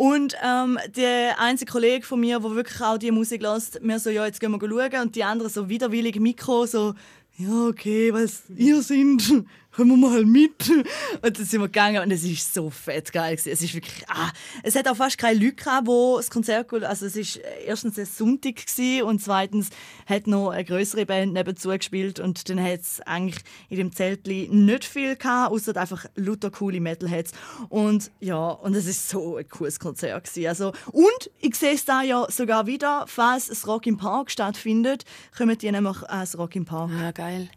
Und 0.00 0.34
ähm, 0.42 0.78
der 0.96 1.38
einzige 1.38 1.70
Kollege 1.70 2.06
von 2.06 2.20
mir, 2.20 2.40
der 2.40 2.54
wirklich 2.54 2.80
auch 2.80 2.96
die 2.96 3.10
Musik 3.10 3.42
lässt, 3.42 3.82
mir 3.82 3.98
so, 3.98 4.08
ja, 4.08 4.24
jetzt 4.24 4.40
gehen 4.40 4.50
wir 4.50 4.58
schauen. 4.58 5.02
Und 5.02 5.14
die 5.14 5.24
anderen 5.24 5.52
so 5.52 5.68
widerwillig 5.68 6.18
Mikro, 6.18 6.64
so, 6.64 6.94
ja, 7.36 7.66
okay, 7.68 8.10
was 8.10 8.44
ihr 8.56 8.80
sind, 8.80 9.44
kommen 9.80 10.00
wir 10.00 10.08
mal 10.08 10.24
mit. 10.24 10.68
Und 11.22 11.38
dann 11.38 11.44
sind 11.44 11.60
wir 11.60 11.68
gegangen 11.68 12.02
und 12.02 12.10
es 12.10 12.22
ist 12.22 12.52
so 12.52 12.68
fett 12.70 13.12
geil. 13.12 13.36
Gewesen. 13.36 13.52
Es 13.52 13.62
ist 13.62 13.74
wirklich, 13.74 14.04
ah, 14.08 14.30
es 14.62 14.74
hat 14.76 14.86
auch 14.88 14.96
fast 14.96 15.16
keine 15.16 15.38
Leute 15.38 15.54
gehabt, 15.56 15.86
wo 15.86 16.16
das 16.18 16.28
Konzert, 16.30 16.68
gut- 16.68 16.82
also 16.82 17.06
es 17.06 17.16
ist 17.16 17.40
erstens 17.64 17.98
ein 17.98 18.04
Sonntag 18.06 18.56
gewesen 18.56 19.04
und 19.04 19.22
zweitens 19.22 19.70
hat 20.06 20.26
noch 20.26 20.50
eine 20.50 20.64
größere 20.64 21.06
Band 21.06 21.32
nebenzu 21.32 21.70
gespielt 21.70 22.20
und 22.20 22.48
dann 22.48 22.62
hat 22.62 22.80
es 22.80 23.00
eigentlich 23.02 23.42
in 23.68 23.78
dem 23.78 23.92
Zeltli 23.92 24.48
nicht 24.50 24.84
viel 24.84 25.16
gehabt, 25.16 25.52
außer 25.52 25.76
einfach 25.76 26.04
lauter 26.16 26.50
coole 26.50 26.80
Metalheads. 26.80 27.32
Und 27.68 28.10
ja, 28.20 28.48
und 28.50 28.74
es 28.74 28.86
ist 28.86 29.08
so 29.08 29.36
ein 29.36 29.48
cooles 29.48 29.80
Konzert 29.80 30.24
gewesen. 30.24 30.46
Also, 30.48 30.72
und 30.92 31.30
ich 31.40 31.54
sehe 31.54 31.74
es 31.74 31.84
da 31.84 32.02
ja 32.02 32.26
sogar 32.30 32.66
wieder, 32.66 33.04
falls 33.06 33.46
das 33.46 33.66
Rock 33.66 33.86
im 33.86 33.96
Park 33.96 34.30
stattfindet, 34.30 35.04
kommen 35.36 35.56
die 35.56 35.70
nämlich 35.70 36.02
ans 36.08 36.36
Rock 36.36 36.56
im 36.56 36.64
Park. 36.64 36.90
Ja, 37.00 37.12
geil. 37.12 37.48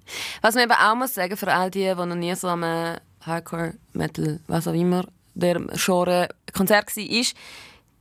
Was 0.41 0.55
man 0.55 0.65
eben 0.65 0.74
auch 0.74 0.95
muss 0.95 1.13
sagen, 1.13 1.36
für 1.36 1.51
all 1.51 1.69
die, 1.71 1.80
die 1.80 2.05
noch 2.14 2.20
nie 2.20 2.36
so 2.36 2.47
äh, 2.47 2.97
Hardcore, 3.22 3.76
Metal, 3.93 4.39
was 4.47 4.68
auch 4.68 4.74
immer, 4.74 5.05
der 5.34 5.61
Genre 5.76 6.30
Konzert 6.53 6.95
war, 6.95 7.03
ist, 7.03 7.36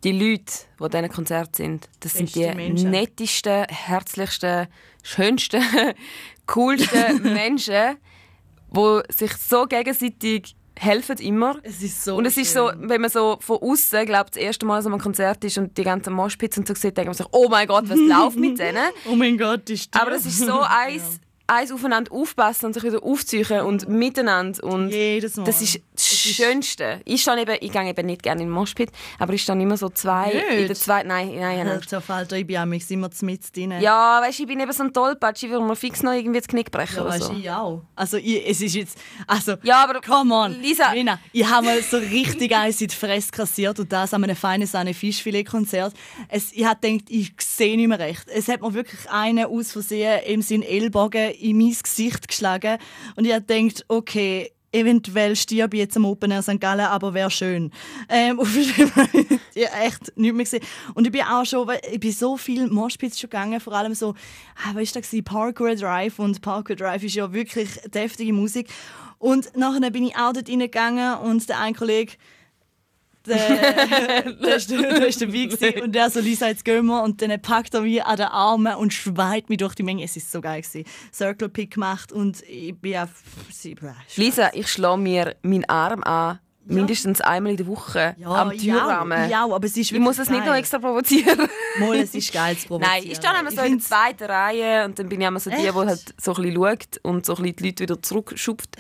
die 0.04 0.12
Leute, 0.12 0.52
die 0.78 0.84
an 0.84 0.90
diesen 0.90 1.08
Konzert 1.10 1.56
sind, 1.56 1.88
das 2.00 2.14
sind 2.14 2.34
die 2.34 2.40
Beste 2.40 2.56
Menschen. 2.56 2.90
nettesten, 2.90 3.64
herzlichsten, 3.68 4.66
schönsten, 5.02 5.62
coolsten 6.46 7.22
Menschen, 7.34 7.96
die 8.74 9.00
sich 9.10 9.32
so 9.36 9.66
gegenseitig 9.66 10.56
helfen 10.76 11.18
immer. 11.18 11.58
Es 11.62 11.82
ist 11.82 12.02
so 12.04 12.16
Und 12.16 12.26
es 12.26 12.36
ist 12.36 12.52
so, 12.52 12.72
wenn 12.76 13.00
man 13.00 13.10
so 13.10 13.38
von 13.40 13.58
außen 13.58 14.04
glaubt, 14.06 14.34
das 14.34 14.42
erste 14.42 14.66
Mal 14.66 14.82
so 14.82 14.90
am 14.90 14.98
Konzert 14.98 15.44
ist 15.44 15.58
und 15.58 15.76
die 15.76 15.84
ganzen 15.84 16.12
Moshpits 16.14 16.58
und 16.58 16.66
so 16.66 16.74
sieht, 16.74 16.96
denkt 16.96 17.08
man 17.08 17.14
sich, 17.14 17.26
oh 17.30 17.48
mein 17.48 17.68
Gott, 17.68 17.88
was 17.88 17.98
läuft 17.98 18.38
mit 18.38 18.58
denen? 18.58 18.90
Oh 19.08 19.14
mein 19.14 19.38
Gott, 19.38 19.68
ist 19.70 19.94
Aber 19.94 20.10
das 20.10 20.26
ist 20.26 20.38
so 20.38 20.60
eins, 20.60 21.20
eins 21.52 21.70
aufeinander 21.72 22.12
aufpassen 22.12 22.66
und 22.66 22.74
sich 22.74 22.82
wieder 22.82 23.02
aufziehen 23.02 23.60
und 23.60 23.88
miteinander. 23.88 24.64
Und 24.64 24.90
Jedes 24.90 25.36
Mal. 25.36 25.44
Das 25.44 25.60
ist 25.60 25.80
das 26.12 26.34
Schönste. 26.34 27.00
Ich, 27.04 27.22
stehe 27.22 27.40
eben, 27.40 27.56
ich 27.60 27.72
gehe 27.72 27.88
eben 27.88 28.06
nicht 28.06 28.22
gerne 28.22 28.42
in 28.42 28.48
den 28.48 28.52
Moshpit, 28.54 28.90
aber 29.18 29.32
ich 29.34 29.42
stehe 29.42 29.60
immer 29.60 29.76
so 29.76 29.88
zwei. 29.88 30.26
Nicht? 30.34 30.60
In 30.60 30.66
der 30.68 30.76
zweiten, 30.76 31.08
nein, 31.08 31.32
nein, 31.38 31.58
nicht. 31.64 31.68
Alter 31.68 32.00
Falter, 32.00 32.36
ich 32.36 32.46
bin 32.46 32.56
am 32.56 32.72
immer 32.72 33.10
mit 33.22 33.56
drin. 33.56 33.74
Ja, 33.80 34.20
weißt 34.22 34.38
du, 34.38 34.42
ich 34.42 34.48
bin 34.48 34.60
eben 34.60 34.72
so 34.72 34.82
ein 34.82 34.92
Tollpatsch, 34.92 35.42
ich 35.44 35.50
will 35.50 35.60
mir 35.60 35.76
fix 35.76 36.02
noch 36.02 36.12
irgendwie 36.12 36.38
das 36.40 36.48
Knick 36.48 36.70
brechen 36.70 36.96
Ja, 36.96 37.02
oder 37.02 37.10
weißt 37.10 37.22
so. 37.24 37.32
du, 37.32 37.38
ich 37.38 37.50
auch. 37.50 37.82
Also, 37.96 38.16
ich, 38.16 38.48
es 38.48 38.60
ist 38.60 38.74
jetzt. 38.74 38.98
Also, 39.26 39.54
Ja, 39.62 39.84
aber 39.84 40.00
come 40.00 40.34
on. 40.34 40.60
Lisa- 40.60 40.92
Lina, 40.92 41.18
ich 41.32 41.44
habe 41.46 41.66
mal 41.66 41.82
so 41.82 41.96
richtig 41.98 42.54
eins 42.54 42.80
in 42.80 42.88
die 42.88 42.94
Fresse 42.94 43.30
kassiert 43.30 43.78
und 43.80 43.92
das 43.92 44.12
an 44.14 44.24
einem 44.24 44.36
feinen 44.36 44.66
Sahne 44.66 44.94
Fischfilet-Konzert. 44.94 45.94
Ich 46.52 46.64
habe 46.64 46.80
gedacht, 46.80 47.04
ich 47.10 47.32
sehe 47.40 47.76
nicht 47.76 47.88
mehr 47.88 47.98
recht. 47.98 48.24
Es 48.28 48.48
hat 48.48 48.60
mir 48.62 48.72
wirklich 48.74 49.08
einen 49.10 49.44
aus 49.46 49.72
Versehen 49.72 50.20
im 50.26 50.42
Sinn 50.42 50.62
Ellbogen 50.62 51.30
in 51.32 51.58
mein 51.58 51.76
Gesicht 51.82 52.28
geschlagen. 52.28 52.78
Und 53.16 53.24
ich 53.26 53.32
habe 53.32 53.44
gedacht, 53.44 53.84
okay. 53.88 54.52
Eventuell 54.72 55.36
stirb 55.36 55.74
ich 55.74 55.80
jetzt 55.80 55.96
am 55.96 56.06
Open 56.06 56.30
Air 56.30 56.42
St. 56.42 56.60
Gallen, 56.60 56.86
aber 56.86 57.12
wäre 57.12 57.30
schön. 57.30 57.70
Ähm, 58.08 58.40
auf 58.40 58.54
jeden 58.54 58.88
Fall, 58.88 59.08
ich 59.54 59.70
habe 59.70 59.84
echt 59.84 60.16
nicht 60.16 60.34
mehr 60.34 60.44
gesehen. 60.44 60.64
Und 60.94 61.06
ich 61.06 61.12
bin 61.12 61.22
auch 61.22 61.44
schon, 61.44 61.68
ich 61.90 62.00
bin 62.00 62.12
so 62.12 62.38
viel 62.38 62.68
Moshpits 62.68 63.20
schon 63.20 63.30
gegangen, 63.30 63.60
vor 63.60 63.74
allem 63.74 63.94
so, 63.94 64.14
ah, 64.56 64.70
was 64.74 64.94
war 64.94 65.02
das? 65.02 65.24
Parkour 65.24 65.74
Drive. 65.74 66.18
Und 66.18 66.40
Parkour 66.40 66.74
Drive 66.74 67.04
ist 67.04 67.14
ja 67.14 67.32
wirklich 67.32 67.68
deftige 67.94 68.32
Musik. 68.32 68.68
Und 69.18 69.56
nachher 69.56 69.90
bin 69.90 70.04
ich 70.04 70.16
auch 70.16 70.32
dort 70.32 70.48
reingegangen 70.48 71.18
und 71.18 71.48
der 71.48 71.60
ein 71.60 71.74
Kollege, 71.74 72.14
der, 73.26 74.32
der, 74.32 74.56
ist, 74.56 74.70
der 74.70 75.06
ist 75.06 75.20
dabei 75.22 75.44
gewesen 75.46 75.82
und 75.82 75.92
der 75.94 76.10
so, 76.10 76.20
Lisa, 76.20 76.48
jetzt 76.48 76.64
gehen 76.64 76.86
wir. 76.86 77.02
Und 77.02 77.22
dann 77.22 77.40
packt 77.40 77.74
er 77.74 77.82
mich 77.82 78.02
an 78.04 78.16
den 78.16 78.26
Armen 78.26 78.74
und 78.76 78.92
schweit 78.92 79.48
mich 79.48 79.58
durch 79.58 79.74
die 79.74 79.82
Menge. 79.82 80.04
Es 80.04 80.16
ist 80.16 80.30
so 80.32 80.40
geil 80.40 80.62
gewesen. 80.62 80.84
Circle 81.12 81.48
Pick 81.48 81.72
gemacht 81.74 82.12
und 82.12 82.42
ich 82.48 82.74
bin 82.76 82.96
auf... 82.96 83.10
sie- 83.50 83.76
Lisa, 84.16 84.50
ich 84.54 84.68
schlage 84.68 85.00
mir 85.00 85.36
meinen 85.42 85.64
Arm 85.68 86.02
an, 86.02 86.38
mindestens 86.64 87.20
einmal 87.20 87.52
in 87.52 87.56
der 87.56 87.66
Woche 87.66 88.14
am 88.24 88.50
Türrahmen. 88.56 89.28
Ja, 89.30 89.44
aber 89.44 89.64
es 89.66 89.76
ist 89.76 89.90
Ich 89.92 89.98
muss 89.98 90.18
es 90.18 90.28
nicht 90.30 90.44
noch 90.46 90.54
extra 90.54 90.78
provozieren. 90.78 91.48
Mal, 91.80 91.96
es 91.96 92.14
ist 92.14 92.32
geil 92.32 92.56
zu 92.56 92.68
provozieren. 92.68 92.92
Nein, 93.02 93.10
ich 93.10 93.16
stehe 93.16 93.32
immer 93.40 93.50
so 93.50 93.62
in 93.62 93.78
der 93.78 93.86
zweiten 93.86 94.24
Reihe 94.24 94.84
und 94.84 94.98
dann 94.98 95.08
bin 95.08 95.20
ich 95.20 95.26
immer 95.26 95.40
so 95.40 95.50
die, 95.50 95.56
die 95.56 95.70
halt 95.72 96.14
so 96.20 96.34
ein 96.34 96.42
bisschen 96.42 96.54
schaut 96.56 97.00
und 97.02 97.26
so 97.26 97.34
ein 97.36 97.42
bisschen 97.42 97.56
die 97.56 97.66
Leute 97.66 97.82
wieder 97.82 98.02
zurückschupft. 98.02 98.76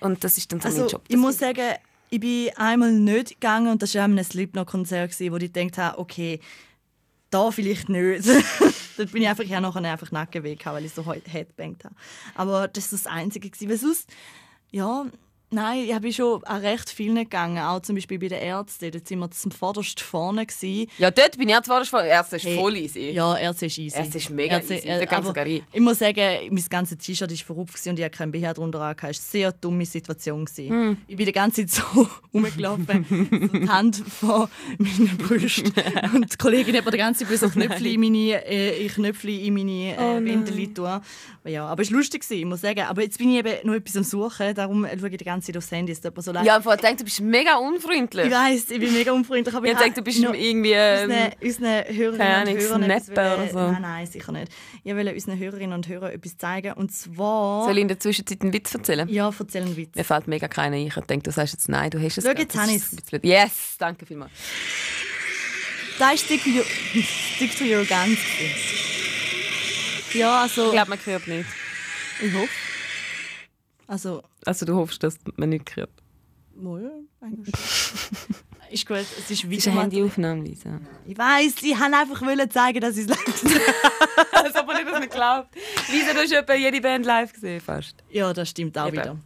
Und 0.00 0.22
das 0.22 0.36
ist 0.36 0.52
dann 0.52 0.60
so 0.60 0.68
mein 0.68 0.76
Also, 0.80 0.90
Job. 0.96 1.02
ich 1.08 1.16
muss 1.16 1.38
sagen, 1.38 1.76
ich 2.14 2.20
bin 2.20 2.50
einmal 2.56 2.92
nicht 2.92 3.40
gegangen 3.40 3.68
und 3.72 3.82
das 3.82 3.94
war 3.96 4.04
ein 4.04 4.22
Slipknot-Konzert, 4.22 5.10
gewesen, 5.10 5.32
wo 5.32 5.36
ich 5.36 5.52
gedacht 5.52 5.78
habe, 5.78 5.98
okay, 5.98 6.38
da 7.30 7.50
vielleicht 7.50 7.88
nicht. 7.88 8.28
Dort 8.96 9.10
bin 9.10 9.22
ich 9.22 9.28
einfach, 9.28 9.42
ja 9.44 9.60
nachher 9.60 9.82
einfach 9.90 10.12
weg, 10.12 10.60
weil 10.66 10.84
ich 10.84 10.92
so 10.92 11.12
he- 11.12 11.22
headbangt 11.26 11.84
habe. 11.84 11.94
Aber 12.36 12.68
das 12.68 12.92
war 12.92 12.98
das 12.98 13.06
Einzige. 13.08 13.50
Weil 13.68 13.76
sonst, 13.76 14.08
ja, 14.70 15.06
nein, 15.54 15.88
ich 15.88 15.98
bin 15.98 16.12
schon 16.12 16.44
an 16.44 16.60
recht 16.60 16.90
vielen 16.90 17.16
gegangen. 17.16 17.58
Auch 17.58 17.80
zum 17.80 17.94
Beispiel 17.94 18.18
bei 18.18 18.28
den 18.28 18.40
Ärzten. 18.40 18.90
Dort 18.90 19.08
sind 19.08 19.18
wir 19.18 19.30
zum 19.30 19.50
vorderst 19.50 20.00
vorne. 20.00 20.44
Gewesen. 20.44 20.90
ja, 20.98 21.10
dort 21.10 21.38
bin 21.38 21.48
ich 21.48 21.56
auch 21.56 21.62
zwar 21.62 21.84
schon. 21.84 22.04
Erst 22.04 22.32
ist 22.32 22.44
Hey, 22.44 22.58
voll 22.58 22.76
easy. 22.76 23.10
Ja, 23.10 23.36
Ärzte 23.36 23.66
ist 23.66 23.78
easy. 23.78 23.96
Ärzte 23.96 24.18
ist 24.18 24.30
mega 24.30 24.58
easy, 24.58 24.82
da 24.86 25.06
kannst 25.06 25.26
du 25.26 25.30
aber 25.30 25.40
rein. 25.42 25.62
Ich 25.72 25.80
muss 25.80 25.98
sagen, 25.98 26.48
mein 26.50 26.64
ganzes 26.68 26.98
T-Shirt 26.98 27.30
war 27.30 27.36
verrupft 27.36 27.86
und 27.86 27.98
ich 27.98 28.04
hatte 28.04 28.16
kein 28.16 28.32
BH 28.32 28.54
drunter. 28.54 28.78
Es 28.78 29.02
war 29.02 29.04
eine 29.04 29.14
sehr 29.14 29.52
dumme 29.52 29.86
Situation. 29.86 30.46
Hm. 30.56 30.96
Ich 31.06 31.16
bin 31.16 31.26
die 31.26 31.32
ganze 31.32 31.66
Zeit 31.66 31.84
so 31.84 32.08
rumgelaufen, 32.34 33.06
so 33.08 33.58
die 33.58 33.68
Hand 33.68 33.96
vor 33.96 34.50
meinen 34.78 35.16
Brüsten. 35.18 35.72
Und 36.14 36.32
die 36.32 36.36
Kollegin 36.36 36.76
hat 36.76 36.84
mir 36.84 36.90
die 36.90 36.98
ganze 36.98 37.26
Zeit 37.26 37.38
so 37.38 37.48
Knöpfe 37.48 37.88
in 37.88 38.00
meine, 38.00 38.44
äh, 38.46 38.86
in 38.86 39.54
meine 39.54 39.94
Oh 39.98 40.16
äh, 40.16 40.24
Wände 40.24 40.74
tun. 40.74 41.00
Ja, 41.44 41.66
aber 41.66 41.82
es 41.82 41.90
war 41.90 41.98
lustig, 41.98 42.24
ich 42.28 42.44
muss 42.44 42.62
sagen. 42.62 42.80
Aber 42.80 43.02
jetzt 43.02 43.18
bin 43.18 43.30
ich 43.30 43.38
eben 43.38 43.66
noch 43.66 43.74
etwas 43.74 43.96
am 43.96 44.04
Suchen, 44.04 44.54
darum 44.54 44.86
schaue 44.98 45.10
ich 45.10 45.16
die 45.18 45.24
ganze 45.24 45.43
Zeit 45.44 45.56
aufs 45.56 45.70
Handy. 45.70 45.92
Es 45.92 46.00
tut 46.00 46.16
mir 46.16 46.22
so 46.22 46.32
leid. 46.32 46.46
Ja, 46.46 46.58
ich 46.58 46.80
denke, 46.80 46.96
du 46.96 47.04
bist 47.04 47.20
mega 47.20 47.56
unfreundlich. 47.56 48.26
Ich 48.26 48.32
weiss, 48.32 48.70
ich 48.70 48.80
bin 48.80 48.92
mega 48.92 49.12
unfreundlich, 49.12 49.54
aber 49.54 49.66
Ich 49.66 49.72
ich 49.72 49.78
denke, 49.78 49.94
du 50.00 50.02
bist 50.02 50.18
irgendwie. 50.18 50.72
Ähm, 50.72 51.10
unseren, 51.10 51.32
unseren 51.40 51.96
Hörerinnen 51.96 52.48
und 52.48 52.60
Hörern 52.60 52.82
etwas 52.90 53.10
oder 53.10 53.48
so. 53.52 53.58
Nein, 53.72 53.82
nein, 53.82 54.06
sicher 54.06 54.32
nicht. 54.32 54.52
Ich 54.82 54.94
will 54.94 55.08
unseren 55.08 55.38
Hörerinnen 55.38 55.74
und 55.74 55.88
Hörern 55.88 56.12
etwas 56.12 56.36
zeigen. 56.36 56.72
Und 56.72 56.92
zwar... 56.92 57.64
soll 57.64 57.76
ich 57.76 57.82
in 57.82 57.88
der 57.88 58.00
Zwischenzeit 58.00 58.42
einen 58.42 58.52
Witz 58.52 58.74
erzählen? 58.74 59.08
Ja, 59.08 59.30
erzähl 59.38 59.62
einen 59.62 59.76
Witz. 59.76 59.94
Mir 59.94 60.04
fällt 60.04 60.28
mega 60.28 60.48
keiner 60.48 60.76
ein. 60.76 60.86
Ich 60.86 60.94
denke, 60.94 61.22
du 61.24 61.30
sagst 61.30 61.54
jetzt 61.54 61.68
nein, 61.68 61.90
du 61.90 62.00
hast 62.00 62.18
es. 62.18 62.24
Schau, 62.24 62.32
jetzt 62.32 62.56
habe. 62.56 63.26
Yes, 63.26 63.76
danke 63.78 64.06
vielmals. 64.06 64.32
Da 65.98 66.10
ist 66.10 66.24
Stick 66.24 66.40
Stick 67.36 67.56
to 67.56 67.64
your 67.64 67.84
Guns. 67.84 68.18
Ja, 70.12 70.42
also... 70.42 70.66
Ich 70.66 70.72
glaube, 70.72 70.90
man 70.90 70.98
hört 71.04 71.26
nicht. 71.26 71.46
ich 72.20 72.32
hoffe. 72.32 72.48
Also... 73.86 74.22
Also 74.44 74.66
du 74.66 74.74
hoffst, 74.74 75.02
dass 75.02 75.18
man 75.36 75.50
nicht 75.50 75.76
hört. 75.76 75.90
Wohl, 76.56 76.90
eigentlich. 77.20 77.54
ist 78.70 78.86
gut, 78.86 78.96
es 78.96 79.10
ist 79.10 79.18
Das 79.18 79.30
ist 79.30 79.50
wieder 79.50 79.66
eine 79.66 79.74
mal... 79.74 79.82
Handyaufnahme, 79.82 80.42
Lisa. 80.42 80.80
Ich 81.06 81.18
weiss, 81.18 81.54
ich 81.62 81.78
wollte 81.78 81.96
einfach 81.96 82.22
wollen 82.22 82.50
zeigen, 82.50 82.80
dass 82.80 82.96
ich 82.96 83.04
es 83.04 83.08
live 83.08 84.60
ob 84.64 84.66
man 84.66 84.76
nicht 84.76 84.88
das 84.90 85.00
nicht 85.00 85.12
glaubt. 85.12 85.48
Lisa, 85.90 86.12
du 86.12 86.20
hast 86.20 86.32
etwa 86.32 86.54
jede 86.54 86.80
Band 86.80 87.06
live 87.06 87.32
gesehen, 87.32 87.60
fast. 87.60 88.02
Ja, 88.10 88.32
das 88.32 88.50
stimmt 88.50 88.76
auch 88.78 88.88
Eben. 88.88 88.96
wieder. 88.96 89.16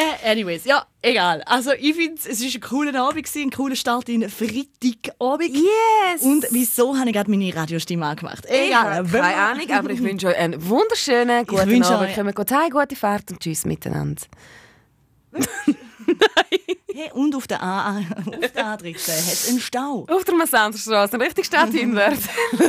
Äh, 0.00 0.30
anyways, 0.30 0.64
ja, 0.64 0.86
egal. 1.02 1.42
Also 1.44 1.72
ich 1.72 1.96
finde, 1.96 2.20
es 2.24 2.40
war 2.40 2.48
ein 2.54 2.60
cooler 2.60 3.00
Abend, 3.02 3.24
gewesen, 3.24 3.48
ein 3.48 3.50
cooler 3.50 3.74
Start 3.74 4.08
in 4.08 4.28
Freitagabend. 4.30 5.56
Yes! 5.56 6.22
Und 6.22 6.46
wieso 6.52 6.96
habe 6.96 7.08
ich 7.08 7.14
gerade 7.16 7.28
meine 7.28 7.52
Radiostimme 7.52 8.06
angemacht? 8.06 8.44
Ich 8.44 8.68
Egal. 8.68 9.12
wenn 9.12 9.20
keine 9.20 9.34
Ahnung, 9.34 9.70
aber 9.72 9.90
ich 9.90 10.00
wünsche 10.00 10.28
euch 10.28 10.36
einen 10.36 10.68
wunderschönen 10.68 11.44
guten 11.46 11.68
wünsche 11.68 11.94
Abend. 11.96 12.10
euch- 12.10 12.14
Kommen 12.14 12.32
gut 12.32 12.52
heim, 12.52 12.70
gute 12.70 12.94
Fahrt 12.94 13.28
und 13.32 13.40
tschüss 13.40 13.64
miteinander. 13.64 14.22
Hey, 16.98 17.10
und 17.12 17.34
auf 17.36 17.46
der, 17.46 17.62
A 17.62 17.98
auf 18.26 18.52
der 18.52 18.64
A13 18.64 18.86
hat 18.86 19.32
es 19.32 19.48
einen 19.48 19.60
Stau. 19.60 20.04
Auf 20.10 20.24
der 20.24 20.34
Massanderstraße, 20.34 21.20
richtig 21.20 21.46
stadthinwärts. 21.46 22.28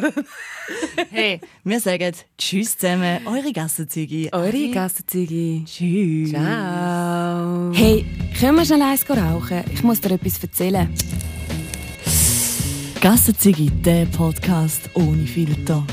Hey, 1.10 1.42
wir 1.64 1.80
sagen 1.80 2.14
Tschüss 2.38 2.78
zusammen, 2.78 3.26
eure 3.26 3.52
Gassenzüge. 3.52 4.30
Eure 4.32 4.70
Gassenziege. 4.70 5.66
Tschüss. 5.66 6.30
Ciao. 6.30 7.72
Hey, 7.74 8.06
können 8.40 8.58
wir 8.58 8.66
schnell 8.66 8.84
eins 8.84 9.10
rauchen? 9.10 9.64
Ich 9.74 9.82
muss 9.82 10.00
dir 10.00 10.12
etwas 10.12 10.44
erzählen. 10.44 10.94
Gassenziggy, 13.02 13.72
der 13.72 14.06
Podcast 14.06 14.92
ohne 14.94 15.26
Filter. 15.26 15.84